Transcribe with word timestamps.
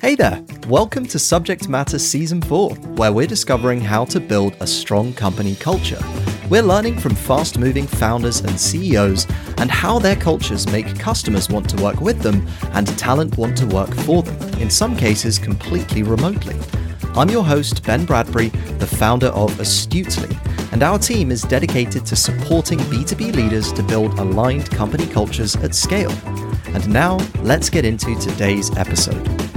Hey 0.00 0.14
there! 0.14 0.44
Welcome 0.68 1.06
to 1.06 1.18
Subject 1.18 1.68
Matter 1.68 1.98
Season 1.98 2.40
4, 2.40 2.70
where 2.70 3.12
we're 3.12 3.26
discovering 3.26 3.80
how 3.80 4.04
to 4.04 4.20
build 4.20 4.54
a 4.60 4.66
strong 4.66 5.12
company 5.12 5.56
culture. 5.56 5.98
We're 6.48 6.62
learning 6.62 7.00
from 7.00 7.16
fast 7.16 7.58
moving 7.58 7.88
founders 7.88 8.38
and 8.38 8.60
CEOs 8.60 9.26
and 9.56 9.72
how 9.72 9.98
their 9.98 10.14
cultures 10.14 10.68
make 10.68 11.00
customers 11.00 11.48
want 11.48 11.68
to 11.70 11.82
work 11.82 12.00
with 12.00 12.20
them 12.20 12.46
and 12.74 12.86
talent 12.96 13.36
want 13.38 13.58
to 13.58 13.66
work 13.66 13.92
for 13.92 14.22
them, 14.22 14.60
in 14.60 14.70
some 14.70 14.96
cases 14.96 15.36
completely 15.36 16.04
remotely. 16.04 16.56
I'm 17.16 17.28
your 17.28 17.44
host, 17.44 17.82
Ben 17.82 18.04
Bradbury, 18.04 18.50
the 18.78 18.86
founder 18.86 19.28
of 19.28 19.58
Astutely, 19.58 20.38
and 20.70 20.84
our 20.84 21.00
team 21.00 21.32
is 21.32 21.42
dedicated 21.42 22.06
to 22.06 22.14
supporting 22.14 22.78
B2B 22.78 23.34
leaders 23.34 23.72
to 23.72 23.82
build 23.82 24.16
aligned 24.20 24.70
company 24.70 25.08
cultures 25.08 25.56
at 25.56 25.74
scale. 25.74 26.12
And 26.68 26.88
now, 26.88 27.16
let's 27.42 27.68
get 27.68 27.84
into 27.84 28.14
today's 28.20 28.70
episode. 28.76 29.47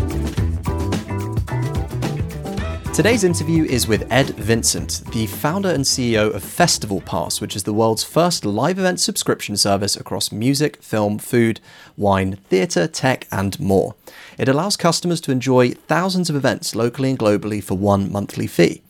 Today's 2.93 3.23
interview 3.23 3.63
is 3.63 3.87
with 3.87 4.05
Ed 4.11 4.31
Vincent, 4.31 5.03
the 5.13 5.25
founder 5.25 5.69
and 5.69 5.85
CEO 5.85 6.33
of 6.35 6.43
Festival 6.43 6.99
Pass, 6.99 7.39
which 7.39 7.55
is 7.55 7.63
the 7.63 7.71
world's 7.71 8.03
first 8.03 8.43
live 8.43 8.77
event 8.77 8.99
subscription 8.99 9.55
service 9.55 9.95
across 9.95 10.29
music, 10.33 10.83
film, 10.83 11.17
food, 11.17 11.61
wine, 11.95 12.35
theatre, 12.49 12.87
tech, 12.87 13.27
and 13.31 13.57
more. 13.61 13.95
It 14.37 14.49
allows 14.49 14.75
customers 14.75 15.21
to 15.21 15.31
enjoy 15.31 15.71
thousands 15.71 16.29
of 16.29 16.35
events 16.35 16.75
locally 16.75 17.11
and 17.11 17.17
globally 17.17 17.63
for 17.63 17.75
one 17.75 18.11
monthly 18.11 18.45
fee. 18.45 18.81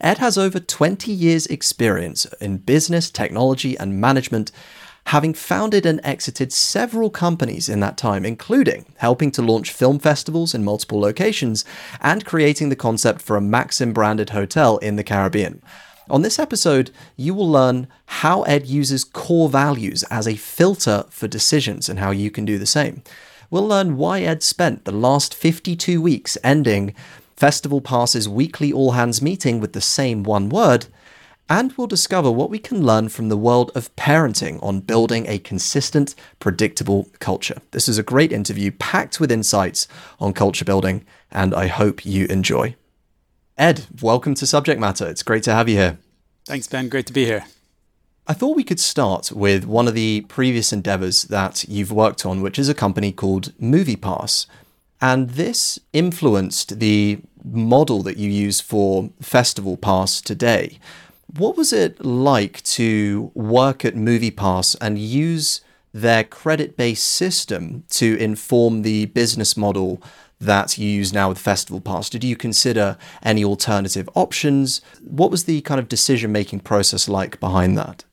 Ed 0.00 0.18
has 0.18 0.38
over 0.38 0.60
20 0.60 1.10
years' 1.10 1.46
experience 1.46 2.26
in 2.40 2.58
business, 2.58 3.10
technology, 3.10 3.76
and 3.76 4.00
management 4.00 4.52
having 5.08 5.32
founded 5.32 5.86
and 5.86 6.00
exited 6.04 6.52
several 6.52 7.08
companies 7.08 7.66
in 7.66 7.80
that 7.80 7.96
time, 7.96 8.26
including 8.26 8.84
helping 8.98 9.30
to 9.30 9.40
launch 9.40 9.72
film 9.72 9.98
festivals 9.98 10.54
in 10.54 10.62
multiple 10.62 11.00
locations 11.00 11.64
and 12.02 12.26
creating 12.26 12.68
the 12.68 12.76
concept 12.76 13.22
for 13.22 13.34
a 13.34 13.40
Maxim 13.40 13.94
branded 13.94 14.30
hotel 14.30 14.76
in 14.78 14.96
the 14.96 15.02
Caribbean. 15.02 15.62
On 16.10 16.20
this 16.20 16.38
episode, 16.38 16.90
you 17.16 17.32
will 17.32 17.50
learn 17.50 17.86
how 18.04 18.42
Ed 18.42 18.66
uses 18.66 19.02
core 19.02 19.48
values 19.48 20.02
as 20.10 20.28
a 20.28 20.36
filter 20.36 21.06
for 21.08 21.26
decisions 21.26 21.88
and 21.88 21.98
how 21.98 22.10
you 22.10 22.30
can 22.30 22.44
do 22.44 22.58
the 22.58 22.66
same. 22.66 23.02
We'll 23.50 23.66
learn 23.66 23.96
why 23.96 24.20
Ed 24.20 24.42
spent 24.42 24.84
the 24.84 24.92
last 24.92 25.34
52 25.34 26.02
weeks 26.02 26.36
ending 26.44 26.94
Festival 27.34 27.80
Pass's 27.80 28.28
weekly 28.28 28.72
all 28.72 28.90
hands 28.90 29.22
meeting 29.22 29.58
with 29.58 29.72
the 29.72 29.80
same 29.80 30.22
one 30.22 30.50
word 30.50 30.88
and 31.48 31.72
we'll 31.72 31.86
discover 31.86 32.30
what 32.30 32.50
we 32.50 32.58
can 32.58 32.84
learn 32.84 33.08
from 33.08 33.28
the 33.28 33.36
world 33.36 33.70
of 33.74 33.94
parenting 33.96 34.62
on 34.62 34.80
building 34.80 35.26
a 35.26 35.38
consistent, 35.38 36.14
predictable 36.38 37.08
culture. 37.20 37.60
This 37.70 37.88
is 37.88 37.98
a 37.98 38.02
great 38.02 38.32
interview 38.32 38.70
packed 38.70 39.18
with 39.18 39.32
insights 39.32 39.88
on 40.20 40.34
culture 40.34 40.64
building, 40.64 41.06
and 41.30 41.54
I 41.54 41.68
hope 41.68 42.04
you 42.04 42.26
enjoy. 42.26 42.76
Ed, 43.56 43.86
welcome 44.02 44.34
to 44.34 44.46
Subject 44.46 44.80
Matter. 44.80 45.06
It's 45.06 45.22
great 45.22 45.42
to 45.44 45.54
have 45.54 45.68
you 45.68 45.76
here. 45.76 45.98
Thanks, 46.44 46.66
Ben. 46.66 46.88
Great 46.88 47.06
to 47.06 47.12
be 47.12 47.24
here. 47.24 47.44
I 48.26 48.34
thought 48.34 48.56
we 48.56 48.64
could 48.64 48.78
start 48.78 49.32
with 49.32 49.64
one 49.64 49.88
of 49.88 49.94
the 49.94 50.26
previous 50.28 50.70
endeavors 50.72 51.24
that 51.24 51.64
you've 51.66 51.90
worked 51.90 52.26
on, 52.26 52.42
which 52.42 52.58
is 52.58 52.68
a 52.68 52.74
company 52.74 53.10
called 53.10 53.52
MoviePass. 53.58 54.46
And 55.00 55.30
this 55.30 55.78
influenced 55.94 56.78
the 56.78 57.20
model 57.42 58.02
that 58.02 58.18
you 58.18 58.28
use 58.30 58.60
for 58.60 59.10
Festival 59.20 59.78
Pass 59.78 60.20
today. 60.20 60.78
What 61.36 61.56
was 61.56 61.72
it 61.72 62.04
like 62.04 62.62
to 62.64 63.30
work 63.34 63.84
at 63.84 63.94
MoviePass 63.94 64.76
and 64.80 64.98
use 64.98 65.60
their 65.92 66.24
credit 66.24 66.76
based 66.76 67.06
system 67.06 67.84
to 67.90 68.16
inform 68.18 68.82
the 68.82 69.06
business 69.06 69.56
model 69.56 70.02
that 70.40 70.78
you 70.78 70.88
use 70.88 71.12
now 71.12 71.28
with 71.28 71.38
Festival 71.38 71.80
Pass? 71.80 72.08
Did 72.08 72.24
you 72.24 72.34
consider 72.34 72.96
any 73.22 73.44
alternative 73.44 74.08
options? 74.14 74.80
What 75.02 75.30
was 75.30 75.44
the 75.44 75.60
kind 75.62 75.78
of 75.78 75.88
decision 75.88 76.32
making 76.32 76.60
process 76.60 77.08
like 77.08 77.40
behind 77.40 77.76
that? 77.76 78.04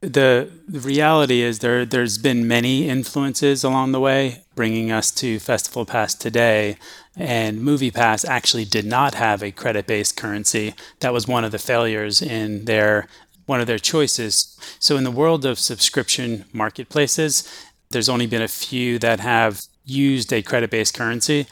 The, 0.00 0.50
the 0.66 0.80
reality 0.80 1.42
is 1.42 1.60
there 1.60 1.86
there's 1.86 2.18
been 2.18 2.48
many 2.48 2.88
influences 2.88 3.62
along 3.62 3.92
the 3.92 4.00
way 4.00 4.42
bringing 4.56 4.90
us 4.90 5.12
to 5.12 5.38
Festival 5.38 5.86
Pass 5.86 6.14
today 6.14 6.76
and 7.16 7.60
MoviePass 7.60 8.26
actually 8.26 8.64
did 8.64 8.86
not 8.86 9.14
have 9.14 9.42
a 9.42 9.52
credit-based 9.52 10.16
currency. 10.16 10.74
That 11.00 11.12
was 11.12 11.28
one 11.28 11.44
of 11.44 11.52
the 11.52 11.58
failures 11.58 12.22
in 12.22 12.64
their 12.64 13.08
one 13.46 13.60
of 13.60 13.66
their 13.66 13.78
choices. 13.78 14.56
So 14.78 14.96
in 14.96 15.04
the 15.04 15.10
world 15.10 15.44
of 15.44 15.58
subscription 15.58 16.44
marketplaces, 16.52 17.46
there's 17.90 18.08
only 18.08 18.26
been 18.26 18.40
a 18.40 18.48
few 18.48 18.98
that 19.00 19.20
have 19.20 19.62
used 19.84 20.32
a 20.32 20.42
credit-based 20.42 20.94
currency. 20.94 21.46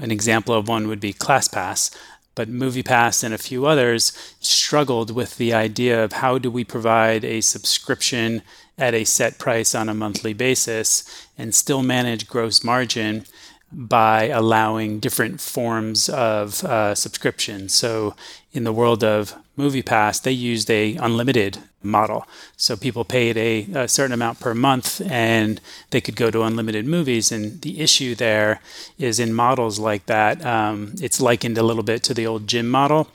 An 0.00 0.10
example 0.10 0.54
of 0.54 0.68
one 0.68 0.88
would 0.88 1.00
be 1.00 1.14
ClassPass, 1.14 1.96
but 2.34 2.50
MoviePass 2.50 3.24
and 3.24 3.32
a 3.32 3.38
few 3.38 3.66
others 3.66 4.12
struggled 4.40 5.14
with 5.14 5.38
the 5.38 5.52
idea 5.54 6.02
of 6.02 6.14
how 6.14 6.38
do 6.38 6.50
we 6.50 6.64
provide 6.64 7.24
a 7.24 7.40
subscription 7.40 8.42
at 8.76 8.94
a 8.94 9.04
set 9.04 9.38
price 9.38 9.74
on 9.74 9.88
a 9.88 9.94
monthly 9.94 10.32
basis 10.32 11.26
and 11.38 11.54
still 11.54 11.82
manage 11.82 12.28
gross 12.28 12.62
margin 12.62 13.24
by 13.70 14.28
allowing 14.28 14.98
different 14.98 15.40
forms 15.40 16.08
of 16.08 16.64
uh, 16.64 16.94
subscription. 16.94 17.68
So, 17.68 18.14
in 18.52 18.64
the 18.64 18.72
world 18.72 19.04
of 19.04 19.34
MoviePass, 19.58 20.22
they 20.22 20.32
used 20.32 20.70
a 20.70 20.96
unlimited 20.96 21.58
model. 21.82 22.26
So 22.56 22.76
people 22.76 23.04
paid 23.04 23.36
a, 23.36 23.66
a, 23.74 23.88
certain 23.88 24.12
amount 24.12 24.40
per 24.40 24.54
month, 24.54 25.00
and 25.10 25.60
they 25.90 26.00
could 26.00 26.16
go 26.16 26.30
to 26.30 26.42
unlimited 26.42 26.86
movies. 26.86 27.30
And 27.30 27.60
the 27.62 27.80
issue 27.80 28.14
there 28.14 28.60
is 28.98 29.20
in 29.20 29.32
models 29.32 29.78
like 29.78 30.06
that, 30.06 30.44
um, 30.44 30.94
it's 31.00 31.20
likened 31.20 31.58
a 31.58 31.62
little 31.62 31.82
bit 31.82 32.02
to 32.04 32.14
the 32.14 32.26
old 32.26 32.46
gym 32.46 32.68
model. 32.68 33.08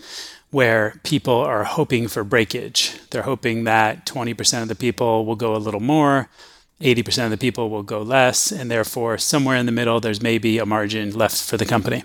Where 0.52 1.00
people 1.02 1.34
are 1.34 1.64
hoping 1.64 2.08
for 2.08 2.24
breakage. 2.24 2.94
They're 3.10 3.24
hoping 3.24 3.64
that 3.64 4.06
20% 4.06 4.62
of 4.62 4.68
the 4.68 4.76
people 4.76 5.26
will 5.26 5.36
go 5.36 5.56
a 5.56 5.58
little 5.58 5.80
more, 5.80 6.30
80% 6.82 7.26
of 7.26 7.32
the 7.32 7.38
people 7.38 7.70
will 7.70 7.84
go 7.84 8.02
less, 8.02 8.52
and 8.52 8.70
therefore, 8.70 9.18
somewhere 9.18 9.58
in 9.58 9.66
the 9.66 9.72
middle, 9.72 10.00
there's 10.00 10.22
maybe 10.22 10.58
a 10.58 10.66
margin 10.66 11.14
left 11.14 11.42
for 11.42 11.58
the 11.58 11.66
company. 11.66 12.04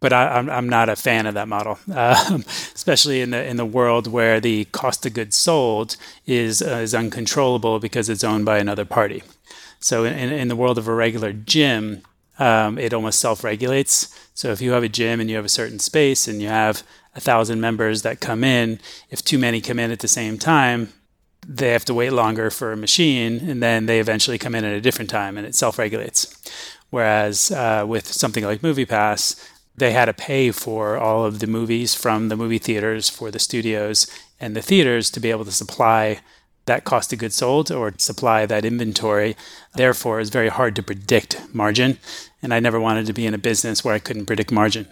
But 0.00 0.12
I, 0.12 0.38
am 0.38 0.48
I'm, 0.48 0.50
I'm 0.50 0.68
not 0.68 0.88
a 0.88 0.96
fan 0.96 1.26
of 1.26 1.34
that 1.34 1.48
model, 1.48 1.78
um, 1.94 2.44
especially 2.74 3.20
in 3.20 3.30
the 3.30 3.44
in 3.44 3.56
the 3.56 3.66
world 3.66 4.06
where 4.06 4.40
the 4.40 4.64
cost 4.66 5.04
of 5.06 5.14
goods 5.14 5.36
sold 5.36 5.96
is 6.26 6.62
uh, 6.62 6.80
is 6.82 6.94
uncontrollable 6.94 7.80
because 7.80 8.08
it's 8.08 8.24
owned 8.24 8.44
by 8.44 8.58
another 8.58 8.84
party. 8.84 9.22
So 9.80 10.04
in, 10.04 10.32
in 10.32 10.48
the 10.48 10.56
world 10.56 10.78
of 10.78 10.88
a 10.88 10.94
regular 10.94 11.32
gym, 11.32 12.02
um, 12.38 12.78
it 12.78 12.92
almost 12.92 13.20
self-regulates. 13.20 14.14
So 14.34 14.50
if 14.50 14.60
you 14.60 14.72
have 14.72 14.82
a 14.82 14.88
gym 14.88 15.20
and 15.20 15.28
you 15.28 15.36
have 15.36 15.44
a 15.44 15.48
certain 15.50 15.78
space 15.78 16.26
and 16.26 16.40
you 16.40 16.48
have 16.48 16.82
a 17.14 17.20
thousand 17.20 17.60
members 17.60 18.02
that 18.02 18.20
come 18.20 18.44
in, 18.44 18.80
if 19.10 19.24
too 19.24 19.38
many 19.38 19.60
come 19.60 19.78
in 19.78 19.90
at 19.90 20.00
the 20.00 20.08
same 20.08 20.38
time, 20.38 20.92
they 21.48 21.70
have 21.70 21.84
to 21.86 21.94
wait 21.94 22.12
longer 22.12 22.50
for 22.50 22.72
a 22.72 22.76
machine 22.76 23.40
and 23.48 23.62
then 23.62 23.86
they 23.86 24.00
eventually 24.00 24.36
come 24.36 24.54
in 24.54 24.64
at 24.64 24.74
a 24.74 24.82
different 24.82 25.08
time 25.08 25.38
and 25.38 25.46
it 25.46 25.54
self-regulates. 25.54 26.36
Whereas 26.90 27.50
uh, 27.50 27.84
with 27.88 28.06
something 28.06 28.44
like 28.44 28.60
moviepass 28.60 29.42
they 29.74 29.92
had 29.92 30.06
to 30.06 30.12
pay 30.12 30.50
for 30.50 30.98
all 30.98 31.24
of 31.24 31.38
the 31.38 31.46
movies 31.46 31.94
from 31.94 32.28
the 32.28 32.36
movie 32.36 32.58
theaters 32.58 33.08
for 33.08 33.30
the 33.30 33.38
studios 33.38 34.06
and 34.40 34.54
the 34.54 34.62
theaters 34.62 35.08
to 35.10 35.20
be 35.20 35.30
able 35.30 35.44
to 35.44 35.52
supply 35.52 36.20
that 36.66 36.84
cost 36.84 37.12
of 37.12 37.18
goods 37.20 37.36
sold 37.36 37.70
or 37.70 37.94
supply 37.96 38.44
that 38.44 38.64
inventory. 38.64 39.34
Therefore 39.74 40.20
it's 40.20 40.30
very 40.30 40.48
hard 40.48 40.76
to 40.76 40.82
predict 40.82 41.40
margin 41.54 41.98
and 42.42 42.52
i 42.52 42.60
never 42.60 42.78
wanted 42.78 43.06
to 43.06 43.12
be 43.12 43.26
in 43.26 43.34
a 43.34 43.38
business 43.38 43.82
where 43.82 43.94
i 43.94 43.98
couldn't 43.98 44.26
predict 44.26 44.52
margin. 44.52 44.86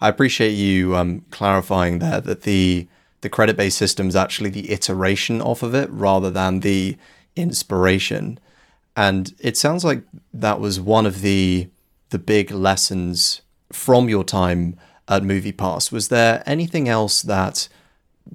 I 0.00 0.08
appreciate 0.08 0.54
you 0.54 0.96
um, 0.96 1.24
clarifying 1.30 2.00
there 2.00 2.20
that 2.20 2.42
the 2.42 2.88
the 3.22 3.30
credit 3.30 3.56
based 3.56 3.78
system 3.78 4.08
is 4.08 4.16
actually 4.16 4.50
the 4.50 4.70
iteration 4.70 5.40
off 5.40 5.62
of 5.62 5.74
it 5.74 5.88
rather 5.90 6.30
than 6.30 6.60
the 6.60 6.96
inspiration. 7.34 8.38
And 8.94 9.34
it 9.38 9.56
sounds 9.56 9.84
like 9.84 10.02
that 10.34 10.60
was 10.60 10.78
one 10.78 11.06
of 11.06 11.22
the 11.22 11.68
the 12.10 12.18
big 12.18 12.50
lessons 12.50 13.40
from 13.72 14.08
your 14.08 14.22
time 14.22 14.76
at 15.08 15.22
MoviePass. 15.22 15.90
Was 15.90 16.08
there 16.08 16.42
anything 16.44 16.88
else 16.88 17.22
that 17.22 17.68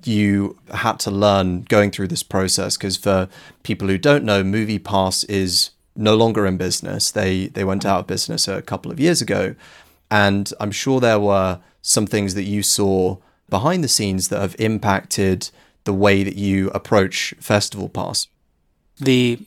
you 0.04 0.58
had 0.74 1.00
to 1.02 1.12
learn 1.12 1.62
going 1.64 1.92
through 1.92 2.08
this 2.08 2.24
process? 2.24 2.76
Because 2.76 2.98
for 2.98 3.30
people 3.62 3.88
who 3.88 4.00
don't 4.00 4.24
know, 4.24 4.44
MoviePass 4.44 5.30
is 5.30 5.72
no 5.96 6.16
longer 6.16 6.46
in 6.48 6.58
business. 6.58 7.12
They 7.12 7.48
they 7.48 7.64
went 7.64 7.86
out 7.86 8.00
of 8.00 8.08
business 8.08 8.48
a 8.48 8.62
couple 8.62 8.92
of 8.92 9.00
years 9.00 9.22
ago, 9.22 9.54
and 10.10 10.52
I'm 10.60 10.72
sure 10.72 11.00
there 11.00 11.20
were 11.20 11.60
some 11.82 12.08
things 12.08 12.34
that 12.34 12.44
you 12.44 12.64
saw 12.64 13.18
behind 13.50 13.84
the 13.84 13.88
scenes 13.88 14.28
that 14.30 14.40
have 14.40 14.56
impacted 14.60 15.50
the 15.84 15.94
way 15.94 16.24
that 16.24 16.36
you 16.36 16.70
approach 16.72 17.34
Festival 17.40 17.90
Pass? 17.90 18.28
The 19.00 19.40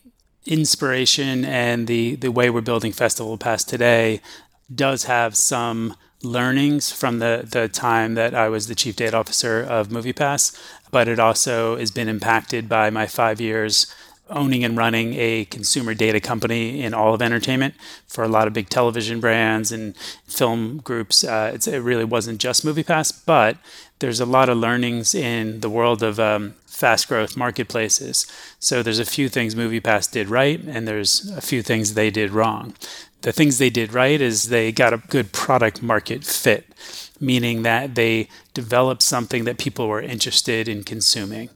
inspiration 0.47 1.44
and 1.44 1.87
the, 1.87 2.17
the 2.17 2.31
way 2.31 2.50
we're 2.50 2.61
building 2.61 2.93
Festival 2.93 3.37
Pass 3.37 3.64
today 3.64 4.20
does 4.75 5.05
have 5.05 5.37
some 5.37 5.97
learnings 6.23 6.93
from 6.93 7.19
the, 7.19 7.47
the 7.50 7.69
time 7.69 8.14
that 8.14 8.35
I 8.35 8.49
was 8.49 8.67
the 8.67 8.75
chief 8.75 8.97
data 8.97 9.17
officer 9.17 9.61
of 9.62 9.88
MoviePass, 9.88 10.58
but 10.91 11.08
it 11.08 11.19
also 11.19 11.76
has 11.76 11.91
been 11.91 12.08
impacted 12.08 12.69
by 12.69 12.91
my 12.91 13.06
five 13.06 13.41
years 13.41 13.93
owning 14.29 14.64
and 14.64 14.76
running 14.76 15.14
a 15.14 15.44
consumer 15.47 15.93
data 15.93 16.20
company 16.20 16.82
in 16.82 16.94
all 16.94 17.14
of 17.14 17.20
entertainment 17.23 17.75
for 18.06 18.23
a 18.23 18.29
lot 18.29 18.47
of 18.47 18.52
big 18.52 18.69
television 18.69 19.19
brands 19.20 19.73
and 19.73 19.97
film 20.26 20.79
groups. 20.79 21.25
Uh, 21.25 21.56
it 21.67 21.82
really 21.82 22.05
wasn't 22.05 22.38
just 22.38 22.64
MoviePass, 22.64 23.25
but 23.26 23.56
there's 24.00 24.20
a 24.20 24.26
lot 24.26 24.49
of 24.49 24.58
learnings 24.58 25.14
in 25.14 25.61
the 25.61 25.70
world 25.70 26.02
of 26.02 26.19
um, 26.19 26.55
fast 26.67 27.08
growth 27.08 27.37
marketplaces. 27.37 28.26
So 28.58 28.82
there's 28.82 28.99
a 28.99 29.05
few 29.05 29.29
things 29.29 29.55
MoviePass 29.55 30.11
did 30.11 30.29
right, 30.29 30.61
and 30.67 30.87
there's 30.88 31.31
a 31.31 31.41
few 31.41 31.62
things 31.62 31.94
they 31.94 32.11
did 32.11 32.31
wrong. 32.31 32.75
The 33.23 33.32
things 33.32 33.58
they 33.58 33.70
did 33.70 33.93
right 33.93 34.20
is 34.20 34.49
they 34.49 34.73
got 34.73 34.94
a 34.94 35.02
good 35.08 35.32
product 35.32 35.82
market 35.82 36.25
fit, 36.25 36.67
meaning 37.20 37.62
that 37.62 37.94
they 37.94 38.29
developed 38.55 39.02
something 39.02 39.44
that 39.44 39.58
people 39.58 39.88
were 39.88 40.00
interested 40.00 40.69
in 40.69 40.85
consuming 40.85 41.50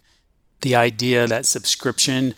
the 0.64 0.74
idea 0.74 1.26
that 1.28 1.46
subscription 1.46 2.34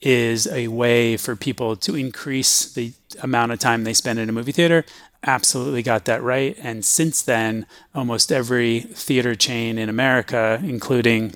is 0.00 0.46
a 0.48 0.68
way 0.68 1.16
for 1.16 1.36
people 1.36 1.76
to 1.76 1.94
increase 1.94 2.72
the 2.72 2.92
amount 3.22 3.52
of 3.52 3.58
time 3.58 3.84
they 3.84 3.94
spend 3.94 4.18
in 4.18 4.28
a 4.28 4.32
movie 4.32 4.52
theater. 4.52 4.84
Absolutely 5.26 5.82
got 5.82 6.06
that 6.06 6.22
right. 6.22 6.56
And 6.62 6.84
since 6.84 7.20
then, 7.20 7.66
almost 7.94 8.32
every 8.32 8.80
theater 8.80 9.34
chain 9.34 9.78
in 9.78 9.88
America, 9.88 10.58
including 10.62 11.34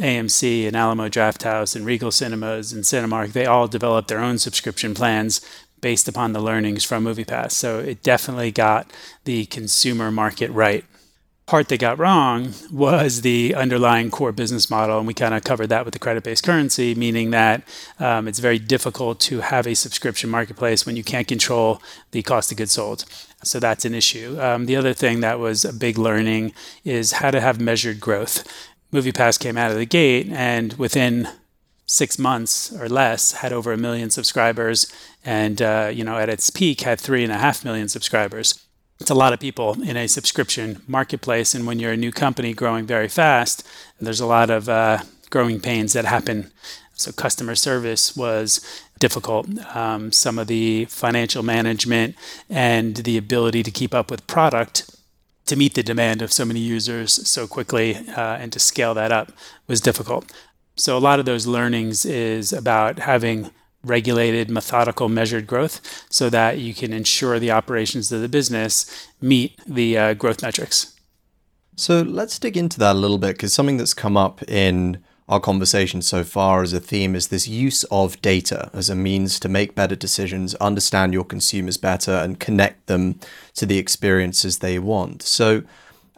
AMC 0.00 0.66
and 0.66 0.74
Alamo 0.74 1.08
Drafthouse 1.08 1.76
and 1.76 1.86
Regal 1.86 2.10
Cinemas 2.10 2.72
and 2.72 2.82
Cinemark, 2.82 3.32
they 3.32 3.46
all 3.46 3.68
developed 3.68 4.08
their 4.08 4.18
own 4.18 4.38
subscription 4.38 4.94
plans 4.94 5.40
based 5.80 6.08
upon 6.08 6.32
the 6.32 6.40
learnings 6.40 6.84
from 6.84 7.04
MoviePass. 7.04 7.52
So 7.52 7.78
it 7.78 8.02
definitely 8.02 8.50
got 8.50 8.90
the 9.24 9.46
consumer 9.46 10.10
market 10.10 10.50
right 10.50 10.84
part 11.50 11.66
they 11.66 11.76
got 11.76 11.98
wrong 11.98 12.54
was 12.70 13.22
the 13.22 13.56
underlying 13.56 14.08
core 14.08 14.30
business 14.30 14.70
model. 14.70 14.98
And 14.98 15.06
we 15.06 15.14
kind 15.14 15.34
of 15.34 15.42
covered 15.42 15.66
that 15.66 15.84
with 15.84 15.92
the 15.92 15.98
credit 15.98 16.22
based 16.22 16.44
currency, 16.44 16.94
meaning 16.94 17.30
that 17.30 17.64
um, 17.98 18.28
it's 18.28 18.38
very 18.38 18.60
difficult 18.60 19.18
to 19.22 19.40
have 19.40 19.66
a 19.66 19.74
subscription 19.74 20.30
marketplace 20.30 20.86
when 20.86 20.94
you 20.94 21.02
can't 21.02 21.26
control 21.26 21.82
the 22.12 22.22
cost 22.22 22.52
of 22.52 22.58
goods 22.58 22.70
sold. 22.70 23.04
So 23.42 23.58
that's 23.58 23.84
an 23.84 23.94
issue. 23.94 24.40
Um, 24.40 24.66
the 24.66 24.76
other 24.76 24.94
thing 24.94 25.20
that 25.20 25.40
was 25.40 25.64
a 25.64 25.72
big 25.72 25.98
learning 25.98 26.52
is 26.84 27.14
how 27.14 27.32
to 27.32 27.40
have 27.40 27.60
measured 27.60 27.98
growth. 27.98 28.46
MoviePass 28.92 29.40
came 29.40 29.58
out 29.58 29.72
of 29.72 29.76
the 29.76 29.86
gate 29.86 30.28
and 30.30 30.74
within 30.74 31.26
six 31.84 32.16
months 32.16 32.72
or 32.72 32.88
less 32.88 33.32
had 33.32 33.52
over 33.52 33.72
a 33.72 33.76
million 33.76 34.10
subscribers 34.10 34.86
and 35.24 35.60
uh, 35.60 35.90
you 35.92 36.04
know 36.04 36.16
at 36.16 36.28
its 36.28 36.48
peak 36.48 36.82
had 36.82 37.00
three 37.00 37.24
and 37.24 37.32
a 37.32 37.38
half 37.38 37.64
million 37.64 37.88
subscribers 37.88 38.64
it's 39.00 39.10
a 39.10 39.14
lot 39.14 39.32
of 39.32 39.40
people 39.40 39.80
in 39.82 39.96
a 39.96 40.06
subscription 40.06 40.82
marketplace. 40.86 41.54
And 41.54 41.66
when 41.66 41.78
you're 41.78 41.92
a 41.92 41.96
new 41.96 42.12
company 42.12 42.52
growing 42.52 42.86
very 42.86 43.08
fast, 43.08 43.66
there's 44.00 44.20
a 44.20 44.26
lot 44.26 44.50
of 44.50 44.68
uh, 44.68 44.98
growing 45.30 45.60
pains 45.60 45.94
that 45.94 46.04
happen. 46.04 46.50
So, 46.92 47.12
customer 47.12 47.54
service 47.54 48.14
was 48.14 48.60
difficult. 48.98 49.48
Um, 49.74 50.12
some 50.12 50.38
of 50.38 50.48
the 50.48 50.84
financial 50.84 51.42
management 51.42 52.14
and 52.50 52.96
the 52.96 53.16
ability 53.16 53.62
to 53.62 53.70
keep 53.70 53.94
up 53.94 54.10
with 54.10 54.26
product 54.26 54.94
to 55.46 55.56
meet 55.56 55.74
the 55.74 55.82
demand 55.82 56.20
of 56.20 56.30
so 56.30 56.44
many 56.44 56.60
users 56.60 57.26
so 57.26 57.46
quickly 57.46 57.96
uh, 57.96 58.36
and 58.36 58.52
to 58.52 58.58
scale 58.58 58.92
that 58.94 59.10
up 59.10 59.32
was 59.66 59.80
difficult. 59.80 60.30
So, 60.76 60.96
a 60.96 61.00
lot 61.00 61.18
of 61.18 61.24
those 61.24 61.46
learnings 61.46 62.04
is 62.04 62.52
about 62.52 62.98
having 62.98 63.50
regulated, 63.82 64.50
methodical, 64.50 65.08
measured 65.08 65.46
growth 65.46 66.04
so 66.10 66.28
that 66.30 66.58
you 66.58 66.74
can 66.74 66.92
ensure 66.92 67.38
the 67.38 67.50
operations 67.50 68.12
of 68.12 68.20
the 68.20 68.28
business 68.28 69.08
meet 69.20 69.58
the 69.66 69.96
uh, 69.96 70.14
growth 70.14 70.42
metrics. 70.42 70.94
So 71.76 72.02
let's 72.02 72.38
dig 72.38 72.56
into 72.56 72.78
that 72.78 72.96
a 72.96 72.98
little 72.98 73.18
bit 73.18 73.36
because 73.36 73.54
something 73.54 73.78
that's 73.78 73.94
come 73.94 74.16
up 74.16 74.42
in 74.48 75.02
our 75.30 75.40
conversation 75.40 76.02
so 76.02 76.24
far 76.24 76.60
as 76.60 76.72
a 76.72 76.80
theme 76.80 77.14
is 77.14 77.28
this 77.28 77.46
use 77.46 77.84
of 77.84 78.20
data 78.20 78.68
as 78.74 78.90
a 78.90 78.96
means 78.96 79.38
to 79.40 79.48
make 79.48 79.76
better 79.76 79.94
decisions, 79.94 80.56
understand 80.56 81.14
your 81.14 81.24
consumers 81.24 81.76
better, 81.76 82.10
and 82.10 82.40
connect 82.40 82.86
them 82.86 83.20
to 83.54 83.64
the 83.64 83.78
experiences 83.78 84.58
they 84.58 84.78
want. 84.78 85.22
So, 85.22 85.62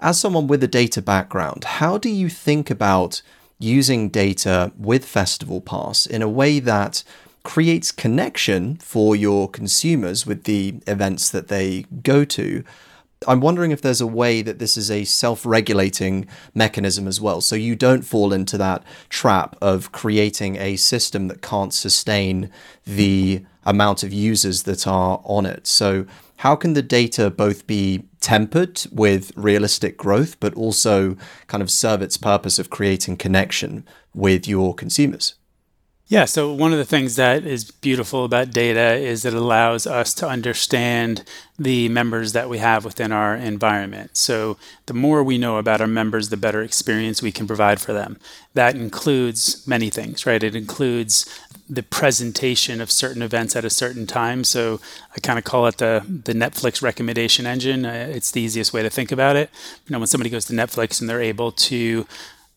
as 0.00 0.18
someone 0.18 0.48
with 0.48 0.64
a 0.64 0.68
data 0.68 1.00
background, 1.00 1.62
how 1.64 1.96
do 1.98 2.08
you 2.08 2.28
think 2.28 2.70
about 2.70 3.22
using 3.58 4.08
data 4.08 4.72
with 4.76 5.04
Festival 5.04 5.60
Pass 5.60 6.06
in 6.06 6.22
a 6.22 6.28
way 6.28 6.58
that 6.58 7.04
creates 7.42 7.90
connection 7.90 8.76
for 8.76 9.16
your 9.16 9.48
consumers 9.48 10.26
with 10.26 10.44
the 10.44 10.76
events 10.86 11.30
that 11.30 11.48
they 11.48 11.82
go 12.02 12.24
to. 12.24 12.64
I'm 13.26 13.40
wondering 13.40 13.70
if 13.70 13.82
there's 13.82 14.00
a 14.00 14.06
way 14.06 14.42
that 14.42 14.58
this 14.58 14.76
is 14.76 14.90
a 14.90 15.04
self 15.04 15.46
regulating 15.46 16.26
mechanism 16.54 17.06
as 17.06 17.20
well. 17.20 17.40
So 17.40 17.56
you 17.56 17.76
don't 17.76 18.02
fall 18.02 18.32
into 18.32 18.58
that 18.58 18.82
trap 19.08 19.56
of 19.60 19.92
creating 19.92 20.56
a 20.56 20.76
system 20.76 21.28
that 21.28 21.42
can't 21.42 21.72
sustain 21.72 22.50
the 22.84 23.44
amount 23.64 24.02
of 24.02 24.12
users 24.12 24.64
that 24.64 24.86
are 24.86 25.20
on 25.24 25.46
it. 25.46 25.66
So, 25.66 26.06
how 26.38 26.56
can 26.56 26.72
the 26.72 26.82
data 26.82 27.30
both 27.30 27.68
be 27.68 28.08
tempered 28.18 28.82
with 28.90 29.30
realistic 29.36 29.96
growth, 29.96 30.40
but 30.40 30.54
also 30.54 31.16
kind 31.46 31.62
of 31.62 31.70
serve 31.70 32.02
its 32.02 32.16
purpose 32.16 32.58
of 32.58 32.68
creating 32.68 33.16
connection 33.16 33.86
with 34.12 34.48
your 34.48 34.74
consumers? 34.74 35.34
Yeah, 36.12 36.26
so 36.26 36.52
one 36.52 36.72
of 36.72 36.78
the 36.78 36.84
things 36.84 37.16
that 37.16 37.46
is 37.46 37.70
beautiful 37.70 38.26
about 38.26 38.50
data 38.50 38.96
is 38.96 39.24
it 39.24 39.32
allows 39.32 39.86
us 39.86 40.12
to 40.12 40.28
understand 40.28 41.24
the 41.58 41.88
members 41.88 42.34
that 42.34 42.50
we 42.50 42.58
have 42.58 42.84
within 42.84 43.12
our 43.12 43.34
environment. 43.34 44.14
So 44.18 44.58
the 44.84 44.92
more 44.92 45.24
we 45.24 45.38
know 45.38 45.56
about 45.56 45.80
our 45.80 45.86
members, 45.86 46.28
the 46.28 46.36
better 46.36 46.60
experience 46.60 47.22
we 47.22 47.32
can 47.32 47.46
provide 47.46 47.80
for 47.80 47.94
them. 47.94 48.18
That 48.52 48.76
includes 48.76 49.66
many 49.66 49.88
things, 49.88 50.26
right? 50.26 50.42
It 50.42 50.54
includes 50.54 51.24
the 51.66 51.82
presentation 51.82 52.82
of 52.82 52.90
certain 52.90 53.22
events 53.22 53.56
at 53.56 53.64
a 53.64 53.70
certain 53.70 54.06
time. 54.06 54.44
So 54.44 54.82
I 55.16 55.20
kind 55.20 55.38
of 55.38 55.46
call 55.46 55.66
it 55.66 55.78
the 55.78 56.04
the 56.06 56.34
Netflix 56.34 56.82
recommendation 56.82 57.46
engine. 57.46 57.86
Uh, 57.86 58.08
it's 58.12 58.32
the 58.32 58.42
easiest 58.42 58.74
way 58.74 58.82
to 58.82 58.90
think 58.90 59.12
about 59.12 59.36
it. 59.36 59.48
You 59.86 59.94
know, 59.94 59.98
when 59.98 60.08
somebody 60.08 60.28
goes 60.28 60.44
to 60.46 60.52
Netflix 60.52 61.00
and 61.00 61.08
they're 61.08 61.22
able 61.22 61.52
to 61.52 62.06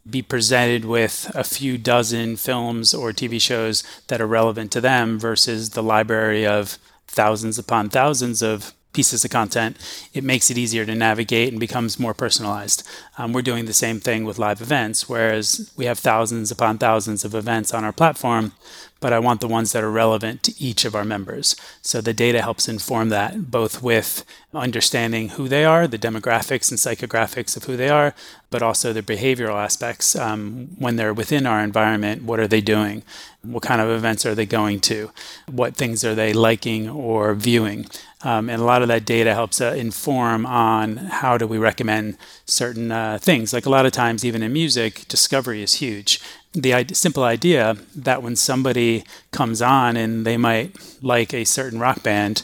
be 0.09 0.21
presented 0.21 0.85
with 0.85 1.31
a 1.33 1.43
few 1.43 1.77
dozen 1.77 2.35
films 2.35 2.93
or 2.93 3.11
TV 3.11 3.41
shows 3.41 3.83
that 4.07 4.21
are 4.21 4.27
relevant 4.27 4.71
to 4.71 4.81
them 4.81 5.17
versus 5.17 5.71
the 5.71 5.83
library 5.83 6.45
of 6.45 6.77
thousands 7.07 7.57
upon 7.57 7.89
thousands 7.89 8.41
of 8.41 8.73
pieces 8.95 9.25
of 9.25 9.31
content, 9.31 9.77
it 10.13 10.23
makes 10.23 10.49
it 10.49 10.57
easier 10.57 10.85
to 10.85 10.95
navigate 10.95 11.51
and 11.51 11.59
becomes 11.59 11.99
more 11.99 12.13
personalized. 12.13 12.81
Um, 13.17 13.31
we're 13.31 13.41
doing 13.41 13.65
the 13.65 13.73
same 13.73 13.99
thing 13.99 14.25
with 14.25 14.39
live 14.39 14.61
events, 14.61 15.07
whereas 15.07 15.71
we 15.77 15.85
have 15.85 15.99
thousands 15.99 16.51
upon 16.51 16.77
thousands 16.77 17.23
of 17.23 17.33
events 17.33 17.73
on 17.73 17.85
our 17.85 17.93
platform, 17.93 18.51
but 18.99 19.13
I 19.13 19.19
want 19.19 19.39
the 19.39 19.47
ones 19.47 19.71
that 19.71 19.83
are 19.83 19.91
relevant 19.91 20.43
to 20.43 20.53
each 20.61 20.83
of 20.83 20.95
our 20.95 21.05
members. 21.05 21.55
So 21.81 22.01
the 22.01 22.13
data 22.13 22.41
helps 22.41 22.67
inform 22.67 23.09
that, 23.09 23.51
both 23.51 23.81
with 23.81 24.25
understanding 24.53 25.29
who 25.29 25.47
they 25.47 25.63
are, 25.63 25.87
the 25.87 25.99
demographics 25.99 26.71
and 26.71 26.79
psychographics 26.79 27.55
of 27.55 27.65
who 27.65 27.77
they 27.77 27.89
are, 27.89 28.13
but 28.49 28.61
also 28.61 28.93
the 28.93 29.03
behavioral 29.03 29.63
aspects. 29.63 30.15
Um, 30.15 30.69
when 30.79 30.95
they're 30.95 31.13
within 31.13 31.45
our 31.45 31.61
environment, 31.61 32.23
what 32.23 32.39
are 32.39 32.47
they 32.47 32.61
doing? 32.61 33.03
What 33.43 33.63
kind 33.63 33.81
of 33.81 33.89
events 33.89 34.25
are 34.25 34.33
they 34.33 34.45
going 34.45 34.79
to? 34.81 35.11
What 35.49 35.75
things 35.75 36.03
are 36.03 36.15
they 36.15 36.33
liking 36.33 36.89
or 36.89 37.33
viewing? 37.35 37.85
Um, 38.23 38.49
and 38.49 38.59
a 38.59 38.65
lot 38.65 38.81
of 38.81 38.87
that 38.87 39.05
data 39.05 39.35
helps 39.35 39.61
uh, 39.61 39.75
inform 39.77 40.47
on 40.47 40.97
how 40.97 41.37
do 41.37 41.45
we 41.45 41.59
recommend 41.59 42.17
certain 42.45 42.91
uh, 42.91 43.04
things. 43.17 43.53
Like 43.53 43.65
a 43.65 43.69
lot 43.69 43.85
of 43.85 43.91
times, 43.91 44.25
even 44.25 44.43
in 44.43 44.53
music, 44.53 45.07
discovery 45.07 45.61
is 45.61 45.75
huge. 45.75 46.21
The 46.53 46.85
simple 46.93 47.23
idea 47.23 47.77
that 47.95 48.23
when 48.23 48.35
somebody 48.35 49.03
comes 49.31 49.61
on 49.61 49.97
and 49.97 50.25
they 50.25 50.37
might 50.37 50.75
like 51.01 51.33
a 51.33 51.43
certain 51.43 51.79
rock 51.79 52.03
band 52.03 52.43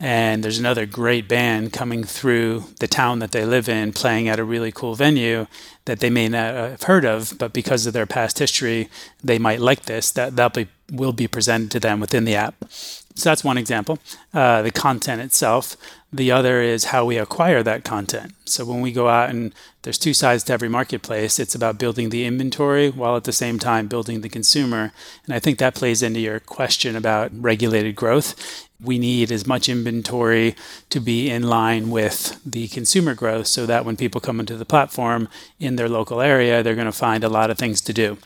and 0.00 0.44
there's 0.44 0.60
another 0.60 0.86
great 0.86 1.28
band 1.28 1.72
coming 1.72 2.04
through 2.04 2.64
the 2.78 2.86
town 2.86 3.18
that 3.18 3.32
they 3.32 3.44
live 3.44 3.68
in 3.68 3.92
playing 3.92 4.28
at 4.28 4.38
a 4.38 4.44
really 4.44 4.70
cool 4.70 4.94
venue 4.94 5.46
that 5.86 5.98
they 5.98 6.10
may 6.10 6.28
not 6.28 6.54
have 6.54 6.82
heard 6.84 7.04
of 7.04 7.34
but 7.38 7.52
because 7.52 7.84
of 7.84 7.92
their 7.92 8.06
past 8.06 8.38
history 8.38 8.88
they 9.24 9.38
might 9.38 9.60
like 9.60 9.86
this 9.86 10.12
that 10.12 10.36
that 10.36 10.54
be, 10.54 10.68
will 10.92 11.12
be 11.12 11.26
presented 11.26 11.70
to 11.70 11.80
them 11.80 12.00
within 12.00 12.24
the 12.24 12.36
app. 12.36 12.54
So 12.70 13.30
that's 13.30 13.42
one 13.42 13.58
example. 13.58 13.98
Uh, 14.32 14.62
the 14.62 14.70
content 14.70 15.20
itself 15.20 15.76
the 16.10 16.30
other 16.30 16.62
is 16.62 16.84
how 16.84 17.04
we 17.04 17.18
acquire 17.18 17.62
that 17.62 17.84
content. 17.84 18.32
So 18.46 18.64
when 18.64 18.80
we 18.80 18.92
go 18.92 19.08
out 19.08 19.28
and 19.28 19.54
there's 19.82 19.98
two 19.98 20.14
sides 20.14 20.42
to 20.44 20.54
every 20.54 20.68
marketplace, 20.68 21.38
it's 21.38 21.54
about 21.54 21.78
building 21.78 22.08
the 22.08 22.24
inventory 22.24 22.88
while 22.88 23.16
at 23.16 23.24
the 23.24 23.32
same 23.32 23.58
time 23.58 23.88
building 23.88 24.22
the 24.22 24.30
consumer. 24.30 24.92
And 25.26 25.34
I 25.34 25.38
think 25.38 25.58
that 25.58 25.74
plays 25.74 26.02
into 26.02 26.20
your 26.20 26.40
question 26.40 26.96
about 26.96 27.30
regulated 27.34 27.94
growth. 27.94 28.66
We 28.80 28.98
need 28.98 29.30
as 29.30 29.46
much 29.46 29.68
inventory 29.68 30.54
to 30.88 31.00
be 31.00 31.28
in 31.28 31.42
line 31.42 31.90
with 31.90 32.40
the 32.44 32.68
consumer 32.68 33.14
growth 33.14 33.48
so 33.48 33.66
that 33.66 33.84
when 33.84 33.96
people 33.96 34.20
come 34.20 34.40
into 34.40 34.56
the 34.56 34.64
platform 34.64 35.28
in 35.60 35.76
their 35.76 35.88
local 35.88 36.22
area, 36.22 36.62
they're 36.62 36.74
going 36.74 36.86
to 36.86 36.92
find 36.92 37.22
a 37.22 37.28
lot 37.28 37.50
of 37.50 37.58
things 37.58 37.82
to 37.82 37.92
do 37.92 38.16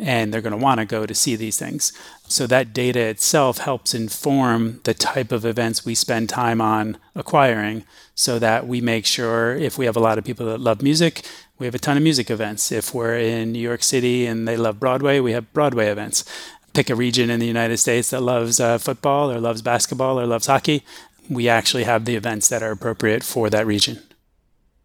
and 0.00 0.32
they're 0.32 0.40
going 0.40 0.52
to 0.52 0.56
want 0.56 0.80
to 0.80 0.86
go 0.86 1.06
to 1.06 1.14
see 1.14 1.36
these 1.36 1.58
things. 1.58 1.92
So 2.34 2.48
that 2.48 2.72
data 2.72 2.98
itself 2.98 3.58
helps 3.58 3.94
inform 3.94 4.80
the 4.82 4.92
type 4.92 5.30
of 5.30 5.44
events 5.44 5.84
we 5.84 5.94
spend 5.94 6.28
time 6.28 6.60
on 6.60 6.98
acquiring 7.14 7.84
so 8.16 8.40
that 8.40 8.66
we 8.66 8.80
make 8.80 9.06
sure 9.06 9.54
if 9.54 9.78
we 9.78 9.86
have 9.86 9.96
a 9.96 10.00
lot 10.00 10.18
of 10.18 10.24
people 10.24 10.46
that 10.46 10.58
love 10.58 10.82
music, 10.82 11.24
we 11.60 11.66
have 11.66 11.76
a 11.76 11.78
ton 11.78 11.96
of 11.96 12.02
music 12.02 12.32
events. 12.32 12.72
If 12.72 12.92
we're 12.92 13.16
in 13.16 13.52
New 13.52 13.60
York 13.60 13.84
City 13.84 14.26
and 14.26 14.48
they 14.48 14.56
love 14.56 14.80
Broadway, 14.80 15.20
we 15.20 15.30
have 15.30 15.52
Broadway 15.52 15.86
events. 15.86 16.24
pick 16.72 16.90
a 16.90 16.96
region 16.96 17.30
in 17.30 17.38
the 17.38 17.46
United 17.46 17.76
States 17.76 18.10
that 18.10 18.20
loves 18.20 18.58
uh, 18.58 18.78
football 18.78 19.30
or 19.30 19.38
loves 19.38 19.62
basketball 19.62 20.18
or 20.18 20.26
loves 20.26 20.48
hockey, 20.48 20.82
we 21.30 21.48
actually 21.48 21.84
have 21.84 22.04
the 22.04 22.16
events 22.16 22.48
that 22.48 22.64
are 22.64 22.72
appropriate 22.72 23.22
for 23.22 23.48
that 23.48 23.64
region. 23.64 24.02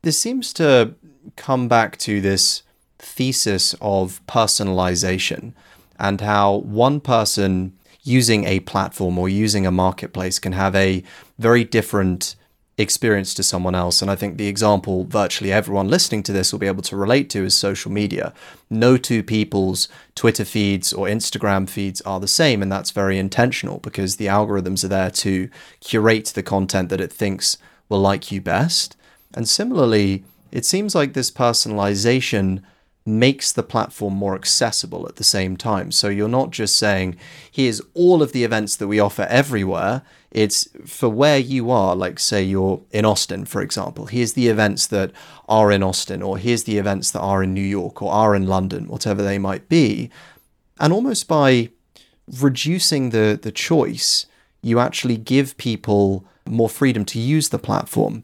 This 0.04 0.20
seems 0.20 0.54
to 0.54 0.94
come 1.36 1.68
back 1.68 1.98
to 1.98 2.22
this 2.22 2.62
thesis 3.00 3.74
of 3.82 4.22
personalization 4.28 5.54
and 6.00 6.22
how 6.22 6.56
one 6.56 7.00
person 7.00 7.78
using 8.04 8.46
a 8.46 8.62
platform 8.62 9.18
or 9.18 9.30
using 9.30 9.66
a 9.66 9.72
marketplace 9.72 10.40
can 10.40 10.54
have 10.54 10.76
a 10.76 11.04
very 11.38 11.64
different 11.64 12.36
experience 12.80 13.34
to 13.34 13.44
someone 13.44 13.76
else. 13.76 14.02
And 14.02 14.10
I 14.10 14.16
think 14.16 14.38
the 14.38 14.48
example 14.48 15.04
virtually 15.04 15.52
everyone 15.52 15.90
listening 15.90 16.24
to 16.24 16.32
this 16.32 16.52
will 16.52 16.60
be 16.60 16.68
able 16.68 16.82
to 16.84 16.96
relate 16.96 17.30
to 17.32 17.44
is 17.44 17.56
social 17.56 17.92
media. 17.92 18.34
No 18.70 18.96
two 18.96 19.22
people's 19.22 19.90
Twitter 20.16 20.46
feeds 20.46 20.94
or 20.94 21.06
Instagram 21.06 21.70
feeds 21.70 22.00
are 22.02 22.22
the 22.22 22.28
same. 22.28 22.62
And 22.62 22.72
that's 22.72 22.92
very 22.92 23.20
intentional 23.20 23.80
because 23.80 24.16
the 24.16 24.28
algorithms 24.28 24.86
are 24.86 24.90
there 24.90 25.12
to 25.12 25.50
curate 25.82 26.28
the 26.28 26.44
content 26.44 26.88
that 26.90 27.02
it 27.02 27.12
thinks 27.12 27.58
will 27.90 28.00
like 28.00 28.32
you 28.32 28.40
best. 28.40 28.96
And 29.34 29.48
similarly, 29.48 30.24
it 30.52 30.66
seems 30.66 30.96
like 30.96 31.14
this 31.14 31.30
personalization 31.30 32.64
makes 33.10 33.52
the 33.52 33.64
platform 33.64 34.14
more 34.14 34.36
accessible 34.36 35.08
at 35.08 35.18
the 35.18 35.24
same 35.24 35.58
time. 35.58 35.92
So 35.92 36.08
you're 36.08 36.28
not 36.30 36.52
just 36.52 36.78
saying, 36.78 37.18
here's 37.52 37.82
all 37.94 38.22
of 38.22 38.32
the 38.32 38.44
events 38.44 38.76
that 38.78 38.88
we 38.88 39.00
offer 39.00 39.24
everywhere. 39.24 40.04
It's 40.32 40.68
for 40.86 41.10
where 41.10 41.40
you 41.40 41.72
are, 41.72 41.96
like, 41.96 42.20
say, 42.20 42.44
you're 42.44 42.82
in 42.92 43.04
Austin, 43.04 43.46
for 43.46 43.62
example. 43.62 44.06
Here's 44.06 44.34
the 44.34 44.48
events 44.48 44.88
that 44.88 45.12
are 45.48 45.72
in 45.72 45.82
Austin, 45.82 46.22
or 46.22 46.38
here's 46.38 46.66
the 46.66 46.78
events 46.78 47.12
that 47.12 47.22
are 47.22 47.42
in 47.42 47.54
New 47.54 47.62
York, 47.62 48.02
or 48.02 48.12
are 48.12 48.36
in 48.36 48.46
London, 48.46 48.88
whatever 48.88 49.24
they 49.24 49.40
might 49.40 49.68
be. 49.68 50.12
And 50.80 50.94
almost 50.94 51.28
by 51.28 51.70
reducing 52.40 53.10
the, 53.10 53.40
the 53.42 53.52
choice, 53.52 54.28
you 54.62 54.80
actually 54.80 55.18
give 55.18 55.58
people 55.58 56.26
more 56.48 56.70
freedom 56.70 57.06
to 57.06 57.20
use 57.20 57.50
the 57.50 57.60
platform. 57.60 58.24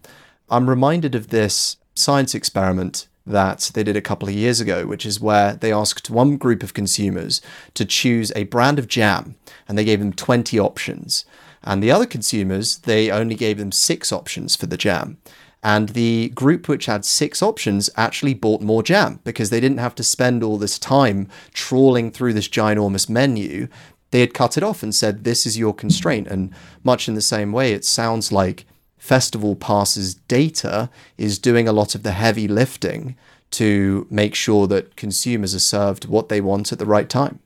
I'm 0.50 0.70
reminded 0.70 1.16
of 1.16 1.30
this 1.30 1.78
science 1.96 2.36
experiment 2.36 3.08
that 3.26 3.72
they 3.74 3.84
did 3.84 3.96
a 3.96 4.02
couple 4.02 4.28
of 4.28 4.36
years 4.36 4.60
ago, 4.60 4.86
which 4.86 5.06
is 5.06 5.20
where 5.20 5.54
they 5.56 5.74
asked 5.74 6.10
one 6.10 6.38
group 6.38 6.62
of 6.64 6.74
consumers 6.74 7.42
to 7.74 7.86
choose 7.86 8.32
a 8.36 8.44
brand 8.46 8.78
of 8.78 8.88
jam 8.88 9.36
and 9.68 9.78
they 9.78 9.84
gave 9.86 10.00
them 10.00 10.14
20 10.14 10.60
options. 10.60 11.26
And 11.64 11.82
the 11.82 11.92
other 11.92 12.06
consumers, 12.06 12.78
they 12.80 13.10
only 13.10 13.36
gave 13.36 13.58
them 13.58 13.72
six 13.72 14.12
options 14.12 14.56
for 14.56 14.68
the 14.68 14.78
jam. 14.78 15.18
And 15.64 15.90
the 15.90 16.30
group 16.30 16.68
which 16.68 16.86
had 16.86 17.04
six 17.04 17.42
options 17.42 17.90
actually 17.98 18.36
bought 18.36 18.62
more 18.62 18.84
jam 18.84 19.20
because 19.24 19.50
they 19.50 19.60
didn't 19.60 19.80
have 19.80 19.96
to 19.96 20.04
spend 20.04 20.44
all 20.44 20.60
this 20.60 20.78
time 20.78 21.28
trawling 21.54 22.12
through 22.12 22.34
this 22.34 22.48
ginormous 22.48 23.10
menu. 23.10 23.68
They 24.12 24.20
had 24.20 24.36
cut 24.36 24.58
it 24.58 24.64
off 24.64 24.84
and 24.84 24.94
said, 24.94 25.24
This 25.24 25.48
is 25.48 25.58
your 25.58 25.74
constraint. 25.74 26.28
And 26.28 26.54
much 26.84 27.08
in 27.08 27.16
the 27.16 27.22
same 27.22 27.52
way, 27.52 27.74
it 27.74 27.84
sounds 27.84 28.32
like 28.32 28.68
Festival 29.06 29.56
Pass's 29.56 30.16
data 30.16 30.90
is 31.16 31.38
doing 31.38 31.68
a 31.68 31.72
lot 31.72 31.94
of 31.94 32.02
the 32.02 32.14
heavy 32.14 32.48
lifting 32.48 33.16
to 33.52 34.08
make 34.10 34.34
sure 34.34 34.66
that 34.66 34.96
consumers 34.96 35.54
are 35.54 35.60
served 35.60 36.06
what 36.06 36.28
they 36.28 36.42
want 36.42 36.72
at 36.72 36.80
the 36.80 36.88
right 36.88 37.08
time. 37.08 37.38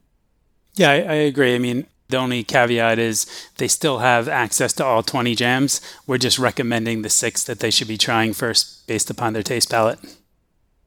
Yeah, 0.75 0.91
I, 0.91 0.95
I 0.95 1.13
agree. 1.15 1.53
I 1.55 1.59
mean, 1.59 1.85
the 2.07 2.15
only 2.15 2.45
caveat 2.45 2.97
is 2.97 3.25
they 3.57 3.67
still 3.67 3.99
have 3.99 4.29
access 4.29 4.71
to 4.73 4.85
all 4.85 5.03
20 5.03 5.35
jams. 5.35 5.81
We're 6.07 6.17
just 6.17 6.39
recommending 6.39 7.01
the 7.01 7.09
six 7.09 7.43
that 7.43 7.59
they 7.59 7.71
should 7.71 7.89
be 7.89 7.97
trying 7.97 8.31
first 8.31 8.87
based 8.87 9.09
upon 9.09 9.33
their 9.33 9.43
taste 9.43 9.69
palette. 9.69 9.99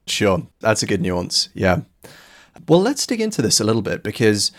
Sure, 0.07 0.47
that's 0.59 0.81
a 0.81 0.87
good 0.87 1.01
nuance. 1.01 1.49
Yeah. 1.53 1.81
Well, 2.67 2.81
let's 2.81 3.05
dig 3.05 3.21
into 3.21 3.43
this 3.43 3.59
a 3.59 3.63
little 3.63 3.83
bit 3.83 4.01
because 4.01 4.51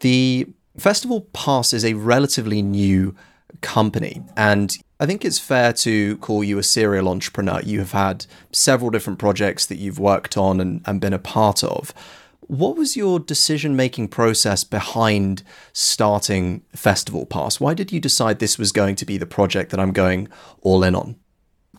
the 0.00 0.48
Festival 0.76 1.22
Pass 1.32 1.72
is 1.72 1.82
a 1.82 1.94
relatively 1.94 2.60
new 2.60 3.14
company. 3.60 4.22
And 4.36 4.76
I 5.00 5.06
think 5.06 5.24
it's 5.24 5.38
fair 5.38 5.72
to 5.74 6.16
call 6.18 6.44
you 6.44 6.58
a 6.58 6.62
serial 6.62 7.08
entrepreneur. 7.08 7.60
You 7.62 7.80
have 7.80 7.92
had 7.92 8.26
several 8.52 8.90
different 8.90 9.18
projects 9.18 9.66
that 9.66 9.76
you've 9.76 9.98
worked 9.98 10.36
on 10.36 10.60
and, 10.60 10.80
and 10.86 11.00
been 11.00 11.12
a 11.12 11.18
part 11.18 11.64
of. 11.64 11.92
What 12.42 12.76
was 12.76 12.96
your 12.96 13.18
decision 13.18 13.76
making 13.76 14.08
process 14.08 14.62
behind 14.64 15.42
starting 15.72 16.62
Festival 16.74 17.24
Pass? 17.24 17.60
Why 17.60 17.72
did 17.72 17.92
you 17.92 18.00
decide 18.00 18.38
this 18.38 18.58
was 18.58 18.72
going 18.72 18.96
to 18.96 19.06
be 19.06 19.16
the 19.16 19.26
project 19.26 19.70
that 19.70 19.80
I'm 19.80 19.92
going 19.92 20.28
all 20.60 20.84
in 20.84 20.94
on? 20.94 21.16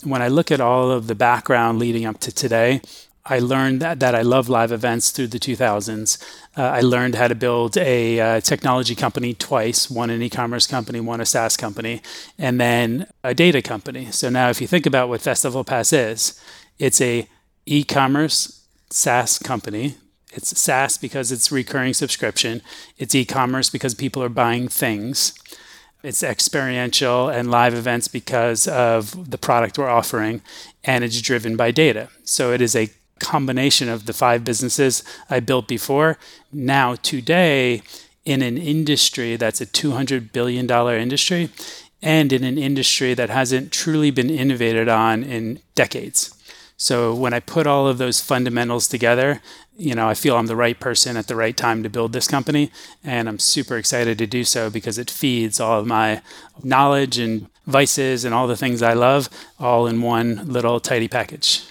When 0.04 0.22
I 0.22 0.28
look 0.30 0.52
at 0.52 0.60
all 0.60 0.90
of 0.90 1.08
the 1.08 1.16
background 1.16 1.80
leading 1.80 2.06
up 2.06 2.20
to 2.22 2.32
today, 2.32 2.82
I 3.26 3.40
learned 3.40 3.82
that, 3.82 4.02
that 4.02 4.16
I 4.16 4.22
love 4.22 4.50
live 4.50 4.74
events 4.74 5.12
through 5.12 5.28
the 5.28 5.40
2000s. 5.40 6.22
Uh, 6.58 6.64
I 6.64 6.82
learned 6.82 7.16
how 7.16 7.30
to 7.30 7.36
build 7.36 7.78
a 7.78 8.20
uh, 8.20 8.40
technology 8.42 8.96
company 8.96 9.34
twice 9.34 9.90
one 9.90 10.10
an 10.10 10.22
e 10.22 10.30
commerce 10.30 10.68
company, 10.68 11.00
one 11.00 11.22
a 11.22 11.26
SaaS 11.26 11.56
company, 11.56 12.02
and 12.38 12.60
then 12.60 13.08
a 13.24 13.34
data 13.34 13.62
company. 13.62 14.12
So 14.12 14.30
now, 14.30 14.50
if 14.50 14.60
you 14.60 14.68
think 14.68 14.86
about 14.86 15.08
what 15.08 15.22
Festival 15.22 15.64
Pass 15.64 15.94
is, 15.94 16.40
it's 16.80 17.00
a 17.00 17.30
e 17.66 17.86
commerce 17.86 18.66
SaaS 18.90 19.40
company. 19.40 19.96
It's 20.34 20.60
SaaS 20.60 20.98
because 20.98 21.32
it's 21.32 21.50
recurring 21.50 21.94
subscription, 21.94 22.62
it's 22.98 23.16
e 23.16 23.24
commerce 23.24 23.70
because 23.70 23.94
people 23.94 24.22
are 24.22 24.30
buying 24.30 24.68
things. 24.68 25.34
It's 26.04 26.22
experiential 26.22 27.30
and 27.30 27.50
live 27.50 27.74
events 27.74 28.10
because 28.10 28.68
of 28.68 29.32
the 29.32 29.38
product 29.38 29.78
we're 29.78 29.88
offering, 29.88 30.42
and 30.84 31.06
it's 31.06 31.22
driven 31.22 31.56
by 31.56 31.72
data. 31.72 32.10
So 32.26 32.52
it 32.52 32.60
is 32.60 32.76
a 32.76 32.90
combination 33.20 33.90
of 33.90 34.06
the 34.06 34.14
five 34.14 34.44
businesses 34.44 35.04
I 35.30 35.40
built 35.40 35.68
before. 35.68 36.18
Now, 36.52 36.96
today, 36.96 37.82
in 38.26 38.42
an 38.42 38.58
industry 38.58 39.36
that's 39.36 39.62
a 39.62 39.66
$200 39.66 40.32
billion 40.32 40.70
industry 40.70 41.50
and 42.02 42.34
in 42.34 42.44
an 42.44 42.58
industry 42.58 43.14
that 43.14 43.30
hasn't 43.30 43.72
truly 43.72 44.12
been 44.12 44.30
innovated 44.30 44.90
on 44.90 45.24
in 45.24 45.60
decades. 45.76 46.34
So 46.76 47.14
when 47.16 47.34
I 47.34 47.40
put 47.40 47.68
all 47.68 47.88
of 47.88 47.98
those 47.98 48.20
fundamentals 48.20 48.88
together, 48.88 49.42
you 49.78 49.96
know, 49.96 50.08
I 50.08 50.14
feel 50.14 50.36
I'm 50.36 50.48
the 50.48 50.56
right 50.56 50.78
person 50.78 51.16
at 51.16 51.28
the 51.28 51.36
right 51.36 51.56
time 51.56 51.82
to 51.84 51.90
build 51.90 52.12
this 52.12 52.28
company. 52.28 52.72
And 53.04 53.30
I'm 53.30 53.40
super 53.40 53.78
excited 53.78 54.18
to 54.18 54.28
do 54.28 54.44
so 54.44 54.70
because 54.70 54.98
it 54.98 55.10
feeds 55.10 55.60
all 55.60 55.80
of 55.80 55.88
my 55.88 56.22
knowledge 56.62 57.18
and 57.18 57.48
vices 57.66 58.26
and 58.26 58.34
all 58.34 58.48
the 58.48 58.58
things 58.58 58.82
I 58.82 58.94
love 58.94 59.30
all 59.60 59.88
in 59.88 60.02
one 60.02 60.42
little 60.46 60.80
tidy 60.80 61.08
package. 61.08 61.64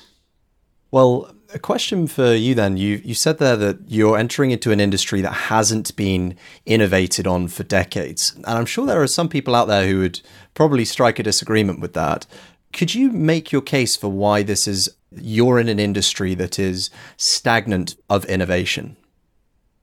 Well, 0.93 1.35
a 1.55 1.59
question 1.59 2.07
for 2.07 2.35
you 2.35 2.55
then. 2.55 2.77
You 2.77 3.01
you 3.05 3.15
said 3.15 3.39
there 3.39 3.57
that 3.57 3.79
you're 3.89 4.19
entering 4.19 4.53
into 4.53 4.71
an 4.71 4.81
industry 4.81 5.21
that 5.23 5.33
hasn't 5.33 5.95
been 5.97 6.37
innovated 6.67 7.27
on 7.27 7.49
for 7.49 7.65
decades. 7.65 8.35
And 8.37 8.59
I'm 8.59 8.67
sure 8.67 8.87
there 8.87 9.03
are 9.03 9.09
some 9.09 9.29
people 9.29 9.55
out 9.55 9.69
there 9.69 9.87
who 9.87 10.01
would 10.01 10.21
probably 10.55 10.85
strike 10.85 11.19
a 11.19 11.23
disagreement 11.23 11.81
with 11.81 11.95
that. 11.95 12.27
Could 12.73 12.95
you 12.95 13.11
make 13.11 13.53
your 13.53 13.63
case 13.63 13.97
for 13.97 14.09
why 14.09 14.43
this 14.43 14.69
is 14.69 14.89
you're 15.11 15.59
in 15.59 15.69
an 15.69 15.79
industry 15.79 16.35
that 16.35 16.59
is 16.59 16.91
stagnant 17.17 17.97
of 18.09 18.25
innovation? 18.27 18.97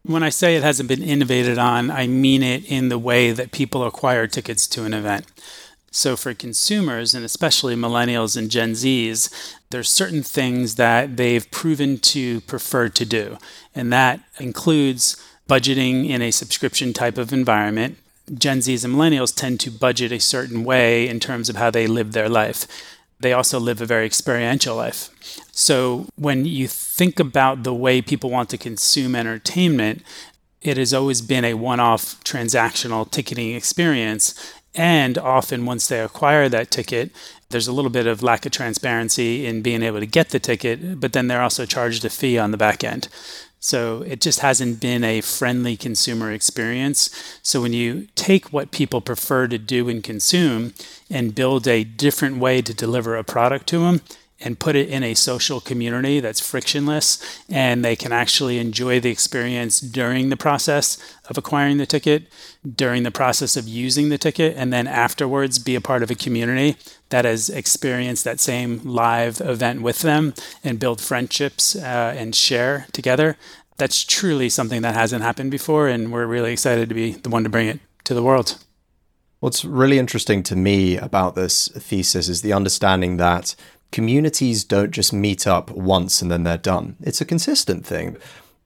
When 0.03 0.23
I 0.23 0.29
say 0.29 0.55
it 0.55 0.63
hasn't 0.63 0.89
been 0.89 1.03
innovated 1.03 1.57
on, 1.57 1.91
I 1.91 2.07
mean 2.07 2.41
it 2.41 2.65
in 2.65 2.89
the 2.89 2.97
way 2.97 3.31
that 3.31 3.51
people 3.51 3.83
acquire 3.83 4.27
tickets 4.27 4.65
to 4.69 4.85
an 4.85 4.93
event. 4.93 5.25
So, 5.91 6.15
for 6.15 6.33
consumers, 6.33 7.13
and 7.13 7.25
especially 7.25 7.75
millennials 7.75 8.37
and 8.37 8.51
Gen 8.51 8.73
Zs, 8.73 9.55
there's 9.71 9.89
certain 9.89 10.23
things 10.23 10.75
that 10.75 11.17
they've 11.17 11.49
proven 11.51 11.97
to 11.99 12.41
prefer 12.41 12.89
to 12.89 13.05
do. 13.05 13.37
And 13.73 13.91
that 13.91 14.19
includes 14.39 15.17
budgeting 15.47 16.07
in 16.07 16.21
a 16.21 16.31
subscription 16.31 16.93
type 16.93 17.17
of 17.17 17.33
environment. 17.33 17.97
Gen 18.33 18.59
Zs 18.59 18.85
and 18.85 18.93
millennials 18.93 19.35
tend 19.35 19.59
to 19.61 19.71
budget 19.71 20.11
a 20.11 20.19
certain 20.19 20.63
way 20.63 21.07
in 21.07 21.19
terms 21.19 21.49
of 21.49 21.55
how 21.55 21.71
they 21.71 21.87
live 21.87 22.11
their 22.11 22.29
life. 22.29 22.67
They 23.19 23.33
also 23.33 23.59
live 23.59 23.81
a 23.81 23.85
very 23.85 24.05
experiential 24.05 24.75
life. 24.75 25.09
So, 25.51 26.05
when 26.15 26.45
you 26.45 26.67
think 26.67 27.19
about 27.19 27.63
the 27.63 27.73
way 27.73 28.01
people 28.01 28.29
want 28.29 28.49
to 28.51 28.57
consume 28.57 29.15
entertainment, 29.15 30.03
it 30.61 30.77
has 30.77 30.93
always 30.93 31.21
been 31.21 31.45
a 31.45 31.53
one 31.53 31.79
off 31.79 32.21
transactional 32.23 33.09
ticketing 33.09 33.55
experience. 33.55 34.53
And 34.75 35.17
often, 35.17 35.65
once 35.65 35.87
they 35.87 35.99
acquire 35.99 36.47
that 36.49 36.71
ticket, 36.71 37.11
there's 37.49 37.67
a 37.67 37.73
little 37.73 37.89
bit 37.89 38.05
of 38.05 38.21
lack 38.21 38.45
of 38.45 38.51
transparency 38.51 39.45
in 39.45 39.61
being 39.61 39.81
able 39.81 39.99
to 39.99 40.05
get 40.05 40.29
the 40.29 40.39
ticket, 40.39 40.99
but 40.99 41.13
then 41.13 41.27
they're 41.27 41.41
also 41.41 41.65
charged 41.65 42.05
a 42.05 42.09
fee 42.09 42.37
on 42.37 42.51
the 42.51 42.57
back 42.57 42.83
end. 42.83 43.07
So 43.59 44.03
it 44.03 44.21
just 44.21 44.39
hasn't 44.39 44.79
been 44.79 45.03
a 45.03 45.21
friendly 45.21 45.75
consumer 45.75 46.31
experience. 46.31 47.09
So 47.43 47.61
when 47.61 47.73
you 47.73 48.07
take 48.15 48.53
what 48.53 48.71
people 48.71 49.01
prefer 49.01 49.47
to 49.47 49.57
do 49.57 49.89
and 49.89 50.03
consume 50.03 50.73
and 51.09 51.35
build 51.35 51.67
a 51.67 51.83
different 51.83 52.37
way 52.37 52.61
to 52.61 52.73
deliver 52.73 53.17
a 53.17 53.23
product 53.23 53.67
to 53.67 53.79
them, 53.79 54.01
and 54.41 54.59
put 54.59 54.75
it 54.75 54.89
in 54.89 55.03
a 55.03 55.13
social 55.13 55.59
community 55.59 56.19
that's 56.19 56.39
frictionless 56.39 57.41
and 57.49 57.83
they 57.83 57.95
can 57.95 58.11
actually 58.11 58.57
enjoy 58.57 58.99
the 58.99 59.09
experience 59.09 59.79
during 59.79 60.29
the 60.29 60.37
process 60.37 60.97
of 61.29 61.37
acquiring 61.37 61.77
the 61.77 61.85
ticket, 61.85 62.27
during 62.75 63.03
the 63.03 63.11
process 63.11 63.57
of 63.57 63.67
using 63.67 64.09
the 64.09 64.17
ticket, 64.17 64.55
and 64.55 64.71
then 64.71 64.87
afterwards 64.87 65.59
be 65.59 65.75
a 65.75 65.81
part 65.81 66.03
of 66.03 66.09
a 66.09 66.15
community 66.15 66.77
that 67.09 67.25
has 67.25 67.49
experienced 67.49 68.23
that 68.23 68.39
same 68.39 68.79
live 68.83 69.41
event 69.41 69.81
with 69.81 69.99
them 70.01 70.33
and 70.63 70.79
build 70.79 71.01
friendships 71.01 71.75
uh, 71.75 72.13
and 72.17 72.35
share 72.35 72.87
together. 72.91 73.37
that's 73.79 74.03
truly 74.03 74.49
something 74.49 74.81
that 74.81 74.93
hasn't 74.93 75.23
happened 75.23 75.49
before, 75.49 75.87
and 75.87 76.11
we're 76.11 76.27
really 76.27 76.51
excited 76.51 76.89
to 76.89 76.95
be 76.95 77.13
the 77.13 77.29
one 77.29 77.43
to 77.43 77.49
bring 77.49 77.67
it 77.67 77.79
to 78.03 78.13
the 78.13 78.21
world. 78.21 78.57
What's 79.39 79.63
really 79.63 79.97
interesting 79.97 80.43
to 80.43 80.55
me 80.55 80.97
about 80.97 81.35
this 81.35 81.69
thesis 81.69 82.27
is 82.27 82.41
the 82.41 82.53
understanding 82.53 83.17
that 83.17 83.55
communities 83.91 84.63
don't 84.63 84.91
just 84.91 85.13
meet 85.13 85.47
up 85.47 85.71
once 85.71 86.21
and 86.21 86.31
then 86.31 86.43
they're 86.43 86.57
done. 86.57 86.95
It's 87.01 87.21
a 87.21 87.25
consistent 87.25 87.85
thing. 87.85 88.17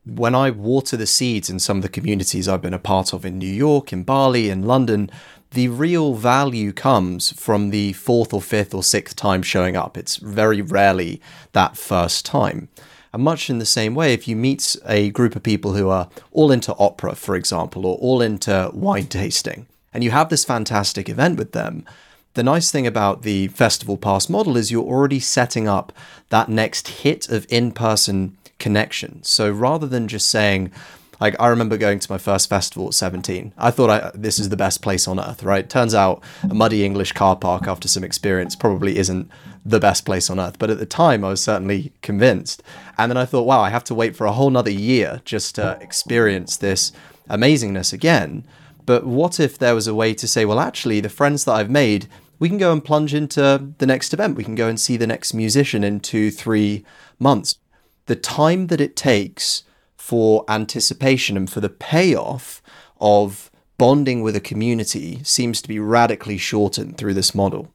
When 0.05 0.35
I 0.35 0.49
water 0.49 0.97
the 0.97 1.07
seeds 1.07 1.49
in 1.49 1.59
some 1.59 1.77
of 1.77 1.83
the 1.83 1.89
communities 1.89 2.47
I've 2.47 2.61
been 2.61 2.73
a 2.73 2.79
part 2.79 3.13
of 3.13 3.23
in 3.25 3.37
New 3.37 3.45
York, 3.45 3.93
in 3.93 4.03
Bali, 4.03 4.49
in 4.49 4.63
London, 4.63 5.09
the 5.51 5.69
real 5.69 6.15
value 6.15 6.73
comes 6.73 7.31
from 7.39 7.69
the 7.69 7.93
fourth 7.93 8.33
or 8.33 8.41
fifth 8.41 8.73
or 8.73 8.83
sixth 8.83 9.15
time 9.15 9.41
showing 9.43 9.77
up. 9.77 9.97
It's 9.97 10.17
very 10.17 10.61
rarely 10.61 11.21
that 11.53 11.77
first 11.77 12.25
time. 12.25 12.69
And 13.13 13.23
much 13.23 13.49
in 13.49 13.59
the 13.59 13.65
same 13.65 13.93
way, 13.93 14.13
if 14.13 14.27
you 14.27 14.35
meet 14.35 14.75
a 14.87 15.11
group 15.11 15.35
of 15.35 15.43
people 15.43 15.73
who 15.73 15.89
are 15.89 16.09
all 16.31 16.51
into 16.51 16.75
opera, 16.77 17.13
for 17.13 17.35
example, 17.35 17.85
or 17.85 17.95
all 17.97 18.21
into 18.21 18.71
wine 18.73 19.05
tasting, 19.05 19.67
and 19.93 20.03
you 20.03 20.09
have 20.09 20.29
this 20.29 20.43
fantastic 20.43 21.07
event 21.07 21.37
with 21.37 21.51
them, 21.51 21.85
the 22.33 22.43
nice 22.43 22.71
thing 22.71 22.87
about 22.87 23.21
the 23.21 23.47
festival 23.49 23.97
pass 23.97 24.29
model 24.29 24.57
is 24.57 24.71
you're 24.71 24.83
already 24.83 25.19
setting 25.19 25.67
up 25.67 25.93
that 26.29 26.49
next 26.49 26.87
hit 26.87 27.29
of 27.29 27.45
in 27.49 27.71
person 27.71 28.37
connection. 28.59 29.21
So 29.23 29.51
rather 29.51 29.87
than 29.87 30.07
just 30.07 30.29
saying, 30.29 30.71
like 31.19 31.35
I 31.39 31.47
remember 31.47 31.77
going 31.77 31.99
to 31.99 32.11
my 32.11 32.17
first 32.17 32.49
festival 32.49 32.87
at 32.87 32.95
17. 32.95 33.53
I 33.57 33.71
thought 33.71 33.89
I, 33.89 34.11
this 34.13 34.39
is 34.39 34.49
the 34.49 34.57
best 34.57 34.81
place 34.81 35.07
on 35.07 35.19
earth, 35.19 35.43
right? 35.43 35.69
Turns 35.69 35.93
out 35.93 36.23
a 36.43 36.53
muddy 36.53 36.83
English 36.83 37.13
car 37.13 37.35
park 37.35 37.67
after 37.67 37.87
some 37.87 38.03
experience 38.03 38.55
probably 38.55 38.97
isn't 38.97 39.29
the 39.65 39.79
best 39.79 40.05
place 40.05 40.29
on 40.29 40.39
earth. 40.39 40.59
But 40.59 40.69
at 40.69 40.79
the 40.79 40.85
time, 40.85 41.23
I 41.23 41.29
was 41.29 41.41
certainly 41.41 41.93
convinced. 42.01 42.63
And 42.97 43.09
then 43.09 43.17
I 43.17 43.25
thought, 43.25 43.43
wow, 43.43 43.61
I 43.61 43.69
have 43.69 43.83
to 43.85 43.95
wait 43.95 44.15
for 44.15 44.25
a 44.25 44.33
whole 44.33 44.49
nother 44.49 44.71
year 44.71 45.21
just 45.23 45.55
to 45.55 45.77
experience 45.79 46.57
this 46.57 46.91
amazingness 47.29 47.93
again. 47.93 48.43
But 48.85 49.05
what 49.05 49.39
if 49.39 49.57
there 49.57 49.75
was 49.75 49.87
a 49.87 49.95
way 49.95 50.13
to 50.13 50.27
say, 50.27 50.45
well, 50.45 50.59
actually, 50.59 50.99
the 50.99 51.09
friends 51.09 51.45
that 51.45 51.53
I've 51.53 51.69
made, 51.69 52.07
we 52.39 52.49
can 52.49 52.57
go 52.57 52.71
and 52.71 52.83
plunge 52.83 53.13
into 53.13 53.73
the 53.77 53.85
next 53.85 54.13
event. 54.13 54.35
We 54.35 54.43
can 54.43 54.55
go 54.55 54.67
and 54.67 54.79
see 54.79 54.97
the 54.97 55.07
next 55.07 55.33
musician 55.33 55.83
in 55.83 55.99
two, 55.99 56.31
three 56.31 56.85
months. 57.19 57.57
The 58.05 58.15
time 58.15 58.67
that 58.67 58.81
it 58.81 58.95
takes 58.95 59.63
for 59.95 60.43
anticipation 60.49 61.37
and 61.37 61.49
for 61.49 61.61
the 61.61 61.69
payoff 61.69 62.61
of 62.99 63.49
bonding 63.77 64.21
with 64.21 64.35
a 64.35 64.41
community 64.41 65.21
seems 65.23 65.61
to 65.61 65.67
be 65.67 65.79
radically 65.79 66.37
shortened 66.37 66.97
through 66.97 67.13
this 67.13 67.33
model. 67.33 67.73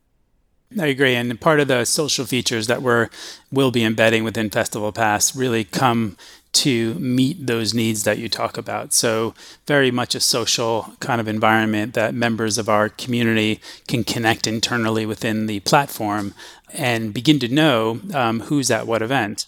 I 0.78 0.86
agree, 0.86 1.14
and 1.14 1.40
part 1.40 1.60
of 1.60 1.68
the 1.68 1.86
social 1.86 2.26
features 2.26 2.66
that 2.66 2.82
we're 2.82 3.08
will 3.50 3.70
be 3.70 3.84
embedding 3.84 4.22
within 4.22 4.50
Festival 4.50 4.92
Pass 4.92 5.34
really 5.34 5.64
come 5.64 6.18
to 6.52 6.94
meet 6.94 7.46
those 7.46 7.74
needs 7.74 8.04
that 8.04 8.18
you 8.18 8.28
talk 8.28 8.56
about. 8.56 8.92
So, 8.92 9.34
very 9.66 9.90
much 9.90 10.14
a 10.14 10.20
social 10.20 10.94
kind 11.00 11.20
of 11.20 11.28
environment 11.28 11.94
that 11.94 12.14
members 12.14 12.58
of 12.58 12.68
our 12.68 12.88
community 12.88 13.60
can 13.86 14.04
connect 14.04 14.46
internally 14.46 15.06
within 15.06 15.46
the 15.46 15.60
platform 15.60 16.34
and 16.72 17.14
begin 17.14 17.38
to 17.40 17.48
know 17.48 18.00
um, 18.14 18.40
who's 18.40 18.70
at 18.70 18.86
what 18.86 19.02
event. 19.02 19.46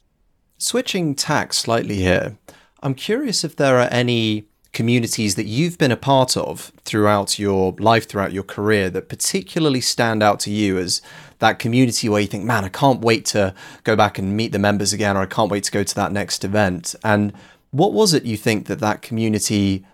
Switching 0.58 1.14
tack 1.14 1.52
slightly 1.52 1.96
here, 1.96 2.36
I'm 2.82 2.94
curious 2.94 3.44
if 3.44 3.56
there 3.56 3.78
are 3.78 3.88
any 3.90 4.46
communities 4.72 5.34
that 5.34 5.46
you've 5.46 5.78
been 5.78 5.90
a 5.90 5.96
part 5.96 6.36
of 6.36 6.72
throughout 6.84 7.38
your 7.38 7.72
life, 7.78 8.08
throughout 8.08 8.32
your 8.32 8.42
career, 8.42 8.88
that 8.90 9.08
particularly 9.08 9.80
stand 9.80 10.22
out 10.22 10.38
to 10.40 10.50
you 10.50 10.78
as 10.78 11.02
that 11.40 11.58
community 11.58 12.08
where 12.08 12.20
you 12.20 12.26
think, 12.26 12.44
man, 12.44 12.64
I 12.64 12.68
can't 12.68 13.00
wait 13.00 13.24
to 13.26 13.54
go 13.84 13.96
back 13.96 14.18
and 14.18 14.36
meet 14.36 14.52
the 14.52 14.58
members 14.58 14.92
again, 14.92 15.16
or 15.16 15.20
I 15.20 15.26
can't 15.26 15.50
wait 15.50 15.64
to 15.64 15.72
go 15.72 15.82
to 15.82 15.94
that 15.96 16.12
next 16.12 16.44
event. 16.44 16.94
And 17.02 17.32
what 17.70 17.92
was 17.92 18.14
it 18.14 18.24
you 18.24 18.36
think 18.36 18.66
that 18.66 18.80
that 18.80 19.02
community 19.02 19.84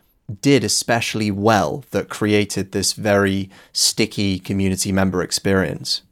did 0.42 0.64
especially 0.64 1.30
well 1.30 1.84
that 1.92 2.08
created 2.08 2.72
this 2.72 2.92
very 2.92 3.48
sticky 3.72 4.38
community 4.38 4.92
member 4.92 5.22
experience? 5.22 6.02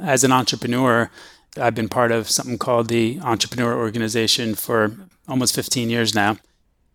As 0.00 0.24
an 0.24 0.32
entrepreneur, 0.32 1.10
I've 1.56 1.74
been 1.74 1.88
part 1.88 2.10
of 2.10 2.28
something 2.28 2.58
called 2.58 2.88
the 2.88 3.20
Entrepreneur 3.20 3.74
Organization 3.74 4.54
for 4.54 4.92
almost 5.28 5.54
15 5.54 5.90
years 5.90 6.14
now. 6.14 6.38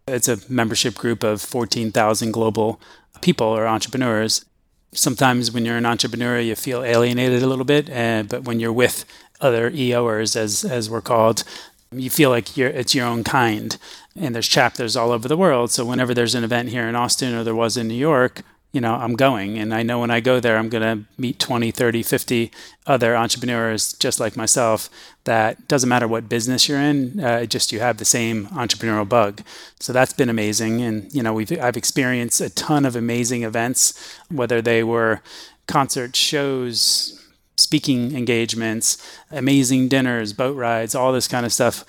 It's 0.08 0.30
a 0.30 0.40
membership 0.48 0.96
group 0.96 1.22
of 1.22 1.42
14,000 1.42 2.32
global 2.32 2.80
people 3.20 3.48
or 3.48 3.68
entrepreneurs. 3.68 4.46
Sometimes 4.94 5.52
when 5.52 5.66
you're 5.66 5.76
an 5.76 5.86
entrepreneur, 5.86 6.40
you 6.40 6.56
feel 6.56 6.82
alienated 6.82 7.44
a 7.44 7.48
little 7.48 7.66
bit, 7.66 7.90
uh, 7.90 8.24
but 8.24 8.46
when 8.46 8.62
you're 8.62 8.72
with 8.72 9.04
other 9.42 9.70
EOers, 9.70 10.38
as 10.38 10.64
as 10.64 10.90
we're 10.90 11.02
called, 11.02 11.44
you 11.92 12.10
feel 12.10 12.30
like 12.30 12.56
you're 12.56 12.70
it's 12.70 12.96
your 12.96 13.06
own 13.06 13.26
kind. 13.26 13.78
And 14.16 14.34
there's 14.34 14.48
chapters 14.48 14.96
all 14.96 15.12
over 15.12 15.28
the 15.28 15.36
world. 15.36 15.72
So 15.72 15.84
whenever 15.84 16.14
there's 16.14 16.36
an 16.36 16.46
event 16.46 16.70
here 16.70 16.88
in 16.88 16.96
Austin 16.96 17.36
or 17.36 17.44
there 17.44 17.54
was 17.54 17.76
in 17.76 17.90
New 17.90 17.94
York, 17.94 18.44
you 18.74 18.82
know, 18.82 18.96
I'm 18.96 19.16
going. 19.16 19.58
And 19.58 19.74
I 19.74 19.82
know 19.82 20.00
when 20.00 20.12
I 20.12 20.20
go 20.20 20.40
there, 20.40 20.58
I'm 20.58 20.70
going 20.70 20.84
to 20.84 21.06
meet 21.18 21.40
20, 21.40 21.72
30, 21.72 22.04
50 22.04 22.52
other 22.86 23.16
entrepreneurs 23.16 23.94
just 23.94 24.20
like 24.20 24.36
myself 24.36 24.90
that 25.24 25.68
doesn't 25.68 25.90
matter 25.90 26.08
what 26.08 26.30
business 26.30 26.68
you're 26.68 26.80
in, 26.80 27.20
uh, 27.20 27.46
just 27.46 27.72
you 27.72 27.80
have 27.80 27.98
the 27.98 28.06
same 28.06 28.48
entrepreneurial 28.48 29.08
bug. 29.08 29.42
So 29.80 29.94
that's 29.94 30.14
been 30.14 30.30
amazing. 30.30 30.82
And, 30.82 31.14
you 31.14 31.24
know, 31.24 31.34
we've, 31.34 31.52
I've 31.52 31.78
experienced 31.78 32.40
a 32.42 32.50
ton 32.50 32.86
of 32.86 32.96
amazing 32.96 33.44
events, 33.44 34.18
whether 34.30 34.62
they 34.62 34.84
were 34.84 35.22
concert 35.68 36.16
shows, 36.16 37.14
speaking 37.58 38.16
engagements, 38.16 38.98
amazing 39.32 39.88
dinners, 39.90 40.32
boat 40.32 40.56
rides, 40.56 40.94
all 40.94 41.12
this 41.12 41.28
kind 41.28 41.46
of 41.46 41.52
stuff 41.52 41.84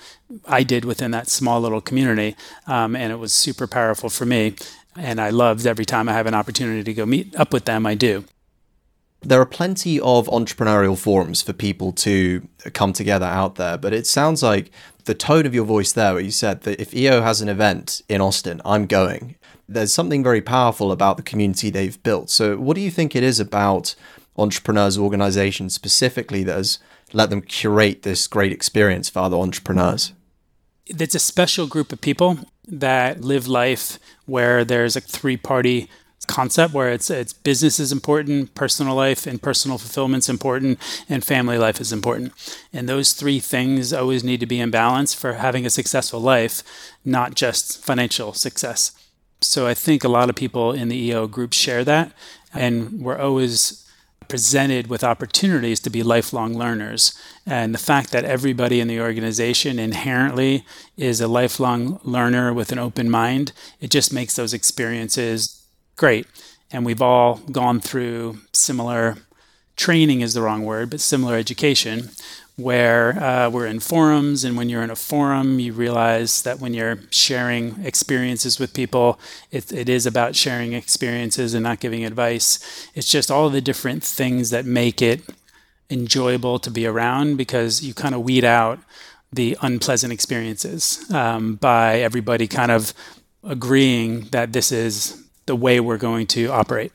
I 0.45 0.63
did 0.63 0.83
within 0.83 1.11
that 1.11 1.29
small 1.29 1.61
little 1.61 1.81
community. 1.81 2.35
Um, 2.67 2.95
and 2.95 3.11
it 3.11 3.17
was 3.17 3.31
super 3.31 3.67
powerful 3.67 4.09
for 4.09 4.25
me 4.25 4.55
and 4.99 5.19
I 5.19 5.29
loved 5.29 5.65
every 5.65 5.85
time 5.85 6.09
I 6.09 6.13
have 6.13 6.27
an 6.27 6.33
opportunity 6.33 6.83
to 6.83 6.93
go 6.93 7.05
meet 7.05 7.35
up 7.35 7.53
with 7.53 7.65
them, 7.65 7.85
I 7.85 7.95
do. 7.95 8.25
There 9.21 9.41
are 9.41 9.45
plenty 9.45 9.99
of 9.99 10.27
entrepreneurial 10.27 10.97
forums 10.97 11.41
for 11.41 11.51
people 11.51 11.91
to 11.93 12.47
come 12.73 12.93
together 12.93 13.25
out 13.25 13.55
there, 13.55 13.77
but 13.77 13.93
it 13.93 14.07
sounds 14.07 14.41
like 14.41 14.71
the 15.05 15.13
tone 15.13 15.45
of 15.45 15.53
your 15.53 15.65
voice 15.65 15.91
there, 15.91 16.13
where 16.13 16.21
you 16.21 16.31
said 16.31 16.61
that 16.61 16.79
if 16.79 16.93
EO 16.93 17.21
has 17.21 17.41
an 17.41 17.49
event 17.49 18.01
in 18.07 18.21
Austin, 18.21 18.61
I'm 18.63 18.85
going. 18.85 19.35
There's 19.67 19.93
something 19.93 20.23
very 20.23 20.41
powerful 20.41 20.91
about 20.91 21.17
the 21.17 21.23
community 21.23 21.69
they've 21.69 22.01
built. 22.01 22.29
So, 22.29 22.57
what 22.57 22.75
do 22.75 22.81
you 22.81 22.91
think 22.91 23.15
it 23.15 23.23
is 23.23 23.39
about 23.39 23.95
entrepreneurs' 24.37 24.97
organizations 24.97 25.73
specifically 25.73 26.43
that 26.43 26.55
has 26.55 26.79
let 27.11 27.29
them 27.29 27.41
curate 27.41 28.03
this 28.03 28.27
great 28.27 28.51
experience 28.51 29.09
for 29.09 29.19
other 29.19 29.37
entrepreneurs? 29.37 30.13
It's 30.85 31.15
a 31.15 31.19
special 31.19 31.67
group 31.67 31.91
of 31.91 32.01
people 32.01 32.39
that 32.69 33.21
live 33.21 33.47
life 33.47 33.99
where 34.25 34.63
there's 34.63 34.95
a 34.95 35.01
three 35.01 35.37
party 35.37 35.89
concept 36.27 36.73
where 36.73 36.91
it's 36.91 37.09
it's 37.09 37.33
business 37.33 37.79
is 37.79 37.91
important, 37.91 38.53
personal 38.53 38.95
life 38.95 39.25
and 39.25 39.41
personal 39.41 39.77
fulfillment's 39.77 40.29
important, 40.29 40.79
and 41.09 41.25
family 41.25 41.57
life 41.57 41.81
is 41.81 41.91
important. 41.91 42.31
And 42.71 42.87
those 42.87 43.13
three 43.13 43.39
things 43.39 43.91
always 43.91 44.23
need 44.23 44.39
to 44.39 44.45
be 44.45 44.59
in 44.59 44.69
balance 44.69 45.13
for 45.13 45.33
having 45.33 45.65
a 45.65 45.69
successful 45.69 46.19
life, 46.19 46.63
not 47.03 47.33
just 47.33 47.83
financial 47.83 48.33
success. 48.33 48.91
So 49.41 49.67
I 49.67 49.73
think 49.73 50.03
a 50.03 50.09
lot 50.09 50.29
of 50.29 50.35
people 50.35 50.71
in 50.71 50.89
the 50.89 50.97
EO 50.97 51.27
group 51.27 51.53
share 51.53 51.83
that, 51.85 52.11
and 52.53 53.01
we're 53.01 53.17
always 53.17 53.88
presented 54.29 54.87
with 54.87 55.03
opportunities 55.03 55.79
to 55.81 55.89
be 55.89 56.03
lifelong 56.03 56.57
learners. 56.57 57.13
And 57.45 57.73
the 57.73 57.79
fact 57.79 58.11
that 58.11 58.23
everybody 58.23 58.79
in 58.79 58.87
the 58.87 59.01
organization 59.01 59.79
inherently 59.79 60.63
is 60.95 61.19
a 61.19 61.27
lifelong 61.27 61.99
learner 62.03 62.53
with 62.53 62.71
an 62.71 62.79
open 62.79 63.09
mind, 63.09 63.51
it 63.81 63.89
just 63.89 64.13
makes 64.13 64.35
those 64.35 64.53
experiences 64.53 65.65
great. 65.97 66.27
And 66.71 66.85
we've 66.85 67.01
all 67.01 67.37
gone 67.51 67.81
through 67.81 68.37
similar 68.53 69.17
training 69.75 70.21
is 70.21 70.33
the 70.33 70.41
wrong 70.41 70.63
word, 70.63 70.91
but 70.91 71.01
similar 71.01 71.35
education 71.35 72.09
where 72.59 73.21
uh, 73.23 73.49
we're 73.49 73.65
in 73.65 73.79
forums. 73.79 74.43
And 74.43 74.57
when 74.57 74.69
you're 74.69 74.83
in 74.83 74.89
a 74.89 74.95
forum, 74.95 75.59
you 75.59 75.73
realize 75.73 76.41
that 76.43 76.59
when 76.59 76.73
you're 76.73 76.99
sharing 77.09 77.83
experiences 77.85 78.59
with 78.59 78.73
people, 78.73 79.19
it, 79.51 79.71
it 79.71 79.89
is 79.89 80.05
about 80.05 80.35
sharing 80.35 80.73
experiences 80.73 81.53
and 81.53 81.63
not 81.63 81.79
giving 81.79 82.03
advice. 82.03 82.59
It's 82.93 83.09
just 83.09 83.31
all 83.31 83.49
the 83.49 83.61
different 83.61 84.03
things 84.03 84.49
that 84.49 84.65
make 84.65 85.01
it 85.01 85.21
enjoyable 85.89 86.59
to 86.59 86.69
be 86.69 86.85
around 86.85 87.37
because 87.37 87.83
you 87.83 87.93
kind 87.93 88.13
of 88.13 88.21
weed 88.21 88.43
out 88.43 88.79
the 89.31 89.57
unpleasant 89.61 90.11
experiences 90.11 91.09
um, 91.11 91.55
by 91.55 91.99
everybody 91.99 92.47
kind 92.47 92.71
of 92.71 92.93
agreeing 93.43 94.21
that 94.31 94.53
this 94.53 94.71
is 94.71 95.23
the 95.45 95.55
way 95.55 95.79
we're 95.79 95.97
going 95.97 96.27
to 96.27 96.47
operate. 96.47 96.91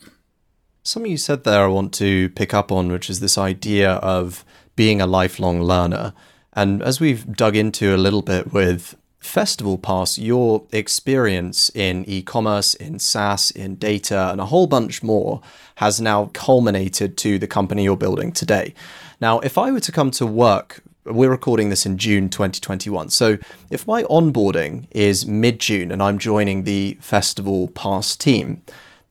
Something 0.83 1.13
you 1.13 1.17
said 1.17 1.45
there 1.45 1.65
I 1.65 1.69
want 1.69 1.95
to 1.95 2.29
pick 2.31 2.53
up 2.53 2.71
on, 2.71 2.93
which 2.93 3.09
is 3.09 3.21
this 3.21 3.39
idea 3.39 3.93
of 3.95 4.45
being 4.77 5.01
a 5.01 5.07
lifelong 5.07 5.61
learner. 5.61 6.13
And 6.53 6.83
as 6.83 7.01
we've 7.01 7.37
dug 7.37 7.57
into 7.57 7.95
a 7.95 7.99
little 7.99 8.23
bit 8.23 8.53
with 8.53 8.97
Festival 9.19 9.79
Pass, 9.79 10.19
your 10.19 10.67
experience 10.71 11.71
in 11.75 12.05
e 12.07 12.23
commerce, 12.23 12.75
in 12.75 12.99
SaaS, 12.99 13.51
in 13.51 13.77
data, 13.77 14.31
and 14.31 14.41
a 14.41 14.47
whole 14.47 14.67
bunch 14.67 15.03
more 15.03 15.41
has 15.77 16.01
now 16.01 16.27
culminated 16.35 17.17
to 17.19 17.39
the 17.39 17.47
company 17.47 17.85
you're 17.85 17.97
building 17.97 18.33
today. 18.33 18.75
Now, 19.21 19.41
if 19.41 19.57
I 19.57 19.73
were 19.73 19.81
to 19.81 19.93
come 19.93 20.11
to 20.13 20.27
work 20.27 20.83
we're 21.05 21.31
recording 21.31 21.69
this 21.69 21.85
in 21.85 21.99
June 21.99 22.31
2021. 22.31 23.11
So 23.11 23.37
if 23.71 23.87
my 23.87 24.05
onboarding 24.05 24.87
is 24.91 25.27
mid 25.27 25.61
June 25.61 25.93
and 25.93 26.03
I'm 26.03 26.19
joining 26.19 26.65
the 26.65 26.97
festival 27.01 27.69
pass 27.69 28.17
team, 28.17 28.63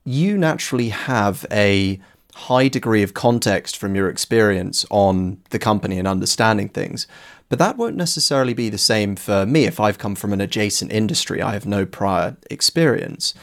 you 0.03 0.37
naturally 0.37 0.89
have 0.89 1.45
a 1.51 1.99
high 2.35 2.67
degree 2.67 3.03
of 3.03 3.13
context 3.13 3.77
from 3.77 3.95
your 3.95 4.09
experience 4.09 4.85
on 4.89 5.39
the 5.51 5.59
company 5.59 5.99
and 5.99 6.07
understanding 6.07 6.69
things. 6.69 7.07
But 7.49 7.59
that 7.59 7.77
won't 7.77 7.95
necessarily 7.95 8.53
be 8.53 8.69
the 8.69 8.77
same 8.77 9.15
for 9.15 9.45
me 9.45 9.65
if 9.65 9.79
I've 9.79 9.99
come 9.99 10.15
from 10.15 10.33
an 10.33 10.41
adjacent 10.41 10.91
industry. 10.91 11.41
I 11.41 11.53
have 11.53 11.65
no 11.65 11.85
prior 11.85 12.35
experience. 12.49 13.33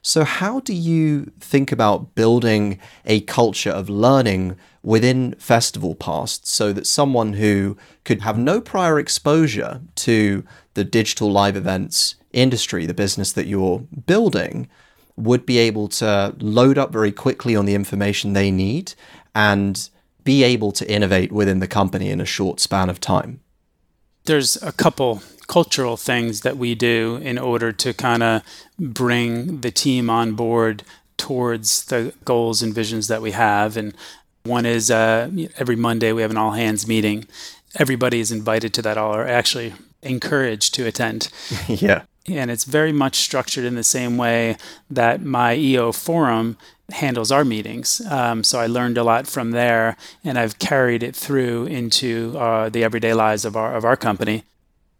So, 0.00 0.24
how 0.24 0.60
do 0.60 0.72
you 0.72 1.32
think 1.40 1.70
about 1.72 2.14
building 2.14 2.78
a 3.04 3.20
culture 3.22 3.70
of 3.70 3.90
learning 3.90 4.56
within 4.82 5.34
Festival 5.38 5.94
Pass 5.94 6.40
so 6.44 6.72
that 6.72 6.86
someone 6.86 7.34
who 7.34 7.76
could 8.04 8.22
have 8.22 8.38
no 8.38 8.60
prior 8.60 8.98
exposure 8.98 9.82
to 9.96 10.44
the 10.74 10.84
digital 10.84 11.30
live 11.30 11.56
events 11.56 12.14
industry, 12.32 12.86
the 12.86 12.94
business 12.94 13.32
that 13.32 13.46
you're 13.46 13.80
building, 13.80 14.68
would 15.18 15.44
be 15.44 15.58
able 15.58 15.88
to 15.88 16.34
load 16.38 16.78
up 16.78 16.92
very 16.92 17.12
quickly 17.12 17.56
on 17.56 17.66
the 17.66 17.74
information 17.74 18.32
they 18.32 18.50
need 18.50 18.94
and 19.34 19.90
be 20.24 20.42
able 20.44 20.72
to 20.72 20.90
innovate 20.90 21.32
within 21.32 21.58
the 21.58 21.66
company 21.66 22.10
in 22.10 22.20
a 22.20 22.24
short 22.24 22.60
span 22.60 22.88
of 22.88 23.00
time? 23.00 23.40
There's 24.24 24.62
a 24.62 24.72
couple 24.72 25.22
cultural 25.46 25.96
things 25.96 26.42
that 26.42 26.56
we 26.56 26.74
do 26.74 27.16
in 27.22 27.38
order 27.38 27.72
to 27.72 27.94
kind 27.94 28.22
of 28.22 28.42
bring 28.78 29.62
the 29.62 29.70
team 29.70 30.10
on 30.10 30.34
board 30.34 30.84
towards 31.16 31.86
the 31.86 32.12
goals 32.24 32.62
and 32.62 32.74
visions 32.74 33.08
that 33.08 33.22
we 33.22 33.32
have. 33.32 33.76
And 33.76 33.94
one 34.44 34.66
is 34.66 34.90
uh, 34.90 35.30
every 35.56 35.76
Monday 35.76 36.12
we 36.12 36.22
have 36.22 36.30
an 36.30 36.36
all 36.36 36.52
hands 36.52 36.86
meeting. 36.86 37.26
Everybody 37.76 38.20
is 38.20 38.30
invited 38.30 38.72
to 38.74 38.82
that, 38.82 38.98
all 38.98 39.14
are 39.14 39.26
actually 39.26 39.74
encouraged 40.02 40.74
to 40.74 40.86
attend. 40.86 41.30
yeah. 41.68 42.02
And 42.26 42.50
it's 42.50 42.64
very 42.64 42.92
much 42.92 43.16
structured 43.16 43.64
in 43.64 43.74
the 43.74 43.84
same 43.84 44.16
way 44.16 44.56
that 44.90 45.22
my 45.22 45.54
EO 45.54 45.92
forum 45.92 46.58
handles 46.90 47.30
our 47.30 47.44
meetings. 47.44 48.00
Um, 48.10 48.42
so 48.42 48.58
I 48.58 48.66
learned 48.66 48.98
a 48.98 49.04
lot 49.04 49.26
from 49.26 49.50
there, 49.50 49.96
and 50.24 50.38
I've 50.38 50.58
carried 50.58 51.02
it 51.02 51.14
through 51.14 51.66
into 51.66 52.36
uh, 52.38 52.68
the 52.68 52.84
everyday 52.84 53.14
lives 53.14 53.44
of 53.44 53.56
our 53.56 53.74
of 53.74 53.84
our 53.84 53.96
company. 53.96 54.44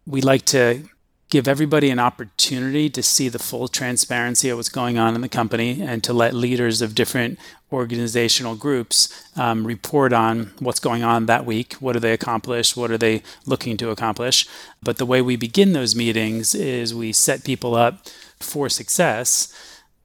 We 0.05 0.21
like 0.21 0.45
to 0.45 0.89
give 1.29 1.47
everybody 1.47 1.89
an 1.91 1.99
opportunity 1.99 2.89
to 2.89 3.03
see 3.03 3.29
the 3.29 3.39
full 3.39 3.67
transparency 3.67 4.49
of 4.49 4.57
what's 4.57 4.69
going 4.69 4.97
on 4.97 5.13
in 5.13 5.21
the 5.21 5.29
company 5.29 5.81
and 5.81 6.03
to 6.03 6.11
let 6.11 6.33
leaders 6.33 6.81
of 6.81 6.95
different 6.95 7.37
organizational 7.71 8.55
groups 8.55 9.29
um, 9.37 9.65
report 9.65 10.11
on 10.11 10.51
what's 10.57 10.79
going 10.79 11.03
on 11.03 11.27
that 11.27 11.45
week. 11.45 11.73
What 11.73 11.93
do 11.93 11.99
they 11.99 12.13
accomplish? 12.13 12.75
What 12.75 12.89
are 12.89 12.97
they 12.97 13.21
looking 13.45 13.77
to 13.77 13.91
accomplish? 13.91 14.47
But 14.81 14.97
the 14.97 15.05
way 15.05 15.21
we 15.21 15.35
begin 15.35 15.73
those 15.73 15.95
meetings 15.95 16.55
is 16.55 16.95
we 16.95 17.13
set 17.13 17.43
people 17.43 17.75
up 17.75 18.07
for 18.39 18.67
success 18.67 19.53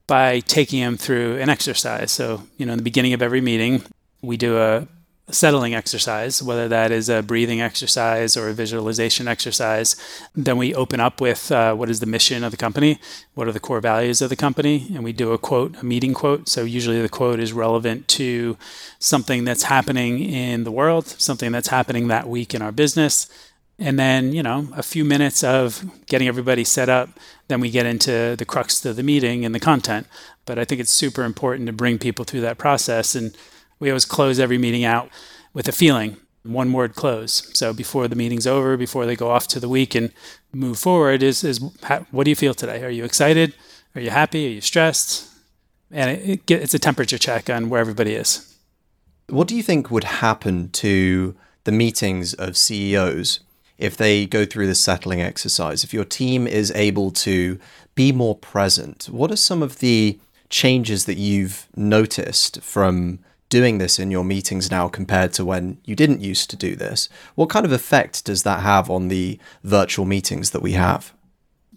by 0.07 0.41
taking 0.41 0.83
them 0.83 0.99
through 0.99 1.39
an 1.39 1.49
exercise. 1.49 2.11
So, 2.13 2.43
you 2.59 2.67
know, 2.67 2.73
in 2.73 2.79
the 2.79 2.85
beginning 2.85 3.15
of 3.15 3.23
every 3.23 3.41
meeting, 3.41 3.83
we 4.21 4.37
do 4.37 4.59
a 4.59 4.87
settling 5.31 5.75
exercise, 5.75 6.43
whether 6.43 6.69
that 6.69 6.93
is 6.93 7.09
a 7.09 7.23
breathing 7.23 7.61
exercise 7.61 8.37
or 8.37 8.49
a 8.49 8.53
visualization 8.53 9.27
exercise. 9.27 9.97
Then 10.35 10.59
we 10.59 10.75
open 10.75 11.01
up 11.01 11.21
with 11.21 11.51
uh, 11.51 11.75
what 11.75 11.89
is 11.89 12.01
the 12.01 12.07
mission 12.07 12.45
of 12.45 12.51
the 12.51 12.59
company, 12.59 12.99
what 13.35 13.49
are 13.49 13.53
the 13.53 13.61
core 13.61 13.81
values 13.81 14.21
of 14.21 14.29
the 14.29 14.37
company, 14.37 14.87
and 14.95 15.03
we 15.03 15.13
do 15.13 15.33
a 15.33 15.39
quote, 15.39 15.77
a 15.81 15.85
meeting 15.85 16.13
quote. 16.13 16.49
So 16.49 16.65
usually 16.65 17.01
the 17.01 17.09
quote 17.09 17.41
is 17.41 17.53
relevant 17.53 18.07
to 18.09 18.59
something 18.99 19.45
that's 19.45 19.65
happening 19.65 20.21
in 20.21 20.65
the 20.65 20.73
world, 20.73 21.07
something 21.07 21.53
that's 21.53 21.69
happening 21.69 22.09
that 22.09 22.29
week 22.29 22.55
in 22.55 22.61
our 22.61 22.73
business. 22.73 23.27
And 23.79 23.99
then, 23.99 24.33
you 24.33 24.43
know, 24.43 24.69
a 24.77 24.85
few 24.85 25.05
minutes 25.05 25.43
of 25.43 25.85
getting 26.07 26.29
everybody 26.29 26.63
set 26.63 26.89
up. 26.89 27.09
Then 27.49 27.61
we 27.61 27.71
get 27.71 27.87
into 27.87 28.37
the 28.39 28.45
crux 28.45 28.85
of 28.85 28.95
the 28.95 29.03
meeting 29.03 29.45
and 29.45 29.53
the 29.53 29.59
content. 29.59 30.07
But 30.45 30.59
I 30.59 30.65
think 30.65 30.81
it's 30.81 30.93
super 30.93 31.25
important 31.25 31.67
to 31.67 31.73
bring 31.73 31.99
people 31.99 32.25
through 32.25 32.43
that 32.43 32.59
process. 32.59 33.17
And 33.17 33.37
we 33.79 33.91
always 33.91 34.05
close 34.05 34.39
every 34.39 34.59
meeting 34.59 34.85
out 34.85 35.09
with 35.53 35.69
a 35.69 35.73
feeling, 35.73 36.17
one 36.43 36.73
word 36.73 36.95
close. 36.95 37.51
So 37.57 37.73
before 37.73 38.09
the 38.09 38.17
meeting's 38.17 38.47
over, 38.47 38.77
before 38.77 39.07
they 39.07 39.17
go 39.17 39.31
off 39.31 39.49
to 39.49 39.61
the 39.61 39.69
week 39.69 39.95
and 39.95 40.13
move 40.53 40.79
forward, 40.79 41.23
is, 41.23 41.45
is 41.45 41.61
how, 41.83 42.07
what 42.11 42.25
do 42.25 42.31
you 42.31 42.37
feel 42.37 42.55
today? 42.55 42.83
Are 42.85 42.91
you 42.91 43.05
excited? 43.05 43.55
Are 43.95 44.01
you 44.01 44.11
happy? 44.11 44.47
Are 44.47 44.51
you 44.51 44.61
stressed? 44.61 45.31
And 45.91 46.11
it, 46.11 46.51
it, 46.51 46.51
it's 46.51 46.75
a 46.75 46.79
temperature 46.79 47.19
check 47.19 47.49
on 47.49 47.69
where 47.69 47.81
everybody 47.81 48.15
is. 48.15 48.55
What 49.29 49.49
do 49.49 49.57
you 49.57 49.63
think 49.63 49.91
would 49.91 50.05
happen 50.05 50.71
to 50.71 51.35
the 51.65 51.73
meetings 51.73 52.35
of 52.35 52.57
CEOs 52.57 53.41
if 53.79 53.97
they 53.97 54.27
go 54.27 54.45
through 54.45 54.67
this 54.67 54.83
settling 54.83 55.23
exercise? 55.23 55.83
If 55.83 55.95
your 55.95 56.05
team 56.05 56.47
is 56.47 56.73
able 56.75 57.11
to 57.13 57.59
be 57.95 58.13
more 58.13 58.37
present, 58.37 59.09
what 59.11 59.31
are 59.31 59.37
some 59.37 59.63
of 59.63 59.79
the 59.79 60.19
changes 60.51 61.07
that 61.07 61.17
you've 61.17 61.67
noticed 61.75 62.61
from 62.61 63.19
doing 63.49 63.79
this 63.79 63.99
in 63.99 64.11
your 64.11 64.25
meetings 64.25 64.71
now 64.71 64.89
compared 64.89 65.33
to 65.35 65.45
when 65.45 65.79
you 65.85 65.95
didn't 65.95 66.21
used 66.21 66.51
to 66.51 66.57
do 66.57 66.75
this? 66.77 67.09
What 67.35 67.51
kind 67.51 67.65
of 67.65 67.73
effect 67.73 68.25
does 68.25 68.43
that 68.43 68.61
have 68.61 68.91
on 68.91 69.09
the 69.09 69.39
virtual 69.63 70.05
meetings 70.05 70.51
that 70.51 70.63
we 70.63 70.73
have? 70.73 71.13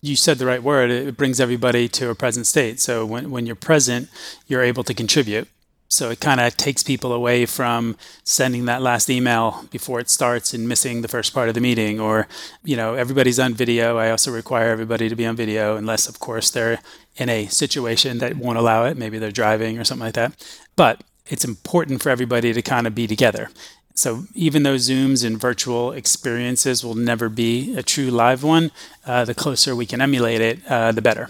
You 0.02 0.16
said 0.16 0.38
the 0.38 0.46
right 0.46 0.62
word. 0.62 0.92
It 0.92 1.18
brings 1.18 1.40
everybody 1.40 1.88
to 1.90 2.10
a 2.10 2.16
present 2.16 2.46
state. 2.46 2.80
So 2.80 3.06
when, 3.06 3.32
when 3.32 3.46
you're 3.46 3.56
present, 3.56 4.10
you're 4.48 4.64
able 4.64 4.84
to 4.84 4.94
contribute. 4.94 5.48
So 5.90 6.10
it 6.10 6.20
kind 6.20 6.42
of 6.42 6.58
takes 6.58 6.84
people 6.84 7.14
away 7.14 7.46
from 7.46 7.96
sending 8.24 8.66
that 8.66 8.82
last 8.82 9.10
email 9.10 9.66
before 9.72 10.02
it 10.02 10.10
starts 10.10 10.54
and 10.54 10.68
missing 10.68 11.02
the 11.02 11.08
first 11.08 11.34
part 11.34 11.48
of 11.48 11.56
the 11.56 11.62
meeting. 11.62 12.00
Or, 12.00 12.28
you 12.64 12.76
know, 12.76 12.94
everybody's 12.94 13.40
on 13.40 13.54
video. 13.54 13.98
I 13.98 14.12
also 14.12 14.30
require 14.30 14.70
everybody 14.70 15.08
to 15.08 15.16
be 15.16 15.26
on 15.26 15.38
video, 15.38 15.78
unless, 15.78 16.10
of 16.10 16.20
course, 16.20 16.52
they're 16.52 16.80
in 17.16 17.30
a 17.30 17.48
situation 17.48 18.18
that 18.18 18.36
won't 18.36 18.58
allow 18.58 18.84
it. 18.86 18.98
Maybe 18.98 19.18
they're 19.18 19.32
driving 19.32 19.80
or 19.80 19.86
something 19.86 20.06
like 20.06 20.16
that. 20.16 20.34
But 20.76 21.02
it's 21.30 21.46
important 21.46 22.02
for 22.02 22.10
everybody 22.10 22.54
to 22.54 22.62
kind 22.62 22.88
of 22.88 22.96
be 22.96 23.08
together. 23.08 23.50
So 23.98 24.26
even 24.36 24.62
though 24.62 24.76
Zooms 24.76 25.26
and 25.26 25.40
virtual 25.40 25.92
experiences 25.92 26.84
will 26.84 26.96
never 26.96 27.30
be 27.30 27.76
a 27.76 27.82
true 27.82 28.12
live 28.12 28.44
one, 28.44 28.72
uh, 29.08 29.26
the 29.26 29.34
closer 29.34 29.76
we 29.76 29.88
can 29.88 30.02
emulate 30.02 30.40
it, 30.40 30.60
uh, 30.68 30.92
the 30.92 31.02
better. 31.02 31.30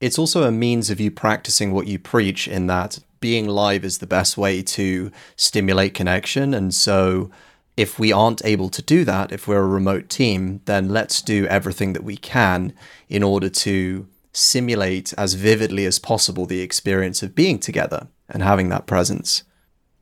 It's 0.00 0.18
also 0.18 0.44
a 0.44 0.50
means 0.50 0.88
of 0.88 0.98
you 0.98 1.10
practicing 1.10 1.72
what 1.72 1.86
you 1.86 1.98
preach 1.98 2.48
in 2.48 2.68
that 2.68 3.00
being 3.20 3.48
live 3.48 3.84
is 3.84 3.98
the 3.98 4.06
best 4.06 4.38
way 4.38 4.62
to 4.62 5.10
stimulate 5.36 5.92
connection. 5.92 6.54
And 6.54 6.74
so 6.74 7.30
if 7.76 7.98
we 7.98 8.12
aren't 8.12 8.44
able 8.44 8.70
to 8.70 8.80
do 8.80 9.04
that, 9.04 9.30
if 9.30 9.46
we're 9.46 9.62
a 9.62 9.66
remote 9.66 10.08
team, 10.08 10.62
then 10.64 10.88
let's 10.88 11.20
do 11.20 11.46
everything 11.46 11.92
that 11.92 12.04
we 12.04 12.16
can 12.16 12.72
in 13.10 13.22
order 13.22 13.50
to 13.50 14.06
simulate 14.32 15.12
as 15.18 15.34
vividly 15.34 15.84
as 15.84 15.98
possible 15.98 16.46
the 16.46 16.60
experience 16.60 17.22
of 17.22 17.34
being 17.34 17.58
together 17.58 18.08
and 18.28 18.42
having 18.42 18.68
that 18.68 18.86
presence. 18.86 19.42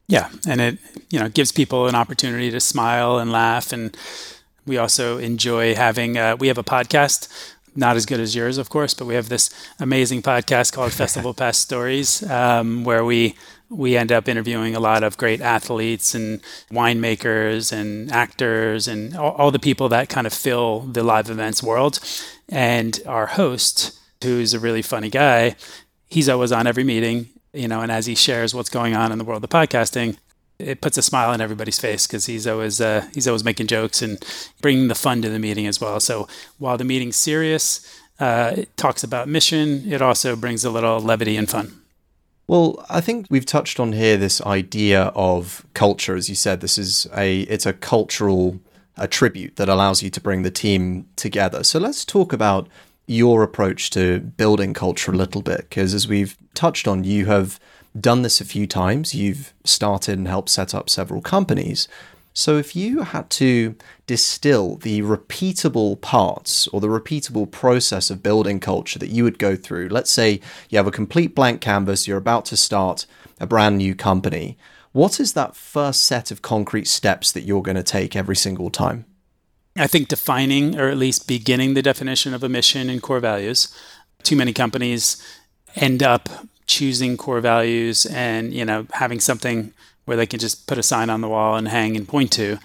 Yeah, 0.09 0.29
and 0.47 0.61
it 0.61 0.79
you 1.11 1.19
know 1.19 1.29
gives 1.29 1.53
people 1.53 1.87
an 1.87 1.95
opportunity 1.95 2.51
to 2.51 2.61
smile 2.61 3.19
and 3.19 3.33
laugh, 3.33 3.73
and 3.73 3.97
we 4.67 4.77
also 4.77 5.19
enjoy 5.19 5.75
having. 5.75 6.19
Uh, 6.19 6.37
we 6.39 6.49
have 6.49 6.59
a 6.59 6.65
podcast, 6.65 7.29
not 7.75 7.97
as 7.97 8.05
good 8.05 8.21
as 8.21 8.35
yours, 8.35 8.59
of 8.59 8.69
course, 8.69 8.95
but 8.95 9.07
we 9.07 9.15
have 9.15 9.29
this 9.29 9.49
amazing 9.79 10.23
podcast 10.23 10.73
called 10.73 10.93
Festival 10.93 11.33
Pass 11.41 11.59
Stories, 11.59 12.23
um, 12.31 12.85
where 12.85 13.05
we 13.05 13.37
we 13.73 13.97
end 13.97 14.13
up 14.13 14.29
interviewing 14.29 14.77
a 14.77 14.81
lot 14.81 15.03
of 15.03 15.17
great 15.17 15.41
athletes 15.41 16.15
and 16.15 16.43
winemakers 16.71 17.73
and 17.73 18.13
actors 18.13 18.87
and 18.87 19.17
all, 19.17 19.33
all 19.33 19.51
the 19.51 19.59
people 19.59 19.89
that 19.89 20.09
kind 20.11 20.27
of 20.27 20.33
fill 20.35 20.81
the 20.81 21.03
live 21.03 21.31
events 21.31 21.63
world. 21.63 21.99
And 22.49 23.01
our 23.07 23.27
host, 23.27 23.99
who's 24.23 24.53
a 24.53 24.61
really 24.61 24.83
funny 24.83 25.09
guy, 25.09 25.57
he's 26.07 26.29
always 26.29 26.53
on 26.53 26.67
every 26.67 26.85
meeting 26.85 27.31
you 27.53 27.69
know, 27.69 27.81
and 27.81 27.93
as 27.93 28.07
he 28.07 28.15
shares 28.15 28.55
what's 28.55 28.71
going 28.71 28.95
on 28.95 29.13
in 29.13 29.19
the 29.19 29.25
world 29.25 29.45
of 29.45 29.51
podcasting, 29.51 30.17
it 30.59 30.81
puts 30.81 30.97
a 30.97 31.03
smile 31.03 31.31
on 31.31 31.41
everybody's 31.41 31.79
face 31.79 32.07
because 32.07 32.27
he's 32.27 32.47
always 32.47 32.81
uh, 32.81 33.07
he's 33.15 33.27
always 33.27 33.45
making 33.45 33.67
jokes 33.67 34.01
and 34.01 34.25
bringing 34.61 34.89
the 34.89 34.95
fun 34.95 35.23
to 35.23 35.29
the 35.29 35.39
meeting 35.39 35.67
as 35.67 35.81
well. 35.81 36.01
So 36.01 36.29
while 36.59 36.79
the 36.79 36.85
meeting's 36.85 37.17
serious, 37.17 38.01
uh, 38.21 38.53
it 38.59 38.77
talks 38.77 39.03
about 39.03 39.29
mission. 39.29 39.91
It 39.91 40.01
also 40.01 40.37
brings 40.37 40.65
a 40.65 40.71
little 40.71 41.01
levity 41.01 41.37
and 41.37 41.49
fun. 41.49 41.83
Well, 42.47 42.85
I 42.91 43.01
think 43.01 43.27
we've 43.31 43.47
touched 43.47 43.81
on 43.81 43.93
here 43.93 44.17
this 44.17 44.41
idea 44.43 45.05
of 45.15 45.65
culture, 45.75 46.17
as 46.17 46.29
you 46.29 46.35
said. 46.35 46.61
This 46.61 46.79
is 46.79 47.07
a 47.17 47.41
it's 47.43 47.67
a 47.67 47.73
cultural 47.73 48.61
attribute 48.97 49.57
that 49.57 49.69
allows 49.69 50.03
you 50.03 50.11
to 50.11 50.21
bring 50.21 50.43
the 50.43 50.51
team 50.51 51.07
together. 51.17 51.65
So 51.65 51.79
let's 51.79 52.05
talk 52.05 52.33
about 52.33 52.69
your 53.07 53.43
approach 53.43 53.91
to 53.91 54.21
building 54.21 54.75
culture 54.75 55.13
a 55.13 55.17
little 55.17 55.43
bit 55.43 55.61
because 55.69 55.95
as 55.95 56.09
we've 56.09 56.37
touched 56.55 56.87
on 56.87 57.05
you 57.05 57.27
have 57.27 57.59
done 57.99 58.23
this 58.23 58.41
a 58.41 58.45
few 58.45 58.67
times 58.67 59.15
you've 59.15 59.53
started 59.65 60.19
and 60.19 60.29
helped 60.29 60.49
set 60.49 60.75
up 60.75 60.89
several 60.89 61.21
companies 61.21 61.89
so 62.35 62.57
if 62.57 62.75
you 62.75 63.03
had 63.03 63.29
to 63.29 63.75
distill 64.07 64.77
the 64.77 65.03
repeatable 65.03 66.01
parts 66.01 66.67
or 66.69 66.81
the 66.81 66.89
repeatable 66.89 67.51
process 67.51 68.09
of 68.09 68.23
building 68.23 68.59
culture 68.59 68.99
that 68.99 69.11
you 69.11 69.25
would 69.25 69.39
go 69.39 69.57
through 69.57 69.89
let's 69.89 70.11
say 70.11 70.41
you 70.71 70.79
have 70.79 70.87
a 70.87 70.93
complete 70.93 71.35
blank 71.35 71.61
canvas 71.61 72.07
you're 72.07 72.17
about 72.17 72.45
to 72.45 72.57
start 72.57 73.05
a 73.41 73.47
brand 73.47 73.77
new 73.77 73.95
company 73.95 74.57
What 74.93 75.19
is 75.19 75.33
that 75.33 75.57
first 75.57 76.05
set 76.05 76.31
of 76.31 76.43
concrete 76.43 76.87
steps 76.87 77.33
that 77.33 77.45
you're 77.45 77.63
going 77.63 77.77
to 77.77 77.83
take 77.83 78.15
every 78.15 78.37
single 78.37 78.69
time? 78.69 79.07
I 79.77 79.87
think 79.87 80.09
defining 80.09 80.79
or 80.79 80.89
at 80.89 80.99
least 80.99 81.27
beginning 81.27 81.75
the 81.75 81.83
definition 81.83 82.35
of 82.35 82.43
a 82.43 82.49
mission 82.49 82.91
and 82.91 83.03
core 83.03 83.21
values. 83.21 83.75
Too 84.23 84.37
many 84.37 84.53
companies 84.53 85.23
end 85.75 86.03
up 86.03 86.29
choosing 86.67 87.17
core 87.17 87.41
values 87.41 88.07
and, 88.07 88.53
you 88.53 88.65
know, 88.65 88.87
having 88.93 89.21
something 89.21 89.73
where 90.05 90.17
they 90.17 90.27
can 90.27 90.39
just 90.39 90.67
put 90.67 90.79
a 90.79 90.83
sign 90.83 91.11
on 91.11 91.21
the 91.21 91.29
wall 91.29 91.57
and 91.57 91.69
hang 91.69 91.97
and 91.97 92.09
point 92.09 92.33
to. 92.33 92.59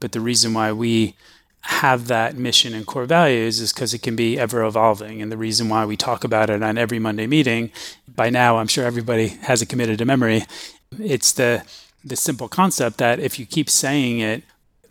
But 0.00 0.12
the 0.12 0.20
reason 0.20 0.54
why 0.54 0.72
we 0.72 1.14
have 1.62 2.08
that 2.08 2.36
mission 2.36 2.74
and 2.74 2.86
core 2.86 3.04
values 3.04 3.60
is 3.60 3.72
because 3.72 3.92
it 3.92 4.02
can 4.02 4.16
be 4.16 4.38
ever 4.38 4.64
evolving. 4.64 5.20
And 5.20 5.30
the 5.30 5.36
reason 5.36 5.68
why 5.68 5.84
we 5.84 5.96
talk 5.96 6.24
about 6.24 6.50
it 6.50 6.62
on 6.62 6.78
every 6.78 6.98
Monday 6.98 7.26
meeting, 7.26 7.70
by 8.08 8.30
now 8.30 8.58
I'm 8.58 8.66
sure 8.66 8.84
everybody 8.84 9.28
has 9.42 9.60
it 9.60 9.68
committed 9.68 9.98
to 9.98 10.04
memory. 10.04 10.44
It's 10.98 11.32
the 11.32 11.64
the 12.02 12.16
simple 12.16 12.48
concept 12.48 12.96
that 12.96 13.20
if 13.20 13.38
you 13.38 13.44
keep 13.44 13.68
saying 13.68 14.20
it, 14.20 14.42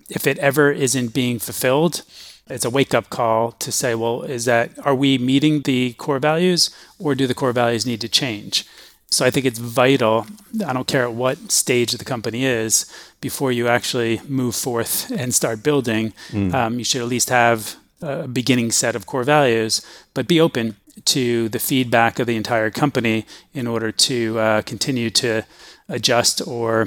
if 0.09 0.27
it 0.27 0.37
ever 0.39 0.71
isn't 0.71 1.13
being 1.13 1.39
fulfilled, 1.39 2.03
it's 2.47 2.65
a 2.65 2.69
wake 2.69 2.93
up 2.93 3.09
call 3.09 3.51
to 3.53 3.71
say, 3.71 3.93
well, 3.95 4.23
is 4.23 4.45
that 4.45 4.71
are 4.85 4.95
we 4.95 5.17
meeting 5.17 5.61
the 5.61 5.93
core 5.93 6.19
values 6.19 6.75
or 6.97 7.13
do 7.15 7.27
the 7.27 7.35
core 7.35 7.53
values 7.53 7.85
need 7.85 8.01
to 8.01 8.09
change? 8.09 8.65
So 9.11 9.25
I 9.25 9.31
think 9.31 9.45
it's 9.45 9.59
vital. 9.59 10.27
I 10.65 10.73
don't 10.73 10.87
care 10.87 11.03
at 11.03 11.13
what 11.13 11.51
stage 11.51 11.91
the 11.93 12.05
company 12.05 12.45
is, 12.45 12.85
before 13.21 13.51
you 13.51 13.67
actually 13.67 14.21
move 14.27 14.55
forth 14.55 15.11
and 15.11 15.33
start 15.33 15.63
building, 15.63 16.13
mm. 16.29 16.53
um, 16.53 16.77
you 16.77 16.85
should 16.85 17.01
at 17.01 17.07
least 17.07 17.29
have 17.29 17.75
a 18.01 18.27
beginning 18.27 18.71
set 18.71 18.95
of 18.95 19.05
core 19.05 19.23
values, 19.23 19.85
but 20.13 20.27
be 20.27 20.39
open 20.39 20.75
to 21.05 21.49
the 21.49 21.59
feedback 21.59 22.19
of 22.19 22.27
the 22.27 22.35
entire 22.35 22.69
company 22.69 23.25
in 23.53 23.67
order 23.67 23.91
to 23.91 24.37
uh, 24.39 24.61
continue 24.61 25.09
to 25.09 25.43
adjust 25.87 26.45
or 26.47 26.85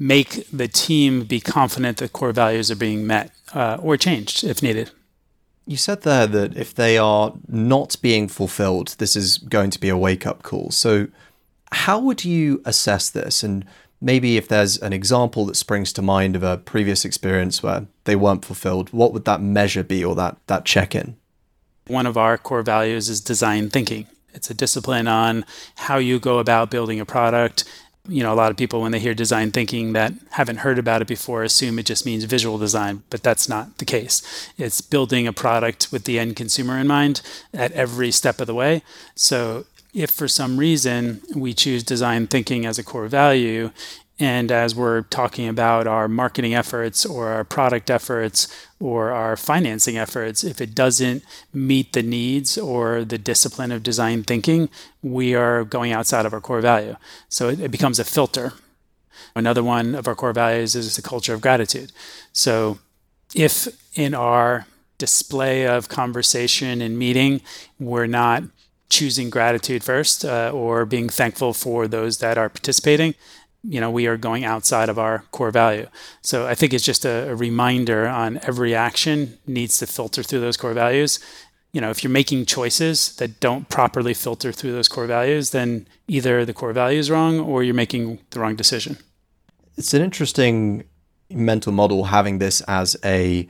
make 0.00 0.48
the 0.50 0.66
team 0.66 1.24
be 1.24 1.40
confident 1.40 1.98
that 1.98 2.12
core 2.12 2.32
values 2.32 2.70
are 2.70 2.76
being 2.76 3.06
met 3.06 3.30
uh, 3.54 3.78
or 3.80 3.96
changed 3.96 4.42
if 4.44 4.62
needed. 4.62 4.90
You 5.66 5.76
said 5.76 6.02
there 6.02 6.26
that 6.26 6.56
if 6.56 6.74
they 6.74 6.98
are 6.98 7.34
not 7.46 7.96
being 8.02 8.26
fulfilled, 8.26 8.96
this 8.98 9.14
is 9.14 9.38
going 9.38 9.70
to 9.70 9.78
be 9.78 9.88
a 9.88 9.96
wake 9.96 10.26
up 10.26 10.42
call. 10.42 10.70
So, 10.70 11.08
how 11.72 12.00
would 12.00 12.24
you 12.24 12.60
assess 12.64 13.08
this? 13.10 13.44
And 13.44 13.64
maybe 14.00 14.36
if 14.36 14.48
there's 14.48 14.78
an 14.78 14.92
example 14.92 15.46
that 15.46 15.56
springs 15.56 15.92
to 15.92 16.02
mind 16.02 16.34
of 16.34 16.42
a 16.42 16.56
previous 16.58 17.04
experience 17.04 17.62
where 17.62 17.86
they 18.04 18.16
weren't 18.16 18.44
fulfilled, 18.44 18.92
what 18.92 19.12
would 19.12 19.24
that 19.26 19.40
measure 19.40 19.84
be 19.84 20.04
or 20.04 20.16
that, 20.16 20.36
that 20.48 20.64
check 20.64 20.96
in? 20.96 21.16
One 21.86 22.06
of 22.06 22.16
our 22.16 22.36
core 22.36 22.62
values 22.62 23.08
is 23.08 23.20
design 23.20 23.70
thinking. 23.70 24.06
It's 24.32 24.50
a 24.50 24.54
discipline 24.54 25.06
on 25.06 25.44
how 25.76 25.98
you 25.98 26.18
go 26.18 26.38
about 26.38 26.70
building 26.70 26.98
a 26.98 27.04
product. 27.04 27.64
You 28.08 28.22
know, 28.22 28.32
a 28.32 28.34
lot 28.34 28.50
of 28.50 28.56
people, 28.56 28.80
when 28.80 28.92
they 28.92 28.98
hear 28.98 29.14
design 29.14 29.50
thinking 29.50 29.92
that 29.92 30.12
haven't 30.30 30.58
heard 30.58 30.78
about 30.78 31.02
it 31.02 31.08
before, 31.08 31.42
assume 31.42 31.78
it 31.78 31.86
just 31.86 32.06
means 32.06 32.24
visual 32.24 32.58
design, 32.58 33.02
but 33.10 33.22
that's 33.22 33.48
not 33.48 33.78
the 33.78 33.84
case. 33.84 34.50
It's 34.56 34.80
building 34.80 35.26
a 35.26 35.32
product 35.32 35.92
with 35.92 36.04
the 36.04 36.18
end 36.18 36.34
consumer 36.34 36.78
in 36.78 36.86
mind 36.86 37.20
at 37.52 37.72
every 37.72 38.10
step 38.10 38.40
of 38.40 38.46
the 38.46 38.54
way. 38.54 38.82
So 39.14 39.66
if 39.92 40.10
for 40.10 40.28
some 40.28 40.56
reason 40.56 41.20
we 41.34 41.52
choose 41.52 41.82
design 41.82 42.26
thinking 42.26 42.64
as 42.64 42.78
a 42.78 42.84
core 42.84 43.08
value, 43.08 43.70
and 44.20 44.52
as 44.52 44.74
we're 44.74 45.02
talking 45.02 45.48
about 45.48 45.86
our 45.86 46.06
marketing 46.06 46.54
efforts 46.54 47.06
or 47.06 47.28
our 47.28 47.42
product 47.42 47.90
efforts 47.90 48.48
or 48.78 49.12
our 49.12 49.34
financing 49.34 49.96
efforts, 49.96 50.44
if 50.44 50.60
it 50.60 50.74
doesn't 50.74 51.24
meet 51.54 51.94
the 51.94 52.02
needs 52.02 52.58
or 52.58 53.02
the 53.02 53.16
discipline 53.16 53.72
of 53.72 53.82
design 53.82 54.22
thinking, 54.22 54.68
we 55.02 55.34
are 55.34 55.64
going 55.64 55.90
outside 55.90 56.26
of 56.26 56.34
our 56.34 56.40
core 56.40 56.60
value. 56.60 56.96
So 57.30 57.48
it, 57.48 57.60
it 57.60 57.70
becomes 57.70 57.98
a 57.98 58.04
filter. 58.04 58.52
Another 59.34 59.64
one 59.64 59.94
of 59.94 60.06
our 60.06 60.14
core 60.14 60.34
values 60.34 60.74
is 60.74 60.96
the 60.96 61.02
culture 61.02 61.32
of 61.32 61.40
gratitude. 61.40 61.90
So 62.30 62.78
if 63.34 63.68
in 63.96 64.12
our 64.14 64.66
display 64.98 65.66
of 65.66 65.88
conversation 65.88 66.82
and 66.82 66.98
meeting, 66.98 67.40
we're 67.78 68.06
not 68.06 68.42
choosing 68.90 69.30
gratitude 69.30 69.82
first 69.82 70.24
uh, 70.24 70.50
or 70.52 70.84
being 70.84 71.08
thankful 71.08 71.54
for 71.54 71.88
those 71.88 72.18
that 72.18 72.36
are 72.36 72.50
participating 72.50 73.14
you 73.62 73.80
know 73.80 73.90
we 73.90 74.06
are 74.06 74.16
going 74.16 74.44
outside 74.44 74.88
of 74.88 74.98
our 74.98 75.24
core 75.30 75.50
value. 75.50 75.86
So 76.22 76.46
i 76.46 76.54
think 76.54 76.72
it's 76.72 76.84
just 76.84 77.04
a, 77.04 77.30
a, 77.30 77.36
reminder 77.36 78.06
on 78.06 78.38
every 78.42 78.74
action 78.74 79.38
needs 79.46 79.78
to 79.78 79.86
filter 79.86 80.22
through 80.22 80.40
those 80.40 80.56
core 80.56 80.74
values. 80.74 81.18
You 81.72 81.80
know 81.80 81.90
if 81.90 82.02
you're 82.02 82.10
making 82.10 82.46
choices 82.46 83.14
that 83.16 83.40
don't 83.40 83.68
properly 83.68 84.14
filter 84.14 84.52
through 84.52 84.72
those 84.72 84.88
core 84.88 85.06
values 85.06 85.50
then 85.50 85.86
either 86.08 86.44
the 86.44 86.54
core 86.54 86.72
value 86.72 86.98
is 86.98 87.10
wrong 87.10 87.38
or 87.38 87.62
you're 87.62 87.74
making 87.74 88.18
the 88.30 88.40
wrong 88.40 88.56
decision. 88.56 88.98
It's 89.76 89.94
an 89.94 90.02
interesting 90.02 90.84
mental 91.30 91.72
model 91.72 92.04
having 92.04 92.38
this 92.38 92.60
as 92.62 92.96
a 93.04 93.48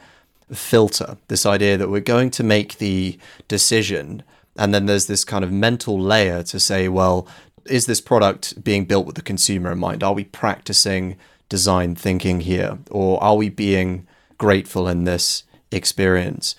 filter 0.53 1.17
this 1.29 1.47
idea 1.47 1.77
that 1.77 1.89
we're 1.89 2.01
going 2.01 2.29
to 2.29 2.43
make 2.43 2.79
the 2.79 3.17
decision 3.47 4.23
and 4.57 4.75
then 4.75 4.87
there's 4.87 5.07
this 5.07 5.25
kind 5.25 5.45
of 5.45 5.53
mental 5.53 5.99
layer 5.99 6.43
to 6.45 6.61
say, 6.61 6.89
well, 6.89 7.27
is 7.67 7.87
this 7.87 8.01
product 8.01 8.63
being 8.63 8.85
built 8.85 9.07
with 9.07 9.17
the 9.17 9.23
consumer 9.23 9.73
in 9.73 9.79
mind? 9.79 10.03
Are 10.03 10.13
we 10.13 10.25
practicing 10.25 11.17
design 11.49 11.95
thinking 11.95 12.41
here? 12.41 12.79
Or 12.91 13.23
are 13.23 13.37
we 13.37 13.49
being 13.49 14.07
grateful 14.39 14.89
in 14.89 15.05
this 15.05 15.45
experience? 15.71 16.57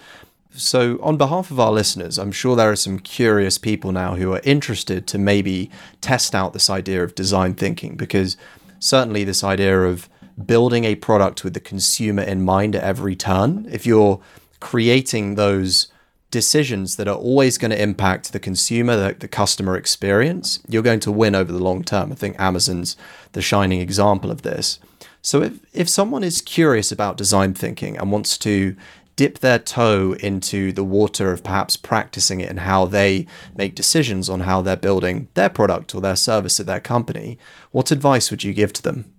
So, 0.53 0.99
on 1.01 1.15
behalf 1.15 1.49
of 1.49 1.61
our 1.61 1.71
listeners, 1.71 2.19
I'm 2.19 2.33
sure 2.33 2.57
there 2.57 2.71
are 2.71 2.75
some 2.75 2.99
curious 2.99 3.57
people 3.57 3.93
now 3.93 4.15
who 4.15 4.33
are 4.33 4.41
interested 4.43 5.07
to 5.07 5.17
maybe 5.17 5.71
test 6.01 6.35
out 6.35 6.51
this 6.51 6.69
idea 6.69 7.03
of 7.03 7.15
design 7.15 7.53
thinking 7.53 7.95
because 7.95 8.35
certainly 8.79 9.23
this 9.23 9.45
idea 9.45 9.83
of 9.83 10.09
building 10.45 10.83
a 10.83 10.95
product 10.95 11.45
with 11.45 11.53
the 11.53 11.61
consumer 11.61 12.21
in 12.21 12.43
mind 12.43 12.75
at 12.75 12.83
every 12.83 13.15
turn, 13.15 13.65
if 13.71 13.85
you're 13.85 14.19
creating 14.59 15.35
those 15.35 15.87
decisions 16.32 16.96
that 16.96 17.08
are 17.08 17.15
always 17.15 17.58
going 17.58 17.72
to 17.72 17.82
impact 17.82 18.32
the 18.32 18.39
consumer, 18.39 18.96
the, 18.96 19.13
the, 19.13 19.28
customer 19.28 19.76
experience, 19.76 20.60
you're 20.67 20.82
going 20.82 21.02
to 21.02 21.12
win 21.12 21.36
over 21.36 21.52
the 21.52 21.63
long 21.63 21.84
term. 21.84 22.12
I 22.12 22.15
think 22.15 22.39
Amazon's 22.39 22.96
the 23.34 23.41
shining 23.41 23.82
example 23.82 24.32
of 24.32 24.41
this. 24.41 24.80
So 25.22 25.44
if, 25.44 25.60
if 25.74 25.89
someone 25.89 26.24
is 26.24 26.41
curious 26.41 26.91
about 26.91 27.17
design 27.17 27.54
thinking 27.54 27.98
and 27.98 28.12
wants 28.12 28.38
to 28.39 28.76
dip 29.17 29.39
their 29.39 29.60
toe 29.60 30.15
into 30.22 30.72
the 30.72 30.84
water 30.84 31.32
of 31.32 31.44
perhaps 31.44 31.76
practicing 31.78 32.39
it 32.39 32.50
and 32.50 32.62
how 32.62 32.86
they 32.86 33.28
make 33.56 33.76
decisions 33.76 34.30
on 34.30 34.41
how 34.41 34.62
they're 34.62 34.76
building 34.76 35.28
their 35.34 35.50
product 35.50 35.94
or 35.94 36.02
their 36.02 36.15
service 36.15 36.60
at 36.60 36.65
their 36.65 36.80
company, 36.80 37.38
what 37.72 37.91
advice 37.91 38.32
would 38.32 38.44
you 38.44 38.54
give 38.54 38.74
to 38.74 38.82
them? 38.82 39.13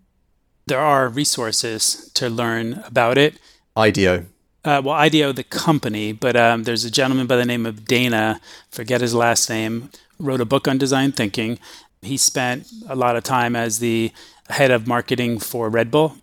There 0.66 0.80
are 0.80 1.08
resources 1.08 2.10
to 2.14 2.28
learn 2.28 2.82
about 2.86 3.18
it. 3.18 3.38
IDEO 3.76 4.26
uh, 4.64 4.80
well, 4.84 4.94
IDEO, 4.94 5.32
the 5.32 5.44
company, 5.44 6.12
but 6.12 6.36
um, 6.36 6.64
there's 6.64 6.84
a 6.84 6.90
gentleman 6.90 7.26
by 7.26 7.36
the 7.36 7.44
name 7.44 7.66
of 7.66 7.84
Dana, 7.84 8.40
forget 8.70 9.00
his 9.00 9.14
last 9.14 9.50
name, 9.50 9.90
wrote 10.18 10.40
a 10.40 10.44
book 10.44 10.68
on 10.68 10.78
design 10.78 11.12
thinking. 11.12 11.58
He 12.00 12.16
spent 12.16 12.68
a 12.88 12.94
lot 12.94 13.16
of 13.16 13.24
time 13.24 13.56
as 13.56 13.80
the 13.80 14.12
head 14.50 14.70
of 14.70 14.86
marketing 14.86 15.38
for 15.38 15.68
Red 15.68 15.90
Bull. 15.90 16.16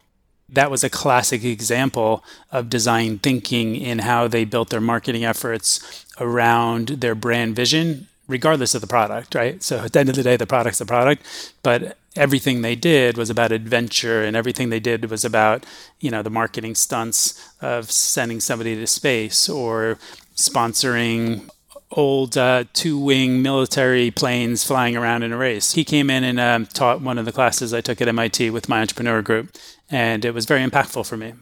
That 0.47 0.71
was 0.71 0.84
a 0.84 0.89
classic 0.89 1.43
example 1.43 2.23
of 2.52 2.69
design 2.69 3.19
thinking 3.19 3.75
in 3.75 3.99
how 3.99 4.28
they 4.28 4.45
built 4.45 4.69
their 4.69 4.82
marketing 4.82 5.23
efforts 5.23 6.06
around 6.19 6.88
their 6.88 7.15
brand 7.15 7.56
vision, 7.56 8.08
regardless 8.28 8.73
of 8.73 8.82
the 8.82 8.88
product, 8.88 9.36
right? 9.36 9.62
So 9.62 9.80
at 9.80 9.93
the 9.93 9.99
end 9.99 10.10
of 10.10 10.15
the 10.15 10.23
day, 10.23 10.38
the 10.38 10.47
product's 10.47 10.80
the 10.80 10.86
product, 10.86 11.23
but 11.62 11.97
everything 12.15 12.61
they 12.61 12.75
did 12.75 13.17
was 13.17 13.29
about 13.29 13.51
adventure 13.51 14.23
and 14.23 14.35
everything 14.35 14.69
they 14.69 14.79
did 14.79 15.09
was 15.09 15.23
about 15.23 15.65
you 15.99 16.09
know 16.09 16.21
the 16.21 16.29
marketing 16.29 16.75
stunts 16.75 17.53
of 17.61 17.91
sending 17.91 18.39
somebody 18.39 18.75
to 18.75 18.87
space 18.87 19.47
or 19.47 19.97
sponsoring 20.35 21.49
old 21.91 22.37
uh, 22.37 22.63
two-wing 22.73 23.41
military 23.41 24.11
planes 24.11 24.63
flying 24.63 24.95
around 24.95 25.23
in 25.23 25.31
a 25.31 25.37
race. 25.37 25.73
He 25.73 25.83
came 25.83 26.09
in 26.09 26.23
and 26.23 26.39
um, 26.39 26.65
taught 26.67 27.01
one 27.01 27.17
of 27.17 27.25
the 27.25 27.31
classes 27.31 27.73
i 27.73 27.81
took 27.81 27.99
at 27.99 28.13
mit 28.13 28.51
with 28.51 28.69
my 28.69 28.81
entrepreneur 28.81 29.21
group 29.21 29.55
and 29.89 30.23
it 30.23 30.33
was 30.33 30.45
very 30.45 30.61
impactful 30.61 31.07
for 31.07 31.17
me. 31.17 31.33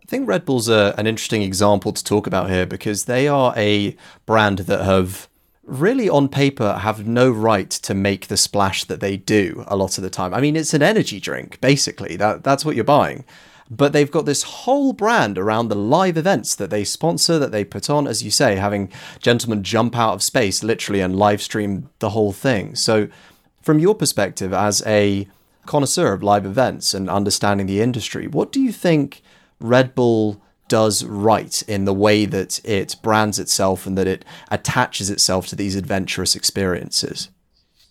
I 0.00 0.06
think 0.06 0.28
Red 0.28 0.44
Bull's 0.44 0.68
a, 0.68 0.94
an 0.98 1.06
interesting 1.06 1.42
example 1.42 1.92
to 1.92 2.04
talk 2.04 2.26
about 2.26 2.50
here 2.50 2.66
because 2.66 3.06
they 3.06 3.28
are 3.28 3.54
a 3.56 3.96
brand 4.26 4.58
that 4.60 4.84
have 4.84 5.28
really 5.64 6.08
on 6.08 6.28
paper 6.28 6.78
have 6.78 7.06
no 7.06 7.30
right 7.30 7.70
to 7.70 7.94
make 7.94 8.26
the 8.26 8.36
splash 8.36 8.84
that 8.84 9.00
they 9.00 9.16
do 9.16 9.64
a 9.66 9.76
lot 9.76 9.96
of 9.96 10.02
the 10.02 10.10
time. 10.10 10.34
I 10.34 10.40
mean, 10.40 10.56
it's 10.56 10.74
an 10.74 10.82
energy 10.82 11.20
drink, 11.20 11.60
basically. 11.60 12.16
That 12.16 12.44
that's 12.44 12.64
what 12.64 12.74
you're 12.74 12.84
buying. 12.84 13.24
But 13.70 13.94
they've 13.94 14.10
got 14.10 14.26
this 14.26 14.42
whole 14.42 14.92
brand 14.92 15.38
around 15.38 15.68
the 15.68 15.76
live 15.76 16.18
events 16.18 16.54
that 16.56 16.68
they 16.68 16.84
sponsor, 16.84 17.38
that 17.38 17.52
they 17.52 17.64
put 17.64 17.88
on, 17.88 18.06
as 18.06 18.22
you 18.22 18.30
say, 18.30 18.56
having 18.56 18.92
gentlemen 19.18 19.62
jump 19.62 19.96
out 19.96 20.12
of 20.12 20.22
space 20.22 20.62
literally 20.62 21.00
and 21.00 21.16
live 21.16 21.40
stream 21.40 21.88
the 22.00 22.10
whole 22.10 22.32
thing. 22.32 22.74
So, 22.74 23.08
from 23.62 23.78
your 23.78 23.94
perspective 23.94 24.52
as 24.52 24.82
a 24.84 25.26
connoisseur 25.64 26.12
of 26.12 26.22
live 26.22 26.44
events 26.44 26.92
and 26.92 27.08
understanding 27.08 27.66
the 27.66 27.80
industry, 27.80 28.26
what 28.26 28.52
do 28.52 28.60
you 28.60 28.72
think 28.72 29.22
Red 29.58 29.94
Bull 29.94 30.42
does 30.72 31.04
right 31.04 31.62
in 31.68 31.84
the 31.84 31.92
way 31.92 32.24
that 32.24 32.58
it 32.64 32.96
brands 33.02 33.38
itself 33.38 33.86
and 33.86 33.98
that 33.98 34.06
it 34.06 34.24
attaches 34.50 35.10
itself 35.10 35.46
to 35.46 35.54
these 35.54 35.76
adventurous 35.76 36.34
experiences. 36.34 37.28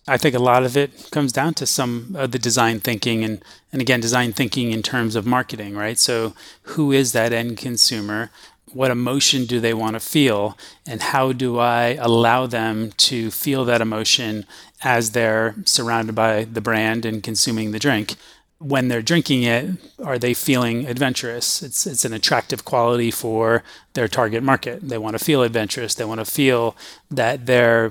I 0.08 0.16
think 0.16 0.34
a 0.34 0.40
lot 0.40 0.64
of 0.64 0.76
it 0.76 1.10
comes 1.12 1.32
down 1.32 1.54
to 1.54 1.64
some 1.64 2.16
of 2.18 2.32
the 2.32 2.40
design 2.40 2.80
thinking 2.80 3.22
and, 3.22 3.40
and 3.72 3.80
again, 3.80 4.00
design 4.00 4.32
thinking 4.32 4.72
in 4.72 4.82
terms 4.82 5.14
of 5.14 5.24
marketing, 5.24 5.76
right? 5.76 5.96
So, 5.96 6.34
who 6.74 6.90
is 6.90 7.12
that 7.12 7.32
end 7.32 7.56
consumer? 7.56 8.32
What 8.72 8.90
emotion 8.90 9.46
do 9.46 9.60
they 9.60 9.74
want 9.74 9.94
to 9.94 10.00
feel? 10.00 10.58
And 10.84 11.02
how 11.02 11.30
do 11.30 11.60
I 11.60 11.94
allow 12.00 12.48
them 12.48 12.90
to 12.96 13.30
feel 13.30 13.64
that 13.66 13.80
emotion 13.80 14.44
as 14.82 15.12
they're 15.12 15.54
surrounded 15.66 16.16
by 16.16 16.46
the 16.46 16.60
brand 16.60 17.04
and 17.04 17.22
consuming 17.22 17.70
the 17.70 17.78
drink? 17.78 18.16
When 18.62 18.88
they're 18.88 19.02
drinking 19.02 19.42
it, 19.42 19.70
are 20.04 20.18
they 20.18 20.34
feeling 20.34 20.86
adventurous? 20.86 21.62
It's, 21.62 21.86
it's 21.86 22.04
an 22.04 22.12
attractive 22.12 22.64
quality 22.64 23.10
for 23.10 23.64
their 23.94 24.06
target 24.06 24.42
market. 24.42 24.88
They 24.88 24.98
want 24.98 25.18
to 25.18 25.24
feel 25.24 25.42
adventurous. 25.42 25.96
They 25.96 26.04
want 26.04 26.20
to 26.20 26.24
feel 26.24 26.76
that 27.10 27.46
they're 27.46 27.90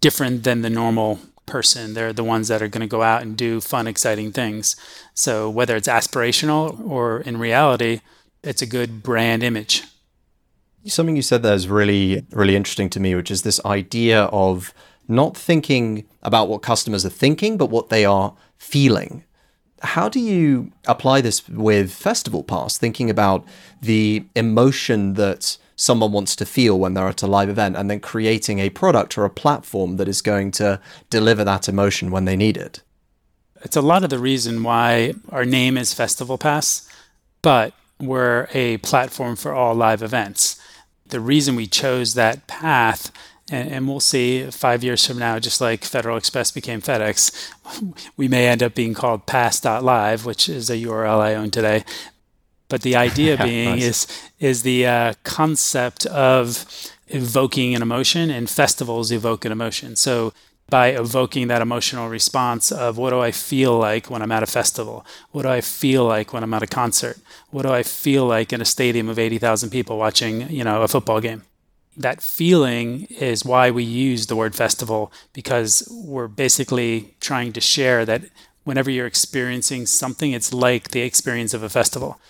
different 0.00 0.44
than 0.44 0.62
the 0.62 0.70
normal 0.70 1.18
person. 1.46 1.94
They're 1.94 2.12
the 2.12 2.22
ones 2.22 2.46
that 2.48 2.62
are 2.62 2.68
going 2.68 2.82
to 2.82 2.86
go 2.86 3.02
out 3.02 3.22
and 3.22 3.36
do 3.36 3.60
fun, 3.60 3.88
exciting 3.88 4.30
things. 4.30 4.76
So 5.14 5.50
whether 5.50 5.74
it's 5.74 5.88
aspirational 5.88 6.78
or 6.88 7.20
in 7.20 7.38
reality, 7.38 8.00
it's 8.44 8.62
a 8.62 8.66
good 8.66 9.02
brand 9.02 9.42
image. 9.42 9.82
Something 10.86 11.16
you 11.16 11.22
said 11.22 11.42
there 11.42 11.54
is 11.54 11.68
really, 11.68 12.24
really 12.30 12.54
interesting 12.54 12.88
to 12.90 13.00
me, 13.00 13.14
which 13.14 13.30
is 13.30 13.42
this 13.42 13.60
idea 13.64 14.24
of 14.24 14.72
not 15.08 15.36
thinking 15.36 16.06
about 16.22 16.48
what 16.48 16.62
customers 16.62 17.04
are 17.04 17.10
thinking, 17.10 17.56
but 17.56 17.70
what 17.70 17.88
they 17.88 18.04
are 18.04 18.36
feeling. 18.58 19.24
How 19.82 20.08
do 20.08 20.20
you 20.20 20.72
apply 20.86 21.20
this 21.20 21.48
with 21.48 21.92
Festival 21.92 22.42
Pass, 22.42 22.78
thinking 22.78 23.10
about 23.10 23.44
the 23.80 24.24
emotion 24.34 25.14
that 25.14 25.56
someone 25.76 26.10
wants 26.10 26.34
to 26.34 26.44
feel 26.44 26.78
when 26.78 26.94
they're 26.94 27.08
at 27.08 27.22
a 27.22 27.26
live 27.26 27.48
event 27.48 27.76
and 27.76 27.88
then 27.88 28.00
creating 28.00 28.58
a 28.58 28.70
product 28.70 29.16
or 29.16 29.24
a 29.24 29.30
platform 29.30 29.96
that 29.96 30.08
is 30.08 30.20
going 30.20 30.50
to 30.50 30.80
deliver 31.08 31.44
that 31.44 31.68
emotion 31.68 32.10
when 32.10 32.24
they 32.24 32.36
need 32.36 32.56
it. 32.56 32.82
It's 33.62 33.76
a 33.76 33.80
lot 33.80 34.04
of 34.04 34.10
the 34.10 34.18
reason 34.18 34.62
why 34.62 35.14
our 35.30 35.44
name 35.44 35.76
is 35.76 35.94
Festival 35.94 36.36
Pass, 36.36 36.88
but 37.42 37.72
we're 38.00 38.48
a 38.52 38.78
platform 38.78 39.36
for 39.36 39.52
all 39.52 39.74
live 39.74 40.02
events. 40.02 40.60
The 41.06 41.20
reason 41.20 41.56
we 41.56 41.66
chose 41.66 42.14
that 42.14 42.46
path 42.46 43.12
and, 43.50 43.70
and, 43.70 43.88
we'll 43.88 44.00
see 44.00 44.50
five 44.50 44.84
years 44.84 45.06
from 45.06 45.18
now, 45.18 45.38
just 45.38 45.60
like 45.60 45.84
Federal 45.84 46.16
Express 46.16 46.50
became 46.50 46.82
FedEx, 46.82 47.50
we 48.16 48.28
may 48.28 48.46
end 48.46 48.62
up 48.62 48.74
being 48.74 48.94
called 48.94 49.26
pass.live, 49.26 50.26
which 50.26 50.48
is 50.48 50.68
a 50.68 50.76
URL 50.76 51.20
I 51.20 51.34
own 51.34 51.50
today. 51.50 51.84
But 52.68 52.82
the 52.82 52.96
idea 52.96 53.36
being 53.42 53.70
nice. 53.70 53.82
is 53.82 54.06
is 54.38 54.62
the 54.62 54.86
uh, 54.86 55.14
concept 55.24 56.04
of 56.06 56.66
evoking 57.08 57.74
an 57.74 57.82
emotion, 57.82 58.30
and 58.30 58.48
festivals 58.50 59.10
evoke 59.10 59.44
an 59.44 59.52
emotion. 59.52 59.96
So 59.96 60.32
by 60.70 60.88
evoking 60.88 61.48
that 61.48 61.62
emotional 61.62 62.08
response 62.08 62.70
of 62.70 62.98
what 62.98 63.10
do 63.10 63.20
I 63.20 63.30
feel 63.30 63.78
like 63.78 64.10
when 64.10 64.20
I'm 64.20 64.32
at 64.32 64.42
a 64.42 64.46
festival? 64.46 65.04
What 65.30 65.42
do 65.42 65.48
I 65.48 65.62
feel 65.62 66.04
like 66.04 66.32
when 66.32 66.42
I'm 66.42 66.52
at 66.52 66.62
a 66.62 66.66
concert? 66.66 67.18
What 67.50 67.62
do 67.62 67.70
I 67.70 67.82
feel 67.82 68.26
like 68.26 68.52
in 68.52 68.60
a 68.60 68.66
stadium 68.66 69.08
of 69.08 69.18
80,000 69.18 69.70
people 69.70 69.96
watching, 69.96 70.50
you 70.50 70.64
know, 70.64 70.82
a 70.82 70.88
football 70.88 71.20
game? 71.20 71.42
That 71.98 72.22
feeling 72.22 73.04
is 73.10 73.44
why 73.44 73.70
we 73.70 73.82
use 73.82 74.26
the 74.26 74.36
word 74.36 74.54
festival 74.54 75.12
because 75.32 75.86
we're 75.90 76.28
basically 76.28 77.14
trying 77.20 77.52
to 77.52 77.60
share 77.60 78.06
that 78.06 78.22
whenever 78.64 78.90
you're 78.90 79.06
experiencing 79.06 79.86
something, 79.86 80.32
it's 80.32 80.52
like 80.54 80.90
the 80.90 81.00
experience 81.00 81.54
of 81.54 81.62
a 81.62 81.68
festival 81.68 82.20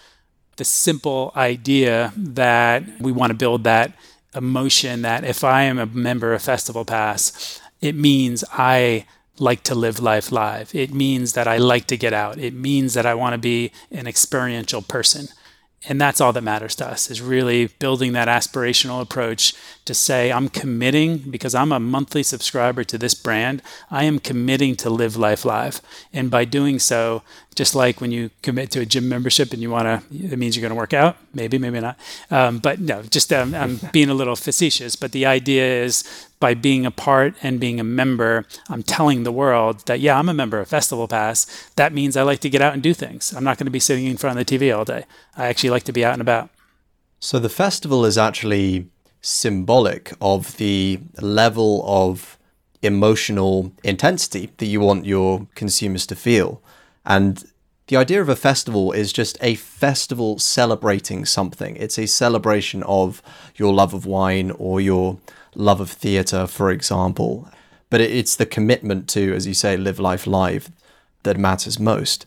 the 0.59 0.65
simple 0.65 1.33
idea 1.37 2.13
that 2.17 2.83
we 3.01 3.13
want 3.13 3.31
to 3.31 3.35
build 3.35 3.65
that 3.65 3.93
emotion 4.35 5.03
that 5.03 5.25
if 5.25 5.43
I 5.43 5.63
am 5.63 5.79
a 5.79 5.87
member 5.87 6.35
of 6.35 6.43
Festival 6.43 6.85
Pass, 6.85 7.61
it 7.81 7.95
means 7.95 8.45
I 8.53 9.07
like 9.39 9.63
to 9.65 9.75
live 9.75 10.01
life 10.01 10.33
live. 10.33 10.75
It 10.75 10.93
means 10.93 11.33
that 11.35 11.47
I 11.47 11.59
like 11.59 11.87
to 11.87 11.97
get 11.97 12.13
out. 12.13 12.39
It 12.39 12.55
means 12.55 12.95
that 12.95 13.07
I 13.07 13.15
want 13.15 13.35
to 13.35 13.39
be 13.39 13.71
an 13.93 14.09
experiential 14.09 14.83
person 14.83 15.29
and 15.87 16.01
that's 16.01 16.21
all 16.21 16.33
that 16.33 16.43
matters 16.43 16.75
to 16.77 16.87
us 16.87 17.11
is 17.11 17.23
really 17.23 17.67
building 17.67 18.13
that 18.13 18.29
aspirational 18.29 19.01
approach 19.01 19.55
to 19.89 19.95
say 19.95 20.31
i'm 20.31 20.49
committing 20.49 21.19
because 21.19 21.55
i'm 21.55 21.73
a 21.73 21.81
monthly 21.81 22.23
subscriber 22.23 22.85
to 22.85 22.97
this 22.97 23.15
brand 23.15 23.61
i 23.91 24.05
am 24.05 24.19
committing 24.19 24.77
to 24.77 24.89
live 24.89 25.17
life 25.17 25.45
live 25.45 25.81
and 26.13 26.31
by 26.31 26.45
doing 26.45 26.79
so 26.79 27.23
just 27.57 27.75
like 27.75 28.01
when 28.01 28.13
you 28.13 28.31
commit 28.43 28.71
to 28.71 28.81
a 28.81 28.87
gym 28.87 29.09
membership 29.09 29.53
and 29.53 29.61
you 29.61 29.71
want 29.71 29.87
to 29.87 30.17
it 30.33 30.39
means 30.39 30.55
you're 30.55 30.63
going 30.63 30.71
to 30.71 30.77
work 30.77 30.95
out 30.95 31.17
maybe 31.35 31.59
maybe 31.59 31.81
not 31.81 31.99
um, 32.31 32.59
but 32.59 32.79
no 32.79 33.03
just 33.03 33.33
um, 33.33 33.55
i'm 33.55 33.81
being 33.93 34.09
a 34.09 34.15
little 34.15 34.37
facetious 34.37 34.95
but 34.95 35.11
the 35.13 35.27
idea 35.27 35.83
is 35.83 36.05
by 36.41 36.55
being 36.55 36.87
a 36.87 36.91
part 36.91 37.35
and 37.43 37.59
being 37.59 37.81
a 37.81 37.85
member, 37.85 38.47
I'm 38.69 38.83
telling 38.83 39.25
the 39.25 39.33
world 39.33 39.85
that, 39.87 40.01
yeah, 40.01 40.19
I'm 40.19 40.29
a 40.29 40.35
member 40.35 40.61
of 40.61 40.69
Festival 40.69 41.09
Pass. 41.09 41.47
That 41.77 41.93
means 41.93 42.17
I 42.17 42.23
like 42.23 42.41
to 42.41 42.51
get 42.51 42.63
out 42.63 42.75
and 42.75 42.83
do 42.83 42.95
things. 42.95 43.35
I'm 43.35 43.45
not 43.45 43.59
going 43.59 43.67
to 43.67 43.73
be 43.73 43.81
sitting 43.81 44.07
in 44.07 44.17
front 44.17 44.39
of 44.39 44.47
the 44.47 44.59
TV 44.59 44.77
all 44.77 44.85
day. 44.85 45.05
I 45.37 45.49
actually 45.49 45.71
like 45.71 45.83
to 45.85 45.93
be 45.93 46.05
out 46.05 46.13
and 46.13 46.23
about. 46.23 46.51
So 47.21 47.39
the 47.39 47.49
festival 47.49 48.05
is 48.05 48.17
actually 48.17 48.87
symbolic 49.21 50.13
of 50.21 50.57
the 50.57 51.01
level 51.21 51.83
of 51.87 52.39
emotional 52.83 53.73
intensity 53.83 54.51
that 54.59 54.67
you 54.67 54.81
want 54.81 55.05
your 55.05 55.47
consumers 55.55 56.07
to 56.07 56.15
feel. 56.15 56.63
And 57.05 57.45
the 57.89 57.97
idea 57.97 58.21
of 58.21 58.29
a 58.29 58.37
festival 58.37 58.93
is 58.93 59.13
just 59.13 59.39
a 59.41 59.55
festival 59.55 60.39
celebrating 60.39 61.25
something. 61.25 61.77
It's 61.77 61.99
a 61.99 62.07
celebration 62.07 62.83
of 62.85 63.23
your 63.57 63.73
love 63.73 63.95
of 63.95 64.07
wine 64.07 64.51
or 64.53 64.81
your 64.81 65.19
love 65.55 65.81
of 65.81 65.91
theatre, 65.91 66.47
for 66.47 66.71
example. 66.71 67.49
But 67.91 68.03
it's 68.03 68.37
the 68.37 68.47
commitment 68.47 69.09
to, 69.11 69.35
as 69.35 69.47
you 69.47 69.55
say, 69.55 69.77
live 69.77 69.99
life 69.99 70.27
live 70.27 70.71
that 71.23 71.39
matters 71.39 71.81
most. 71.81 72.27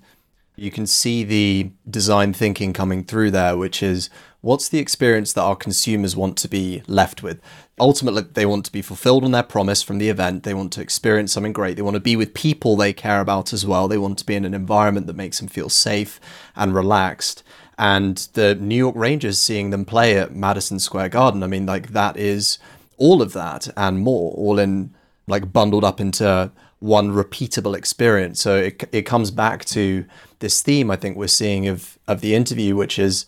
You 0.56 0.72
can 0.72 0.88
see 0.88 1.24
the 1.24 1.72
design 1.90 2.34
thinking 2.34 2.74
coming 2.74 3.04
through 3.04 3.32
there, 3.32 3.56
which 3.56 3.82
is 3.84 4.10
what's 4.42 4.68
the 4.68 4.80
experience 4.80 5.34
that 5.34 5.42
our 5.42 5.56
consumers 5.56 6.16
want 6.16 6.38
to 6.38 6.48
be 6.48 6.84
left 6.88 7.24
with? 7.24 7.40
Ultimately, 7.80 8.24
they 8.24 8.46
want 8.46 8.66
to 8.66 8.72
be 8.72 8.82
fulfilled 8.82 9.24
on 9.24 9.32
their 9.32 9.44
promise 9.44 9.82
from 9.82 9.98
the 9.98 10.10
event. 10.10 10.44
They 10.44 10.54
want 10.54 10.74
to 10.74 10.82
experience 10.82 11.32
something 11.32 11.54
great. 11.54 11.76
They 11.76 11.82
want 11.82 11.96
to 11.96 12.02
be 12.02 12.16
with 12.16 12.34
people 12.34 12.76
they 12.76 12.94
care 12.94 13.22
about 13.22 13.54
as 13.54 13.66
well. 13.66 13.88
They 13.88 13.98
want 13.98 14.18
to 14.20 14.26
be 14.26 14.36
in 14.36 14.46
an 14.46 14.54
environment 14.54 15.08
that 15.08 15.16
makes 15.16 15.40
them 15.40 15.48
feel 15.48 15.70
safe 15.70 16.20
and 16.56 16.76
relaxed. 16.76 17.44
And 17.78 18.18
the 18.34 18.54
New 18.56 18.76
York 18.76 18.96
Rangers 18.96 19.42
seeing 19.42 19.70
them 19.70 19.86
play 19.86 20.18
at 20.18 20.36
Madison 20.36 20.80
Square 20.80 21.10
Garden, 21.10 21.42
I 21.42 21.48
mean, 21.48 21.66
like 21.66 21.90
that 21.90 22.18
is 22.18 22.60
all 22.98 23.22
of 23.22 23.34
that 23.34 23.70
and 23.76 24.00
more, 24.00 24.34
all 24.34 24.60
in 24.60 24.94
like 25.28 25.52
bundled 25.52 25.84
up 25.84 26.00
into 26.00 26.52
one 26.80 27.12
repeatable 27.12 27.76
experience. 27.76 28.42
So 28.42 28.58
it, 28.58 28.84
it 28.92 29.02
comes 29.04 29.32
back 29.32 29.66
to 29.66 30.06
this 30.40 30.62
theme 30.62 30.92
I 30.92 30.96
think 30.96 31.18
we're 31.18 31.28
seeing 31.28 31.68
of, 31.68 31.98
of 32.08 32.22
the 32.22 32.36
interview, 32.36 32.76
which 32.76 33.00
is 33.00 33.26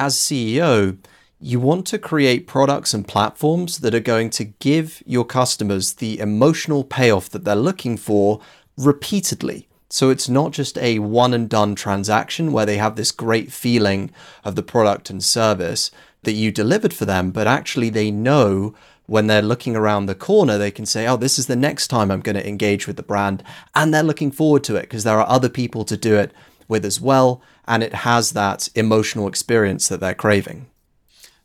as 0.00 0.16
CEO, 0.16 0.96
you 1.38 1.60
want 1.60 1.86
to 1.88 1.98
create 1.98 2.46
products 2.46 2.94
and 2.94 3.06
platforms 3.06 3.80
that 3.80 3.94
are 3.94 4.00
going 4.00 4.30
to 4.30 4.44
give 4.44 5.02
your 5.04 5.26
customers 5.26 5.94
the 5.94 6.18
emotional 6.18 6.84
payoff 6.84 7.28
that 7.30 7.44
they're 7.44 7.54
looking 7.54 7.98
for 7.98 8.40
repeatedly. 8.78 9.68
So 9.90 10.08
it's 10.08 10.28
not 10.28 10.52
just 10.52 10.78
a 10.78 11.00
one 11.00 11.34
and 11.34 11.48
done 11.50 11.74
transaction 11.74 12.50
where 12.50 12.64
they 12.64 12.78
have 12.78 12.96
this 12.96 13.12
great 13.12 13.52
feeling 13.52 14.10
of 14.42 14.54
the 14.54 14.62
product 14.62 15.10
and 15.10 15.22
service 15.22 15.90
that 16.22 16.32
you 16.32 16.50
delivered 16.50 16.94
for 16.94 17.04
them, 17.04 17.30
but 17.30 17.46
actually 17.46 17.90
they 17.90 18.10
know 18.10 18.74
when 19.04 19.26
they're 19.26 19.42
looking 19.42 19.76
around 19.76 20.06
the 20.06 20.14
corner, 20.14 20.56
they 20.56 20.70
can 20.70 20.86
say, 20.86 21.06
oh, 21.06 21.16
this 21.16 21.38
is 21.38 21.46
the 21.46 21.56
next 21.56 21.88
time 21.88 22.10
I'm 22.10 22.20
going 22.20 22.36
to 22.36 22.48
engage 22.48 22.86
with 22.86 22.96
the 22.96 23.02
brand. 23.02 23.42
And 23.74 23.92
they're 23.92 24.02
looking 24.02 24.30
forward 24.30 24.64
to 24.64 24.76
it 24.76 24.82
because 24.82 25.04
there 25.04 25.18
are 25.18 25.28
other 25.28 25.48
people 25.48 25.84
to 25.84 25.96
do 25.96 26.16
it 26.16 26.32
with 26.70 26.84
as 26.84 27.00
well. 27.00 27.42
And 27.66 27.82
it 27.82 27.94
has 27.94 28.32
that 28.32 28.68
emotional 28.74 29.28
experience 29.28 29.88
that 29.88 30.00
they're 30.00 30.14
craving. 30.14 30.66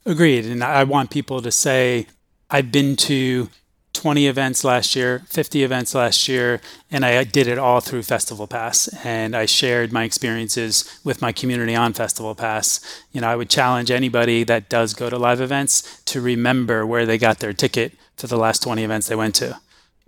Agreed. 0.06 0.46
And 0.46 0.64
I 0.64 0.84
want 0.84 1.10
people 1.10 1.42
to 1.42 1.52
say, 1.52 2.08
I've 2.50 2.72
been 2.72 2.96
to 2.98 3.50
20 3.94 4.28
events 4.28 4.64
last 4.64 4.96
year, 4.96 5.24
50 5.30 5.64
events 5.64 5.96
last 5.96 6.28
year, 6.28 6.62
and 6.92 7.06
I 7.06 7.24
did 7.24 7.48
it 7.48 7.58
all 7.58 7.80
through 7.80 8.04
Festival 8.04 8.46
Pass. 8.46 8.88
And 9.04 9.36
I 9.36 9.46
shared 9.46 9.92
my 9.92 10.04
experiences 10.04 11.00
with 11.04 11.22
my 11.22 11.32
community 11.32 11.76
on 11.76 11.94
Festival 11.94 12.36
Pass. 12.36 12.82
You 13.14 13.22
know, 13.22 13.28
I 13.28 13.36
would 13.36 13.50
challenge 13.50 13.90
anybody 13.90 14.44
that 14.44 14.70
does 14.70 14.94
go 14.94 15.10
to 15.10 15.18
live 15.18 15.42
events 15.42 16.02
to 16.06 16.22
remember 16.22 16.86
where 16.86 17.06
they 17.06 17.18
got 17.18 17.40
their 17.40 17.54
ticket 17.54 17.94
for 18.18 18.28
the 18.28 18.38
last 18.38 18.62
20 18.62 18.84
events 18.84 19.08
they 19.08 19.16
went 19.16 19.36
to. 19.36 19.60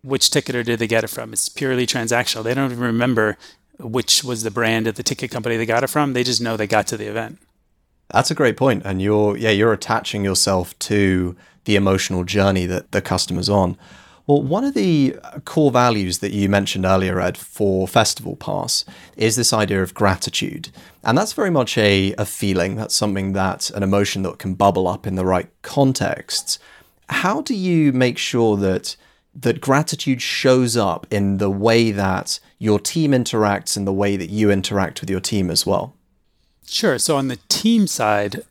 Which 0.03 0.29
ticketer 0.29 0.63
did 0.63 0.79
they 0.79 0.87
get 0.87 1.03
it 1.03 1.09
from? 1.09 1.33
It's 1.33 1.49
purely 1.49 1.87
transactional. 1.87 2.43
They 2.43 2.53
don't 2.53 2.71
even 2.71 2.83
remember 2.83 3.37
which 3.79 4.23
was 4.23 4.43
the 4.43 4.51
brand 4.51 4.87
of 4.87 4.95
the 4.95 5.03
ticket 5.03 5.31
company 5.31 5.57
they 5.57 5.65
got 5.65 5.83
it 5.83 5.87
from. 5.87 6.13
They 6.13 6.23
just 6.23 6.41
know 6.41 6.57
they 6.57 6.67
got 6.67 6.87
to 6.87 6.97
the 6.97 7.07
event. 7.07 7.39
That's 8.09 8.31
a 8.31 8.35
great 8.35 8.57
point. 8.57 8.83
And 8.85 9.01
you're 9.01 9.37
yeah, 9.37 9.51
you're 9.51 9.73
attaching 9.73 10.23
yourself 10.23 10.77
to 10.79 11.35
the 11.65 11.75
emotional 11.75 12.23
journey 12.23 12.65
that 12.65 12.91
the 12.91 13.01
customer's 13.01 13.49
on. 13.49 13.77
Well, 14.25 14.41
one 14.41 14.65
of 14.65 14.73
the 14.73 15.15
core 15.45 15.71
values 15.71 16.17
that 16.17 16.33
you 16.33 16.49
mentioned 16.49 16.85
earlier, 16.85 17.21
Ed, 17.21 17.37
for 17.37 17.87
Festival 17.87 18.35
Pass 18.35 18.83
is 19.15 19.37
this 19.37 19.53
idea 19.53 19.81
of 19.81 19.93
gratitude. 19.93 20.69
And 21.05 21.17
that's 21.17 21.31
very 21.31 21.49
much 21.49 21.77
a, 21.77 22.13
a 22.17 22.25
feeling, 22.25 22.75
that's 22.75 22.93
something 22.93 23.31
that 23.33 23.69
an 23.69 23.83
emotion 23.83 24.23
that 24.23 24.37
can 24.37 24.53
bubble 24.53 24.85
up 24.85 25.07
in 25.07 25.15
the 25.15 25.25
right 25.25 25.49
contexts. 25.61 26.59
How 27.07 27.39
do 27.41 27.55
you 27.55 27.93
make 27.93 28.17
sure 28.17 28.57
that 28.57 28.97
that 29.39 29.61
gratitude 29.61 30.21
shows 30.21 30.75
up 30.75 31.05
in 31.11 31.37
the 31.37 31.49
way 31.49 31.91
that 31.91 32.39
your 32.57 32.79
team 32.79 33.11
interacts 33.11 33.77
and 33.77 33.85
the 33.85 33.93
way 33.93 34.17
that 34.17 34.29
you 34.29 34.49
interact 34.49 34.99
with 34.99 35.09
your 35.09 35.19
team 35.19 35.51
as 35.51 35.65
well? 35.65 35.95
Sure. 36.65 36.97
So 36.97 37.15
on 37.15 37.27
the 37.27 37.39
team 37.47 37.87
side, 37.87 38.43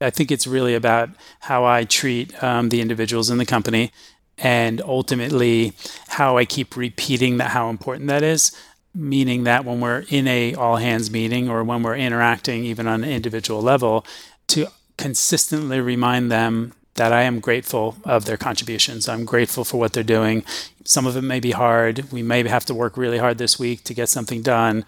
I 0.00 0.10
think 0.10 0.30
it's 0.30 0.46
really 0.46 0.74
about 0.74 1.10
how 1.40 1.64
I 1.64 1.84
treat 1.84 2.42
um, 2.42 2.70
the 2.70 2.80
individuals 2.80 3.30
in 3.30 3.38
the 3.38 3.46
company 3.46 3.92
and 4.38 4.80
ultimately 4.80 5.74
how 6.08 6.38
I 6.38 6.44
keep 6.44 6.76
repeating 6.76 7.36
that 7.36 7.50
how 7.50 7.68
important 7.68 8.08
that 8.08 8.22
is. 8.22 8.56
Meaning 8.94 9.44
that 9.44 9.64
when 9.64 9.80
we're 9.80 10.04
in 10.08 10.28
a 10.28 10.54
all 10.54 10.76
hands 10.76 11.10
meeting 11.10 11.48
or 11.48 11.64
when 11.64 11.82
we're 11.82 11.96
interacting 11.96 12.64
even 12.64 12.86
on 12.86 13.04
an 13.04 13.10
individual 13.10 13.62
level, 13.62 14.04
to 14.48 14.66
consistently 14.98 15.80
remind 15.80 16.30
them 16.30 16.74
that 16.94 17.12
I 17.12 17.22
am 17.22 17.40
grateful 17.40 17.96
of 18.04 18.24
their 18.24 18.36
contributions. 18.36 19.08
I'm 19.08 19.24
grateful 19.24 19.64
for 19.64 19.78
what 19.78 19.92
they're 19.92 20.02
doing. 20.02 20.44
Some 20.84 21.06
of 21.06 21.16
it 21.16 21.22
may 21.22 21.40
be 21.40 21.52
hard. 21.52 22.12
We 22.12 22.22
may 22.22 22.46
have 22.46 22.66
to 22.66 22.74
work 22.74 22.96
really 22.96 23.18
hard 23.18 23.38
this 23.38 23.58
week 23.58 23.84
to 23.84 23.94
get 23.94 24.08
something 24.08 24.42
done, 24.42 24.84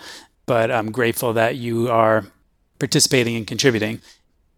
but 0.47 0.71
I'm 0.71 0.93
grateful 0.93 1.33
that 1.33 1.57
you 1.57 1.89
are 1.91 2.27
participating 2.79 3.37
and 3.37 3.47
contributing. 3.47 4.01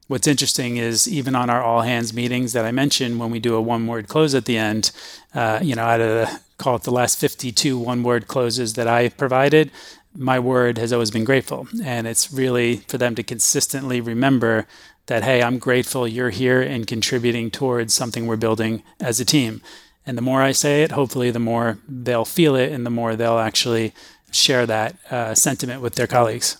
What's 0.08 0.26
interesting 0.26 0.76
is 0.76 1.08
even 1.08 1.34
on 1.34 1.50
our 1.50 1.62
all 1.62 1.82
hands 1.82 2.12
meetings 2.12 2.52
that 2.52 2.64
I 2.64 2.72
mentioned, 2.72 3.18
when 3.18 3.30
we 3.30 3.40
do 3.40 3.56
a 3.56 3.60
one 3.60 3.86
word 3.86 4.08
close 4.08 4.34
at 4.34 4.44
the 4.44 4.56
end, 4.56 4.92
uh, 5.34 5.58
you 5.62 5.74
know, 5.74 5.82
out 5.82 6.00
of 6.00 6.08
the, 6.08 6.40
call 6.58 6.76
it 6.76 6.82
the 6.82 6.92
last 6.92 7.18
52 7.18 7.78
one 7.78 8.02
word 8.02 8.28
closes 8.28 8.74
that 8.74 8.86
I 8.86 9.08
provided, 9.08 9.70
my 10.14 10.38
word 10.38 10.78
has 10.78 10.92
always 10.92 11.10
been 11.10 11.24
grateful. 11.24 11.68
And 11.84 12.06
it's 12.06 12.32
really 12.32 12.78
for 12.88 12.98
them 12.98 13.14
to 13.16 13.22
consistently 13.22 14.00
remember 14.00 14.66
that, 15.06 15.22
hey, 15.22 15.42
I'm 15.42 15.58
grateful 15.58 16.06
you're 16.06 16.30
here 16.30 16.60
and 16.60 16.86
contributing 16.86 17.50
towards 17.50 17.94
something 17.94 18.26
we're 18.26 18.36
building 18.36 18.82
as 19.00 19.20
a 19.20 19.24
team. 19.24 19.62
And 20.04 20.16
the 20.16 20.22
more 20.22 20.42
I 20.42 20.52
say 20.52 20.82
it, 20.82 20.92
hopefully, 20.92 21.30
the 21.30 21.38
more 21.38 21.78
they'll 21.88 22.24
feel 22.24 22.54
it 22.54 22.72
and 22.72 22.86
the 22.86 22.90
more 22.90 23.16
they'll 23.16 23.38
actually 23.38 23.92
share 24.30 24.66
that 24.66 24.96
uh, 25.10 25.34
sentiment 25.34 25.82
with 25.82 25.94
their 25.94 26.06
colleagues. 26.06 26.58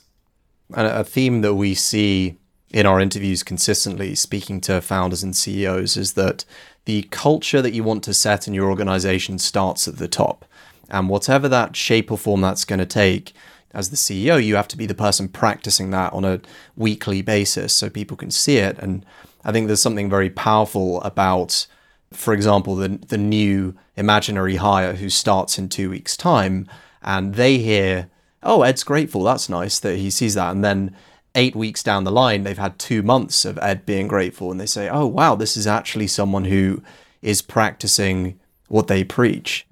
And 0.74 0.86
a 0.86 1.04
theme 1.04 1.42
that 1.42 1.54
we 1.54 1.74
see 1.74 2.36
in 2.70 2.86
our 2.86 3.00
interviews 3.00 3.42
consistently, 3.42 4.14
speaking 4.14 4.60
to 4.62 4.80
founders 4.80 5.22
and 5.22 5.36
CEOs, 5.36 5.96
is 5.96 6.14
that 6.14 6.44
the 6.84 7.02
culture 7.10 7.62
that 7.62 7.72
you 7.72 7.84
want 7.84 8.02
to 8.04 8.14
set 8.14 8.48
in 8.48 8.54
your 8.54 8.68
organization 8.68 9.38
starts 9.38 9.86
at 9.86 9.98
the 9.98 10.08
top. 10.08 10.44
And 10.88 11.08
whatever 11.08 11.48
that 11.48 11.76
shape 11.76 12.10
or 12.10 12.18
form 12.18 12.40
that's 12.40 12.64
going 12.64 12.78
to 12.78 12.86
take, 12.86 13.32
as 13.76 13.90
the 13.90 13.96
CEO, 13.96 14.42
you 14.42 14.56
have 14.56 14.66
to 14.68 14.76
be 14.76 14.86
the 14.86 14.94
person 14.94 15.28
practicing 15.28 15.90
that 15.90 16.12
on 16.14 16.24
a 16.24 16.40
weekly 16.76 17.20
basis 17.20 17.74
so 17.74 17.90
people 17.90 18.16
can 18.16 18.30
see 18.30 18.56
it. 18.56 18.78
And 18.78 19.04
I 19.44 19.52
think 19.52 19.66
there's 19.66 19.82
something 19.82 20.08
very 20.08 20.30
powerful 20.30 21.02
about, 21.02 21.66
for 22.10 22.32
example, 22.32 22.74
the, 22.74 22.88
the 22.88 23.18
new 23.18 23.76
imaginary 23.94 24.56
hire 24.56 24.94
who 24.94 25.10
starts 25.10 25.58
in 25.58 25.68
two 25.68 25.90
weeks' 25.90 26.16
time 26.16 26.66
and 27.02 27.34
they 27.34 27.58
hear, 27.58 28.08
oh, 28.42 28.62
Ed's 28.62 28.82
grateful. 28.82 29.22
That's 29.22 29.50
nice 29.50 29.78
that 29.80 29.98
he 29.98 30.08
sees 30.08 30.34
that. 30.34 30.52
And 30.52 30.64
then 30.64 30.96
eight 31.34 31.54
weeks 31.54 31.82
down 31.82 32.04
the 32.04 32.10
line, 32.10 32.44
they've 32.44 32.56
had 32.56 32.78
two 32.78 33.02
months 33.02 33.44
of 33.44 33.58
Ed 33.58 33.84
being 33.84 34.08
grateful. 34.08 34.50
And 34.50 34.58
they 34.58 34.66
say, 34.66 34.88
oh, 34.88 35.06
wow, 35.06 35.34
this 35.34 35.54
is 35.54 35.66
actually 35.66 36.06
someone 36.06 36.46
who 36.46 36.82
is 37.20 37.42
practicing 37.42 38.40
what 38.68 38.86
they 38.86 39.04
preach. 39.04 39.66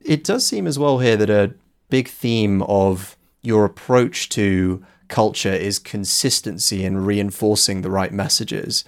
It 0.00 0.24
does 0.24 0.44
seem 0.44 0.66
as 0.66 0.80
well 0.80 0.98
here 0.98 1.16
that 1.16 1.30
a 1.30 1.54
big 1.90 2.08
theme 2.08 2.62
of 2.62 3.16
your 3.42 3.64
approach 3.64 4.28
to 4.30 4.84
culture 5.08 5.52
is 5.52 5.78
consistency 5.78 6.84
and 6.84 7.06
reinforcing 7.06 7.82
the 7.82 7.90
right 7.90 8.12
messages. 8.12 8.84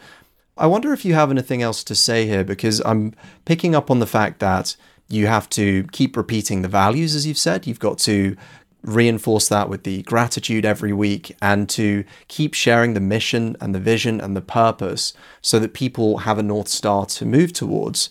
I 0.57 0.67
wonder 0.67 0.93
if 0.93 1.05
you 1.05 1.15
have 1.15 1.31
anything 1.31 1.63
else 1.63 1.83
to 1.85 1.95
say 1.95 2.27
here 2.27 2.45
because 2.45 2.81
I'm 2.85 3.15
picking 3.45 3.75
up 3.75 3.91
on 3.91 3.99
the 3.99 4.07
fact 4.07 4.39
that 4.41 4.77
you 5.09 5.27
have 5.27 5.49
to 5.51 5.85
keep 5.93 6.17
repeating 6.17 6.63
the 6.63 6.69
values, 6.69 7.15
as 7.15 7.27
you've 7.27 7.39
said. 7.39 7.67
You've 7.67 7.79
got 7.79 7.99
to 8.01 8.37
reinforce 8.83 9.49
that 9.49 9.69
with 9.69 9.85
the 9.85 10.03
gratitude 10.03 10.65
every 10.65 10.93
week 10.93 11.37
and 11.41 11.69
to 11.69 12.05
keep 12.29 12.55
sharing 12.55 12.95
the 12.95 13.01
mission 13.01 13.57
and 13.61 13.75
the 13.75 13.81
vision 13.81 14.21
and 14.21 14.37
the 14.37 14.41
purpose 14.41 15.13
so 15.41 15.59
that 15.59 15.73
people 15.73 16.19
have 16.19 16.39
a 16.39 16.43
North 16.43 16.69
Star 16.69 17.07
to 17.07 17.25
move 17.25 17.53
towards. 17.53 18.11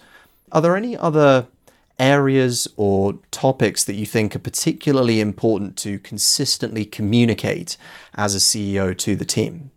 Are 0.52 0.62
there 0.62 0.78
any 0.78 0.98
other 0.98 1.48
areas 2.02 2.68
or 2.76 3.20
topics 3.30 3.84
that 3.86 3.94
you 3.94 4.06
think 4.06 4.36
are 4.36 4.40
particularly 4.40 5.22
important 5.22 5.78
to 5.78 6.00
consistently 6.00 6.84
communicate 6.84 7.78
as 8.16 8.34
a 8.36 8.40
CEO 8.40 8.98
to 8.98 9.16
the 9.16 9.24
team? 9.24 9.72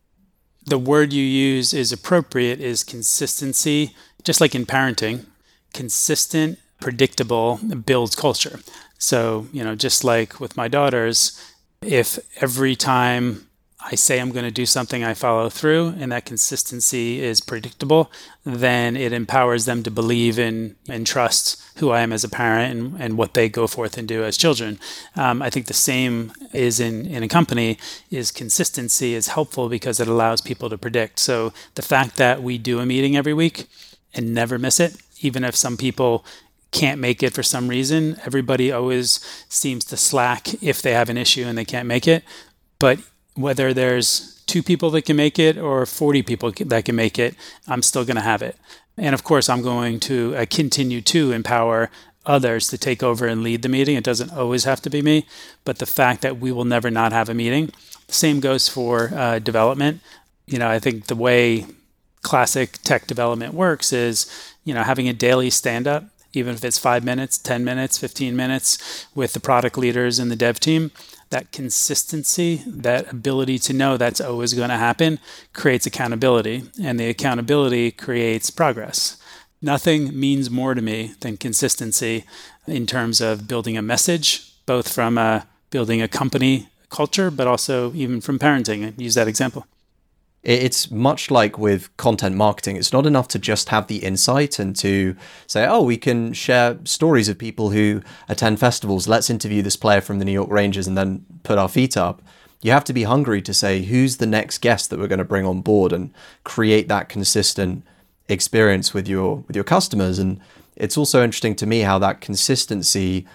The 0.67 0.79
word 0.79 1.13
you 1.13 1.23
use 1.23 1.75
is 1.75 1.93
appropriate 1.93 2.61
is 2.61 2.83
consistency, 2.83 3.95
just 4.23 4.41
like 4.41 4.55
in 4.55 4.65
parenting. 4.65 5.27
Consistent, 5.75 6.59
predictable 6.81 7.61
builds 7.85 8.17
culture. 8.17 8.61
So, 8.99 9.47
you 9.53 9.63
know, 9.63 9.75
just 9.75 10.03
like 10.03 10.41
with 10.41 10.57
my 10.57 10.69
daughters, 10.69 11.39
if 11.83 12.19
every 12.41 12.75
time 12.75 13.47
I 13.87 13.97
say 13.97 14.19
I'm 14.19 14.31
going 14.31 14.47
to 14.47 14.51
do 14.51 14.65
something, 14.65 15.05
I 15.05 15.13
follow 15.13 15.51
through, 15.51 15.95
and 15.99 16.11
that 16.11 16.25
consistency 16.25 17.21
is 17.21 17.43
predictable, 17.43 18.11
then 18.45 18.97
it 18.97 19.13
empowers 19.13 19.67
them 19.67 19.83
to 19.83 19.91
believe 19.91 20.39
in 20.39 20.77
and 20.89 21.07
trust 21.07 21.63
who 21.77 21.91
I 21.91 22.01
am 22.01 22.13
as 22.13 22.25
a 22.25 22.29
parent 22.29 22.73
and, 22.73 23.01
and 23.01 23.19
what 23.19 23.35
they 23.35 23.49
go 23.51 23.67
forth 23.67 23.99
and 23.99 24.09
do 24.09 24.25
as 24.25 24.39
children. 24.39 24.79
Um, 25.17 25.43
I 25.43 25.51
think 25.51 25.67
the 25.67 25.75
same 25.75 26.33
is 26.55 26.81
in, 26.81 27.07
in 27.07 27.23
a 27.23 27.29
company 27.29 27.79
is 28.11 28.31
consistency 28.31 29.13
is 29.13 29.29
helpful 29.29 29.69
because 29.69 30.01
it 30.01 30.09
allows 30.09 30.41
people 30.41 30.71
to 30.71 30.79
predict. 30.79 31.19
So 31.19 31.53
the 31.75 31.83
fact 31.83 32.17
that 32.17 32.43
we 32.43 32.57
do 32.57 32.81
a 32.81 32.87
meeting 32.87 33.17
every 33.17 33.35
week 33.35 33.67
and 34.15 34.33
never 34.33 34.59
miss 34.59 34.81
it, 34.81 34.97
even 35.21 35.45
if 35.45 35.55
some 35.55 35.77
people 35.77 36.25
can't 36.71 37.01
make 37.01 37.23
it 37.23 37.35
for 37.35 37.43
some 37.43 37.69
reason, 37.69 38.19
everybody 38.25 38.73
always 38.73 39.21
seems 39.49 39.85
to 39.85 39.97
slack 39.97 40.63
if 40.63 40.81
they 40.81 40.93
have 40.93 41.11
an 41.11 41.19
issue 41.19 41.45
and 41.45 41.59
they 41.59 41.65
can't 41.65 41.87
make 41.87 42.09
it. 42.09 42.25
But 42.79 42.99
whether 43.35 43.75
there's 43.75 44.43
two 44.47 44.63
people 44.63 44.91
that 44.91 45.03
can 45.03 45.17
make 45.17 45.39
it 45.39 45.57
or 45.57 45.87
40 45.87 46.23
people 46.23 46.53
that 46.53 46.85
can 46.85 46.97
make 46.97 47.19
it, 47.19 47.35
I'm 47.67 47.83
still 47.83 48.05
going 48.05 48.17
to 48.17 48.23
have 48.23 48.43
it. 48.43 48.57
And 48.97 49.15
of 49.15 49.25
course, 49.25 49.49
I'm 49.49 49.63
going 49.63 50.01
to 50.01 50.37
uh, 50.37 50.47
continue 50.49 51.01
to 51.03 51.33
empower 51.33 51.91
others 52.27 52.69
to 52.69 52.79
take 52.79 53.03
over 53.03 53.27
and 53.27 53.43
lead 53.43 53.63
the 53.63 53.69
meeting. 53.69 53.97
It 53.97 54.05
doesn't 54.05 54.33
always 54.33 54.65
have 54.65 54.81
to 54.83 54.91
be 54.91 55.03
me, 55.03 55.27
but 55.65 55.79
the 55.79 55.87
fact 55.87 56.23
that 56.23 56.39
we 56.39 56.53
will 56.53 56.65
never 56.65 56.91
not 56.91 57.13
have 57.13 57.29
a 57.29 57.35
meeting. 57.35 57.71
The 58.07 58.15
same 58.15 58.41
goes 58.41 58.69
for 58.69 59.11
uh, 59.15 59.41
development. 59.41 60.01
You 60.47 60.59
know, 60.59 60.69
I 60.69 60.79
think 60.79 61.07
the 61.07 61.17
way 61.17 61.67
classic 62.23 62.79
tech 62.83 63.07
development 63.07 63.53
works 63.53 63.93
is, 63.93 64.31
you 64.65 64.73
know, 64.73 64.83
having 64.83 65.09
a 65.09 65.13
daily 65.13 65.51
stand 65.51 65.87
up, 65.87 66.05
even 66.33 66.55
if 66.55 66.65
it's 66.65 66.79
five 66.79 67.05
minutes, 67.05 67.37
10 67.37 67.65
minutes, 67.65 67.99
15 67.99 68.35
minutes 68.35 69.07
with 69.15 69.33
the 69.33 69.41
product 69.41 69.77
leaders 69.77 70.19
and 70.19 70.31
the 70.31 70.37
dev 70.37 70.61
team 70.61 70.91
that 71.35 71.51
consistency, 71.51 72.63
that 72.65 73.11
ability 73.11 73.59
to 73.59 73.73
know 73.73 73.97
that's 73.97 74.21
always 74.21 74.55
going 74.55 74.69
to 74.69 74.77
happen, 74.77 75.19
creates 75.53 75.85
accountability. 75.85 76.63
And 76.81 76.99
the 76.99 77.09
accountability 77.09 77.91
creates 77.91 78.51
progress. 78.51 79.17
Nothing 79.61 80.19
means 80.19 80.49
more 80.49 80.75
to 80.75 80.81
me 80.81 81.15
than 81.19 81.37
consistency 81.37 82.25
in 82.69 82.87
terms 82.87 83.21
of 83.21 83.49
building 83.49 83.77
a 83.77 83.83
message, 83.83 84.65
both 84.65 84.93
from 84.93 85.19
uh, 85.19 85.41
building 85.71 86.01
a 86.01 86.07
company 86.07 86.69
culture, 86.89 87.33
but 87.33 87.49
also 87.49 87.93
even 87.95 88.21
from 88.21 88.39
parenting. 88.39 88.97
use 88.97 89.17
that 89.17 89.27
example 89.27 89.67
it's 90.45 90.91
much 90.91 91.31
like 91.31 91.59
with 91.59 91.95
content 91.97 92.37
marketing. 92.37 92.77
It's 92.77 92.93
not 92.93 93.07
enough 93.07 93.29
to 93.29 93.39
just 93.39 93.71
have 93.71 93.87
the 93.87 94.05
insight 94.05 94.59
and 94.59 94.77
to 94.77 95.17
say, 95.47 95.67
oh, 95.67 95.83
we 95.83 95.97
can 95.97 96.35
share 96.35 96.79
stories 96.85 97.31
of 97.31 97.39
people 97.39 97.71
who 97.71 98.03
attend 98.29 98.61
festivals. 98.61 99.09
Let's 99.09 99.31
interview 99.31 99.63
this 99.63 99.77
player 99.77 100.03
from 100.03 100.19
the 100.19 100.25
New 100.25 100.33
York 100.33 100.51
Rangers 100.51 100.87
and 100.87 100.99
then 100.99 101.25
put 101.45 101.59
our 101.59 101.69
feet 101.69 101.97
up. 101.97 102.21
You 102.61 102.73
have 102.73 102.85
to 102.85 102.93
be 102.93 103.05
hungry 103.05 103.41
to 103.43 103.55
say, 103.55 103.83
who's 103.83 104.19
the 104.19 104.27
next 104.27 104.59
guest 104.59 104.91
that 104.91 104.99
we're 104.99 105.09
going 105.09 105.19
to 105.19 105.25
bring 105.25 105.47
on 105.47 105.63
board 105.63 105.93
and 105.93 106.13
create 106.45 106.89
that 106.89 107.09
consistent 107.09 107.83
experience 108.29 108.93
with 108.93 109.09
your 109.09 109.45
with 109.47 109.57
your 109.57 109.65
customers. 109.65 110.19
And 110.19 110.41
it's 110.77 110.97
also 110.97 111.23
interesting 111.23 111.55
to 111.57 111.67
me 111.67 111.81
how 111.81 111.99
that 112.01 112.21
consistency 112.21 113.27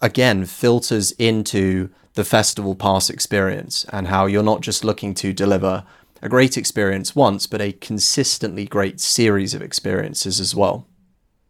again 0.00 0.44
filters 0.44 1.12
into 1.12 1.90
the 2.14 2.24
festival 2.24 2.74
pass 2.74 3.08
experience 3.08 3.86
and 3.92 4.08
how 4.08 4.26
you're 4.26 4.42
not 4.42 4.60
just 4.60 4.84
looking 4.84 5.14
to 5.14 5.32
deliver 5.32 5.84
a 6.22 6.28
great 6.28 6.56
experience 6.56 7.16
once, 7.16 7.46
but 7.46 7.60
a 7.60 7.72
consistently 7.72 8.64
great 8.64 9.00
series 9.00 9.54
of 9.54 9.60
experiences 9.60 10.38
as 10.38 10.54
well. 10.54 10.86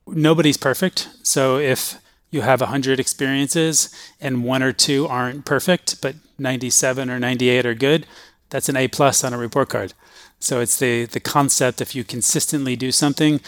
Nobody's 0.07 0.57
perfect. 0.57 1.09
So 1.23 1.59
if 1.59 2.01
you 2.31 2.41
have 2.41 2.61
100 2.61 2.99
experiences 2.99 3.95
and 4.20 4.43
one 4.43 4.62
or 4.62 4.73
two 4.73 5.07
aren't 5.07 5.45
perfect, 5.45 6.01
but 6.01 6.16
97 6.39 7.11
or 7.11 7.20
98 7.20 7.66
are 7.66 7.75
good, 7.75 8.07
that's 8.49 8.70
an 8.70 8.77
A 8.77 8.89
plus 8.89 9.23
on 9.23 9.35
a 9.35 9.39
report 9.39 9.68
card. 9.68 9.93
So 10.41 10.61
it's 10.61 10.79
the, 10.79 11.05
the 11.05 11.20
concept 11.20 11.81
if 11.81 11.95
you 11.95 12.03
consistently 12.03 12.75
do 12.75 12.91
something 12.91 13.41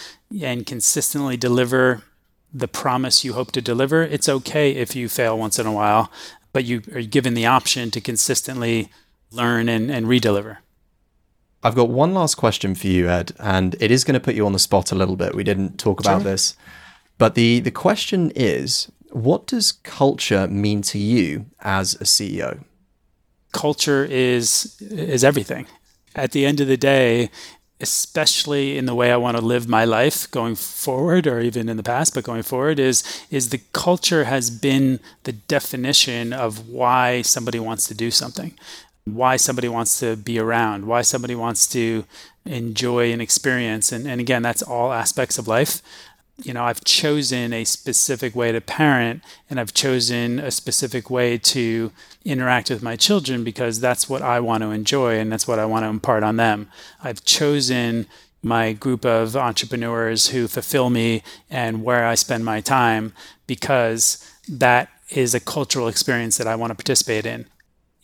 and 0.43 0.65
consistently 0.65 1.37
deliver 1.37 2.03
the 2.53 2.69
promise 2.69 3.25
you 3.25 3.33
hope 3.33 3.51
to 3.53 3.61
deliver, 3.61 4.03
it's 4.03 4.29
okay 4.29 4.71
if 4.73 4.95
you 4.95 5.09
fail 5.09 5.37
once 5.37 5.59
in 5.59 5.67
a 5.67 5.73
while, 5.73 6.13
but 6.53 6.65
you 6.65 6.83
are 6.95 7.03
given 7.03 7.35
the 7.35 7.47
option 7.47 7.91
to 7.91 8.01
consistently 8.01 8.91
learn 9.33 9.69
and, 9.69 9.91
and 9.91 10.07
redeliver. 10.07 10.59
I've 11.65 11.75
got 11.75 11.89
one 11.89 12.13
last 12.13 12.35
question 12.35 12.75
for 12.75 12.89
you, 12.89 13.09
Ed, 13.09 13.33
and 13.39 13.75
it 13.81 13.91
is 13.91 14.05
going 14.05 14.15
to 14.15 14.21
put 14.21 14.35
you 14.35 14.45
on 14.45 14.53
the 14.53 14.59
spot 14.59 14.93
a 14.93 14.95
little 14.95 15.17
bit. 15.17 15.35
We 15.35 15.43
didn't 15.43 15.79
talk 15.79 15.99
about 15.99 16.23
sure. 16.23 16.31
this. 16.31 16.57
But 17.17 17.35
the, 17.35 17.61
the 17.61 17.71
question 17.71 18.31
is 18.37 18.93
what 19.11 19.47
does 19.47 19.73
culture 19.73 20.47
mean 20.49 20.83
to 20.83 20.99
you 20.99 21.47
as 21.61 21.95
a 21.95 22.05
CEO? 22.05 22.65
Culture 23.53 24.05
is 24.05 24.77
is 24.81 25.23
everything. 25.23 25.67
At 26.17 26.33
the 26.33 26.45
end 26.45 26.61
of 26.61 26.67
the 26.67 26.77
day, 26.77 27.31
especially 27.81 28.77
in 28.77 28.87
the 28.87 28.95
way 28.95 29.13
I 29.13 29.17
want 29.17 29.37
to 29.37 29.43
live 29.43 29.69
my 29.69 29.85
life 29.85 30.29
going 30.31 30.57
forward 30.57 31.27
or 31.29 31.41
even 31.41 31.69
in 31.69 31.77
the 31.77 31.83
past 31.83 32.15
but 32.15 32.25
going 32.25 32.43
forward 32.43 32.79
is 32.79 33.05
is 33.31 33.51
the 33.51 33.61
culture 33.73 34.25
has 34.25 34.51
been 34.51 35.01
the 35.25 35.33
definition 35.33 36.33
of 36.33 36.69
why 36.69 37.23
somebody 37.23 37.61
wants 37.61 37.87
to 37.89 37.95
do 37.95 38.11
something 38.11 38.57
why 39.07 39.37
somebody 39.37 39.69
wants 39.69 40.01
to 40.01 40.17
be 40.17 40.39
around 40.39 40.87
why 40.87 41.03
somebody 41.03 41.35
wants 41.35 41.67
to 41.67 42.05
enjoy 42.47 43.13
an 43.13 43.21
experience 43.21 43.93
and, 43.93 44.07
and 44.09 44.21
again 44.21 44.43
that's 44.43 44.63
all 44.63 44.93
aspects 44.93 45.39
of 45.39 45.47
life 45.47 45.83
you 46.43 46.53
know, 46.53 46.65
I've 46.65 46.83
chosen 46.85 47.53
a 47.53 47.65
specific 47.65 48.35
way 48.35 48.51
to 48.51 48.61
parent 48.61 49.23
and 49.49 49.61
I've 49.61 49.73
chosen 49.73 50.41
a 50.41 50.51
specific 50.51 51.09
way 51.09 51.39
to 51.39 51.93
interact 52.25 52.71
with 52.71 52.83
my 52.83 52.97
children 52.97 53.45
because 53.45 53.81
that's 53.81 54.09
what 54.09 54.23
I 54.23 54.41
want 54.41 54.63
to 54.63 54.71
enjoy 54.71 55.19
and 55.19 55.31
that's 55.31 55.47
what 55.47 55.59
I 55.59 55.65
want 55.65 55.85
to 55.85 55.89
impart 55.89 56.23
on 56.23 56.37
them. 56.37 56.69
I've 57.03 57.25
chosen 57.25 58.07
my 58.43 58.73
group 58.73 59.05
of 59.05 59.37
entrepreneurs 59.37 60.29
who 60.29 60.49
fulfill 60.49 60.91
me 60.91 61.23
and 61.49 61.85
where 61.85 62.07
I 62.07 62.15
spend 62.15 62.45
my 62.45 62.61
time 62.61 63.13
because 63.47 64.29
that 64.49 64.91
is 65.11 65.35
a 65.35 65.41
cultural 65.41 65.89
experience 65.89 66.37
that 66.39 66.47
I 66.49 66.57
want 66.57 66.71
to 66.73 66.75
participate 66.75 67.27
in. 67.27 67.47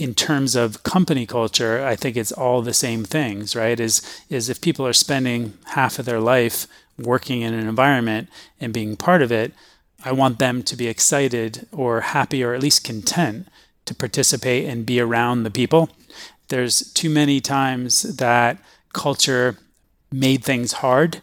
In 0.01 0.15
terms 0.15 0.57
of 0.57 0.83
company 0.83 1.27
culture, 1.27 1.85
I 1.85 1.95
think 1.95 2.17
it's 2.17 2.33
all 2.33 2.63
the 2.63 2.73
same 2.73 3.05
things, 3.05 3.55
right? 3.55 3.79
Is 3.79 4.01
is 4.31 4.49
if 4.49 4.63
people 4.63 4.87
are 4.87 4.95
spending 4.95 5.59
half 5.77 5.99
of 5.99 6.07
their 6.07 6.21
life 6.21 6.67
working 6.99 7.43
in 7.43 7.53
an 7.53 7.69
environment 7.69 8.31
and 8.59 8.73
being 8.73 8.97
part 8.97 9.21
of 9.21 9.31
it, 9.31 9.53
I 10.03 10.13
want 10.13 10.39
them 10.39 10.63
to 10.63 10.75
be 10.75 10.89
excited 10.89 11.67
or 11.71 12.01
happy 12.01 12.43
or 12.43 12.55
at 12.55 12.63
least 12.63 12.83
content 12.83 13.49
to 13.85 13.95
participate 13.95 14.65
and 14.65 14.87
be 14.87 15.01
around 15.01 15.43
the 15.43 15.51
people. 15.51 15.91
There's 16.49 16.91
too 16.95 17.11
many 17.11 17.39
times 17.43 18.17
that 18.17 18.57
culture 18.95 19.59
made 20.11 20.43
things 20.43 20.81
hard. 20.81 21.21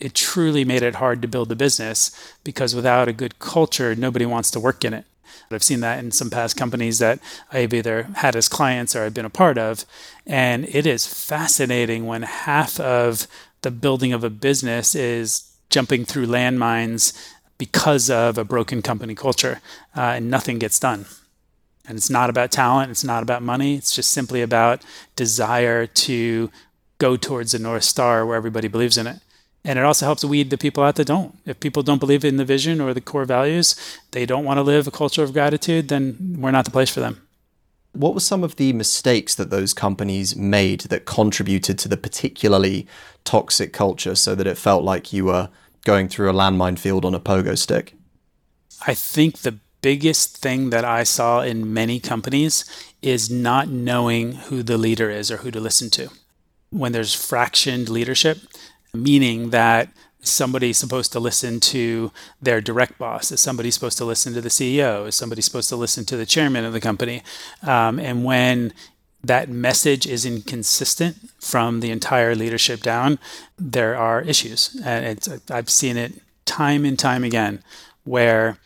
It 0.00 0.14
truly 0.14 0.64
made 0.64 0.82
it 0.82 0.94
hard 0.94 1.20
to 1.20 1.28
build 1.28 1.52
a 1.52 1.56
business 1.66 2.10
because 2.44 2.74
without 2.74 3.08
a 3.08 3.18
good 3.22 3.38
culture, 3.38 3.94
nobody 3.94 4.24
wants 4.24 4.50
to 4.52 4.60
work 4.60 4.86
in 4.86 4.94
it. 4.94 5.04
I've 5.50 5.62
seen 5.62 5.80
that 5.80 5.98
in 5.98 6.10
some 6.10 6.30
past 6.30 6.56
companies 6.56 6.98
that 6.98 7.20
I've 7.52 7.72
either 7.72 8.04
had 8.16 8.36
as 8.36 8.48
clients 8.48 8.94
or 8.94 9.04
I've 9.04 9.14
been 9.14 9.24
a 9.24 9.30
part 9.30 9.58
of. 9.58 9.84
And 10.26 10.66
it 10.68 10.86
is 10.86 11.06
fascinating 11.06 12.06
when 12.06 12.22
half 12.22 12.80
of 12.80 13.26
the 13.62 13.70
building 13.70 14.12
of 14.12 14.24
a 14.24 14.30
business 14.30 14.94
is 14.94 15.50
jumping 15.70 16.04
through 16.04 16.26
landmines 16.26 17.12
because 17.58 18.10
of 18.10 18.38
a 18.38 18.44
broken 18.44 18.82
company 18.82 19.14
culture 19.14 19.60
uh, 19.96 20.00
and 20.00 20.30
nothing 20.30 20.58
gets 20.58 20.78
done. 20.78 21.06
And 21.88 21.96
it's 21.96 22.10
not 22.10 22.30
about 22.30 22.50
talent, 22.50 22.90
it's 22.90 23.04
not 23.04 23.22
about 23.22 23.42
money, 23.42 23.76
it's 23.76 23.94
just 23.94 24.12
simply 24.12 24.42
about 24.42 24.82
desire 25.14 25.86
to 25.86 26.50
go 26.98 27.16
towards 27.16 27.52
the 27.52 27.58
North 27.58 27.84
Star 27.84 28.26
where 28.26 28.36
everybody 28.36 28.68
believes 28.68 28.98
in 28.98 29.06
it. 29.06 29.20
And 29.66 29.80
it 29.80 29.84
also 29.84 30.06
helps 30.06 30.24
weed 30.24 30.50
the 30.50 30.56
people 30.56 30.84
out 30.84 30.94
that 30.94 31.08
don't. 31.08 31.36
If 31.44 31.58
people 31.58 31.82
don't 31.82 31.98
believe 31.98 32.24
in 32.24 32.36
the 32.36 32.44
vision 32.44 32.80
or 32.80 32.94
the 32.94 33.00
core 33.00 33.24
values, 33.24 33.74
they 34.12 34.24
don't 34.24 34.44
want 34.44 34.58
to 34.58 34.62
live 34.62 34.86
a 34.86 34.92
culture 34.92 35.24
of 35.24 35.32
gratitude, 35.32 35.88
then 35.88 36.36
we're 36.38 36.52
not 36.52 36.64
the 36.64 36.70
place 36.70 36.88
for 36.88 37.00
them. 37.00 37.26
What 37.90 38.14
were 38.14 38.20
some 38.20 38.44
of 38.44 38.56
the 38.56 38.72
mistakes 38.72 39.34
that 39.34 39.50
those 39.50 39.74
companies 39.74 40.36
made 40.36 40.82
that 40.82 41.04
contributed 41.04 41.80
to 41.80 41.88
the 41.88 41.96
particularly 41.96 42.86
toxic 43.24 43.72
culture 43.72 44.14
so 44.14 44.36
that 44.36 44.46
it 44.46 44.56
felt 44.56 44.84
like 44.84 45.12
you 45.12 45.24
were 45.24 45.48
going 45.84 46.08
through 46.08 46.30
a 46.30 46.34
landmine 46.34 46.78
field 46.78 47.04
on 47.04 47.14
a 47.14 47.20
pogo 47.20 47.58
stick? 47.58 47.94
I 48.86 48.94
think 48.94 49.38
the 49.38 49.58
biggest 49.80 50.36
thing 50.36 50.70
that 50.70 50.84
I 50.84 51.02
saw 51.02 51.40
in 51.40 51.74
many 51.74 51.98
companies 51.98 52.64
is 53.02 53.30
not 53.30 53.68
knowing 53.68 54.32
who 54.32 54.62
the 54.62 54.78
leader 54.78 55.10
is 55.10 55.28
or 55.30 55.38
who 55.38 55.50
to 55.50 55.58
listen 55.58 55.90
to. 55.90 56.10
When 56.70 56.92
there's 56.92 57.14
fractioned 57.14 57.88
leadership, 57.88 58.38
meaning 59.02 59.50
that 59.50 59.88
somebody's 60.20 60.78
supposed 60.78 61.12
to 61.12 61.20
listen 61.20 61.60
to 61.60 62.12
their 62.40 62.60
direct 62.60 62.98
boss? 62.98 63.30
Is 63.30 63.40
somebody 63.40 63.70
supposed 63.70 63.98
to 63.98 64.04
listen 64.04 64.34
to 64.34 64.40
the 64.40 64.48
CEO? 64.48 65.06
Is 65.06 65.16
somebody 65.16 65.42
supposed 65.42 65.68
to 65.68 65.76
listen 65.76 66.04
to 66.06 66.16
the 66.16 66.26
chairman 66.26 66.64
of 66.64 66.72
the 66.72 66.80
company? 66.80 67.22
Um, 67.62 67.98
and 67.98 68.24
when 68.24 68.72
that 69.22 69.48
message 69.48 70.06
is 70.06 70.24
inconsistent 70.24 71.16
from 71.40 71.80
the 71.80 71.90
entire 71.90 72.34
leadership 72.34 72.82
down, 72.82 73.18
there 73.58 73.96
are 73.96 74.22
issues. 74.22 74.80
And 74.84 75.40
I've 75.50 75.70
seen 75.70 75.96
it 75.96 76.20
time 76.44 76.84
and 76.84 76.98
time 76.98 77.24
again 77.24 77.62
where 78.04 78.58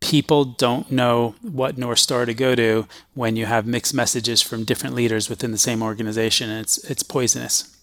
people 0.00 0.44
don't 0.44 0.90
know 0.90 1.34
what 1.42 1.78
North 1.78 1.98
Star 1.98 2.26
to 2.26 2.34
go 2.34 2.54
to 2.54 2.86
when 3.14 3.36
you 3.36 3.46
have 3.46 3.66
mixed 3.66 3.94
messages 3.94 4.42
from 4.42 4.64
different 4.64 4.94
leaders 4.94 5.28
within 5.28 5.50
the 5.50 5.58
same 5.58 5.82
organization. 5.82 6.50
And 6.50 6.60
it's, 6.60 6.78
it's 6.84 7.02
poisonous. 7.02 7.73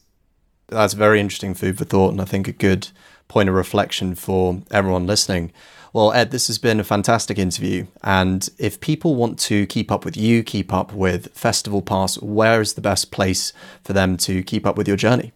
That's 0.72 0.94
very 0.94 1.20
interesting 1.20 1.54
food 1.54 1.78
for 1.78 1.86
thought, 1.86 2.12
and 2.12 2.22
I 2.22 2.26
think 2.26 2.48
a 2.48 2.54
good 2.54 2.88
point 3.28 3.50
of 3.50 3.56
reflection 3.56 4.16
for 4.16 4.62
everyone 4.72 5.06
listening. 5.06 5.52
Well, 5.94 6.14
Ed, 6.14 6.32
this 6.32 6.48
has 6.48 6.58
been 6.58 6.80
a 6.80 6.86
fantastic 6.86 7.38
interview. 7.38 7.86
And 8.04 8.48
if 8.58 8.80
people 8.80 9.16
want 9.16 9.38
to 9.40 9.66
keep 9.66 9.92
up 9.92 10.06
with 10.06 10.16
you, 10.16 10.42
keep 10.42 10.74
up 10.74 10.94
with 10.94 11.34
Festival 11.34 11.82
Pass, 11.82 12.18
where 12.22 12.62
is 12.62 12.74
the 12.74 12.82
best 12.82 13.12
place 13.12 13.52
for 13.84 13.94
them 13.94 14.16
to 14.18 14.42
keep 14.44 14.66
up 14.66 14.78
with 14.78 14.88
your 14.88 14.98
journey? 14.98 15.34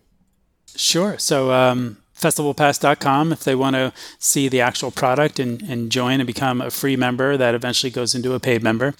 Sure. 0.76 1.18
So, 1.18 1.52
um, 1.52 1.98
festivalpass.com 2.18 3.34
if 3.34 3.44
they 3.44 3.56
want 3.56 3.76
to 3.76 3.92
see 4.20 4.48
the 4.48 4.62
actual 4.62 4.92
product 4.92 5.40
and, 5.40 5.62
and 5.64 5.92
join 5.92 6.22
and 6.22 6.28
become 6.28 6.62
a 6.62 6.72
free 6.72 6.96
member 6.96 7.36
that 7.36 7.54
eventually 7.54 7.92
goes 7.92 8.16
into 8.16 8.34
a 8.34 8.40
paid 8.40 8.64
member. 8.64 8.96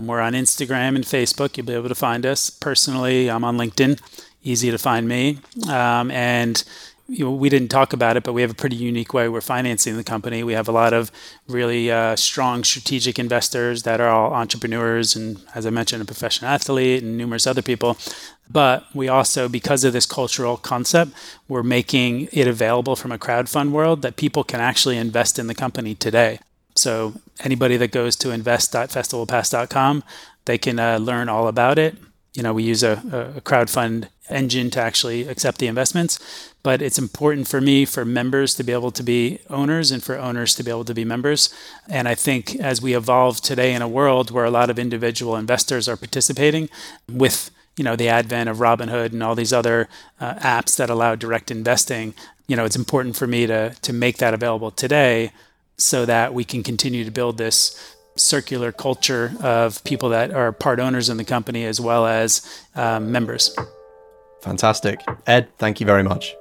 We're 0.00 0.20
on 0.20 0.32
Instagram 0.32 0.94
and 0.94 1.04
Facebook. 1.04 1.56
You'll 1.56 1.66
be 1.66 1.74
able 1.74 1.88
to 1.88 1.94
find 1.94 2.24
us. 2.24 2.50
Personally, 2.50 3.28
I'm 3.28 3.44
on 3.44 3.56
LinkedIn. 3.56 4.00
Easy 4.42 4.70
to 4.70 4.78
find 4.78 5.08
me. 5.08 5.38
Um, 5.68 6.10
and 6.10 6.62
you 7.10 7.24
know, 7.24 7.32
we 7.32 7.48
didn't 7.48 7.68
talk 7.68 7.94
about 7.94 8.18
it, 8.18 8.22
but 8.22 8.34
we 8.34 8.42
have 8.42 8.50
a 8.50 8.54
pretty 8.54 8.76
unique 8.76 9.14
way 9.14 9.30
we're 9.30 9.40
financing 9.40 9.96
the 9.96 10.04
company. 10.04 10.42
We 10.42 10.52
have 10.52 10.68
a 10.68 10.72
lot 10.72 10.92
of 10.92 11.10
really 11.48 11.90
uh, 11.90 12.16
strong 12.16 12.64
strategic 12.64 13.18
investors 13.18 13.84
that 13.84 13.98
are 13.98 14.10
all 14.10 14.34
entrepreneurs 14.34 15.16
and, 15.16 15.40
as 15.54 15.64
I 15.64 15.70
mentioned, 15.70 16.02
a 16.02 16.04
professional 16.04 16.50
athlete 16.50 17.02
and 17.02 17.16
numerous 17.16 17.46
other 17.46 17.62
people. 17.62 17.96
But 18.50 18.84
we 18.94 19.08
also, 19.08 19.48
because 19.48 19.84
of 19.84 19.94
this 19.94 20.04
cultural 20.04 20.58
concept, 20.58 21.12
we're 21.48 21.62
making 21.62 22.28
it 22.30 22.46
available 22.46 22.94
from 22.94 23.10
a 23.10 23.18
crowdfund 23.18 23.70
world 23.70 24.02
that 24.02 24.16
people 24.16 24.44
can 24.44 24.60
actually 24.60 24.98
invest 24.98 25.38
in 25.38 25.46
the 25.46 25.54
company 25.54 25.94
today. 25.94 26.40
So 26.76 27.14
anybody 27.40 27.78
that 27.78 27.90
goes 27.90 28.16
to 28.16 28.30
invest.festivalpass.com, 28.30 30.04
they 30.44 30.58
can 30.58 30.78
uh, 30.78 30.98
learn 30.98 31.30
all 31.30 31.48
about 31.48 31.78
it. 31.78 31.96
You 32.38 32.44
know, 32.44 32.54
we 32.54 32.62
use 32.62 32.84
a, 32.84 33.34
a 33.36 33.40
crowdfund 33.40 34.06
engine 34.30 34.70
to 34.70 34.80
actually 34.80 35.26
accept 35.26 35.58
the 35.58 35.66
investments. 35.66 36.20
But 36.62 36.80
it's 36.80 36.96
important 36.96 37.48
for 37.48 37.60
me 37.60 37.84
for 37.84 38.04
members 38.04 38.54
to 38.54 38.62
be 38.62 38.72
able 38.72 38.92
to 38.92 39.02
be 39.02 39.40
owners 39.50 39.90
and 39.90 40.04
for 40.04 40.16
owners 40.16 40.54
to 40.54 40.62
be 40.62 40.70
able 40.70 40.84
to 40.84 40.94
be 40.94 41.04
members. 41.04 41.52
And 41.88 42.06
I 42.06 42.14
think 42.14 42.54
as 42.54 42.80
we 42.80 42.94
evolve 42.94 43.40
today 43.40 43.74
in 43.74 43.82
a 43.82 43.88
world 43.88 44.30
where 44.30 44.44
a 44.44 44.52
lot 44.52 44.70
of 44.70 44.78
individual 44.78 45.34
investors 45.34 45.88
are 45.88 45.96
participating 45.96 46.68
with 47.10 47.50
you 47.76 47.82
know 47.82 47.96
the 47.96 48.08
advent 48.08 48.48
of 48.48 48.58
Robinhood 48.58 49.12
and 49.12 49.22
all 49.22 49.34
these 49.34 49.52
other 49.52 49.88
uh, 50.20 50.34
apps 50.34 50.76
that 50.76 50.90
allow 50.90 51.16
direct 51.16 51.50
investing, 51.50 52.14
you 52.46 52.56
know 52.56 52.64
it's 52.64 52.76
important 52.76 53.16
for 53.16 53.26
me 53.26 53.46
to 53.46 53.74
to 53.82 53.92
make 53.92 54.18
that 54.18 54.34
available 54.34 54.70
today 54.70 55.32
so 55.76 56.04
that 56.04 56.34
we 56.34 56.44
can 56.44 56.62
continue 56.62 57.04
to 57.04 57.10
build 57.10 57.38
this 57.38 57.96
circular 58.18 58.72
culture 58.72 59.32
of 59.40 59.82
people 59.84 60.08
that 60.10 60.32
are 60.32 60.52
part 60.52 60.80
owners 60.80 61.08
in 61.08 61.16
the 61.16 61.24
company 61.24 61.64
as 61.64 61.80
well 61.80 62.06
as 62.06 62.64
um, 62.74 63.12
members. 63.12 63.56
Fantastic. 64.42 65.00
Ed, 65.26 65.48
thank 65.58 65.80
you 65.80 65.86
very 65.86 66.02
much. 66.02 66.34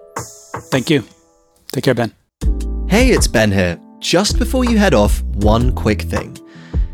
Thank 0.71 0.89
you. 0.89 1.03
Take 1.71 1.83
care, 1.83 1.93
Ben. 1.93 2.13
Hey, 2.87 3.09
it's 3.09 3.27
Ben 3.27 3.51
here. 3.51 3.79
Just 3.99 4.37
before 4.37 4.63
you 4.63 4.77
head 4.77 4.93
off, 4.93 5.21
one 5.23 5.73
quick 5.73 6.03
thing. 6.03 6.37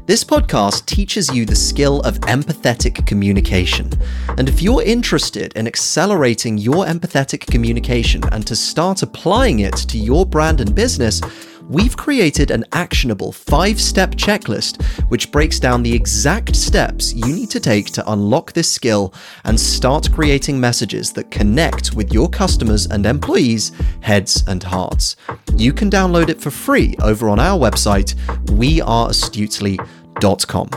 This 0.06 0.24
podcast 0.24 0.86
teaches 0.86 1.34
you 1.34 1.46
the 1.46 1.56
skill 1.56 2.02
of 2.02 2.20
empathetic 2.22 3.08
communication. 3.08 3.90
And 4.38 4.50
if 4.50 4.62
you're 4.62 4.84
interested 4.84 5.54
in 5.56 5.66
accelerating 5.66 6.58
your 6.58 6.86
empathetic 6.86 7.48
communication 7.48 8.22
and 8.34 8.46
to 8.46 8.54
start 8.54 9.02
applying 9.02 9.60
it 9.60 9.76
to 9.76 9.98
your 9.98 10.26
brand 10.26 10.60
and 10.60 10.76
business, 10.76 11.22
we've 11.70 11.96
created 11.98 12.52
an 12.52 12.64
actionable 12.72 13.32
five 13.32 13.80
step 13.80 14.12
checklist 14.12 14.84
which 15.10 15.32
breaks 15.32 15.60
down 15.60 15.84
the 15.84 15.94
exact 15.94 16.56
steps 16.56 17.14
you 17.14 17.34
need 17.34 17.50
to 17.50 17.60
take 17.60 17.88
to 17.88 18.12
unlock 18.12 18.54
this 18.54 18.72
skill 18.72 19.14
and 19.46 19.60
start 19.60 20.12
creating 20.12 20.60
messages 20.60 21.12
that 21.14 21.32
connect 21.32 21.94
with 21.94 22.14
your 22.14 22.30
customers 22.30 22.86
and 22.88 23.06
employees' 23.06 23.72
heads 24.02 24.44
and 24.48 24.64
hearts. 24.64 25.16
You 25.56 25.72
can 25.74 25.90
download 25.90 26.30
it 26.30 26.42
for 26.42 26.52
free 26.52 26.96
over 27.02 27.30
on 27.30 27.40
our 27.40 27.60
website, 27.60 28.16
weareastutely.com. 28.46 30.70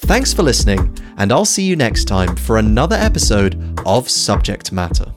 Thanks 0.00 0.32
for 0.32 0.44
listening, 0.44 0.96
and 1.16 1.32
I'll 1.32 1.44
see 1.44 1.64
you 1.64 1.74
next 1.74 2.04
time 2.04 2.36
for 2.36 2.58
another 2.58 2.94
episode 2.94 3.80
of 3.84 4.08
Subject 4.08 4.70
Matter. 4.70 5.12